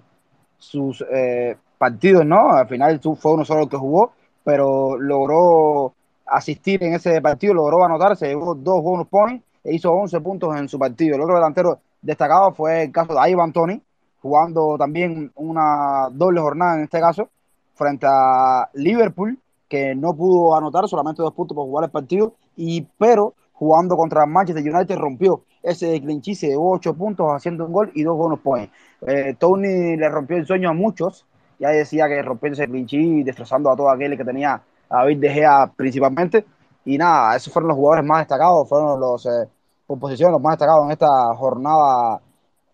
sus 0.57 1.03
eh, 1.11 1.57
partidos, 1.78 2.26
¿no? 2.26 2.51
Al 2.51 2.68
final 2.68 2.99
fue 3.01 3.34
uno 3.34 3.43
solo 3.43 3.63
el 3.63 3.70
que 3.70 3.78
jugó, 3.78 4.13
pero 4.43 4.97
logró 4.97 5.93
asistir 6.26 6.84
en 6.84 6.93
ese 6.93 7.22
partido, 7.22 7.53
logró 7.53 7.84
anotarse, 7.84 8.28
llevó 8.28 8.55
dos 8.55 8.82
bonus 8.82 9.07
points 9.07 9.43
e 9.63 9.76
hizo 9.76 9.91
11 9.91 10.22
puntos 10.22 10.55
en 10.55 10.70
su 10.70 10.80
partido. 10.80 11.16
El 11.16 11.22
otro 11.22 11.36
delantero 11.36 11.80
destacado 12.01 12.53
fue 12.53 12.84
el 12.84 12.91
caso 12.91 13.13
de 13.13 13.30
Ivan 13.30 13.51
Tony, 13.51 13.82
jugando 14.22 14.78
también 14.78 15.32
una 15.36 16.09
doble 16.11 16.39
jornada 16.39 16.78
en 16.78 16.84
este 16.84 16.99
caso, 16.99 17.30
frente 17.74 18.05
a 18.07 18.70
Liverpool, 18.74 19.38
que 19.68 19.95
no 19.95 20.16
pudo 20.16 20.55
anotar 20.55 20.88
solamente 20.88 21.22
dos 21.22 21.34
puntos 21.34 21.55
por 21.55 21.66
jugar 21.66 21.86
el 21.86 21.91
partido, 21.91 22.34
y 22.55 22.88
pero 22.97 23.34
jugando 23.55 23.97
contra 23.97 24.25
Manchester 24.25 24.63
United, 24.63 24.97
rompió 24.97 25.43
ese 25.63 25.99
de 25.99 26.55
8 26.57 26.93
puntos 26.93 27.27
haciendo 27.31 27.65
un 27.65 27.73
gol 27.73 27.91
y 27.95 28.03
dos 28.03 28.15
bonus 28.15 28.39
points. 28.39 28.71
Eh, 29.07 29.35
Tony 29.39 29.97
le 29.97 30.09
rompió 30.09 30.37
el 30.37 30.45
sueño 30.45 30.69
a 30.69 30.73
muchos, 30.73 31.25
ya 31.57 31.69
decía 31.69 32.07
que 32.07 32.21
rompió 32.21 32.51
ese 32.51 32.67
clinchí 32.67 33.23
destrozando 33.23 33.71
a 33.71 33.75
todo 33.75 33.89
aquel 33.89 34.17
que 34.17 34.23
tenía 34.23 34.61
a 34.89 34.97
David 34.97 35.19
De 35.19 35.29
Gea 35.29 35.71
principalmente. 35.75 36.45
Y 36.83 36.97
nada, 36.97 37.35
esos 37.35 37.51
fueron 37.51 37.69
los 37.69 37.77
jugadores 37.77 38.05
más 38.05 38.19
destacados, 38.19 38.69
fueron 38.69 38.99
los, 38.99 39.25
eh, 39.25 39.49
por 39.87 39.99
posición, 39.99 40.31
los 40.31 40.41
más 40.41 40.53
destacados 40.53 40.85
en 40.85 40.91
esta 40.91 41.35
jornada 41.35 42.21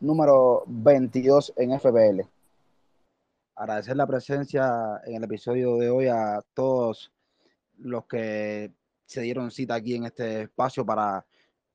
número 0.01 0.63
22 0.67 1.53
en 1.55 1.79
FPL. 1.79 2.27
Agradecer 3.55 3.95
la 3.95 4.07
presencia 4.07 4.99
en 5.05 5.15
el 5.15 5.23
episodio 5.23 5.77
de 5.77 5.89
hoy 5.89 6.07
a 6.07 6.41
todos 6.53 7.11
los 7.77 8.05
que 8.05 8.71
se 9.12 9.22
dieron 9.22 9.51
cita 9.51 9.76
aquí 9.76 9.95
en 9.95 10.05
este 10.05 10.43
espacio 10.43 10.86
para 10.86 11.26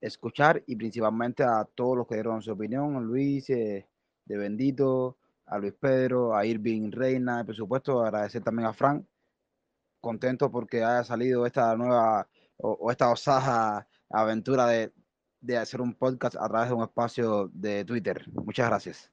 escuchar 0.00 0.62
y 0.66 0.74
principalmente 0.74 1.42
a 1.44 1.66
todos 1.74 1.98
los 1.98 2.06
que 2.06 2.14
dieron 2.14 2.40
su 2.40 2.52
opinión, 2.52 3.04
Luis 3.04 3.50
eh, 3.50 3.86
de 4.24 4.36
Bendito, 4.38 5.18
a 5.44 5.58
Luis 5.58 5.74
Pedro, 5.78 6.34
a 6.34 6.46
Irving 6.46 6.90
Reina, 6.90 7.44
por 7.44 7.54
supuesto 7.54 8.02
agradecer 8.02 8.42
también 8.42 8.68
a 8.68 8.72
Frank, 8.72 9.04
contento 10.00 10.50
porque 10.50 10.82
haya 10.82 11.04
salido 11.04 11.44
esta 11.44 11.76
nueva 11.76 12.26
o, 12.56 12.90
esta 12.90 13.10
osada 13.10 13.86
aventura 14.08 14.66
de, 14.66 14.92
de 15.42 15.58
hacer 15.58 15.82
un 15.82 15.92
podcast 15.92 16.36
a 16.36 16.48
través 16.48 16.70
de 16.70 16.74
un 16.74 16.84
espacio 16.84 17.50
de 17.52 17.84
Twitter. 17.84 18.24
Muchas 18.32 18.68
gracias. 18.68 19.10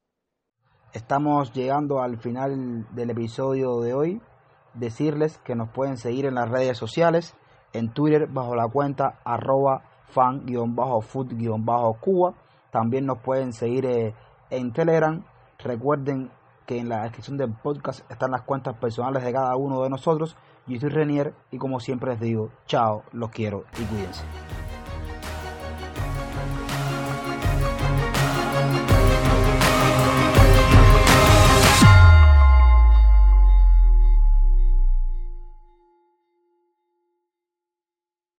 Estamos 0.94 1.52
llegando 1.52 2.02
al 2.02 2.20
final 2.20 2.88
del 2.96 3.10
episodio 3.10 3.82
de 3.82 3.94
hoy. 3.94 4.22
Decirles 4.76 5.40
que 5.40 5.56
nos 5.56 5.70
pueden 5.70 5.98
seguir 5.98 6.26
en 6.26 6.36
las 6.36 6.50
redes 6.50 6.78
sociales 6.78 7.36
en 7.74 7.94
Twitter 7.94 8.28
bajo 8.28 8.56
la 8.56 8.68
cuenta 8.68 9.20
arroba 9.24 9.84
fan-food-cuba. 10.08 12.34
También 12.72 13.06
nos 13.06 13.20
pueden 13.20 13.54
seguir 13.54 13.86
eh, 13.86 14.16
en 14.50 14.72
Telegram. 14.72 15.24
Recuerden 15.60 16.32
que 16.66 16.80
en 16.80 16.90
la 16.90 17.04
descripción 17.04 17.38
del 17.38 17.54
podcast 17.54 18.10
están 18.10 18.32
las 18.32 18.42
cuentas 18.44 18.76
personales 18.78 19.24
de 19.24 19.34
cada 19.34 19.56
uno 19.56 19.84
de 19.84 19.90
nosotros. 19.90 20.36
Yo 20.66 20.80
soy 20.80 20.90
Renier 20.90 21.34
y 21.52 21.58
como 21.58 21.80
siempre 21.80 22.12
les 22.12 22.22
digo, 22.22 22.50
chao, 22.66 23.04
los 23.12 23.30
quiero 23.32 23.66
y 23.78 23.84
cuídense. 23.84 24.24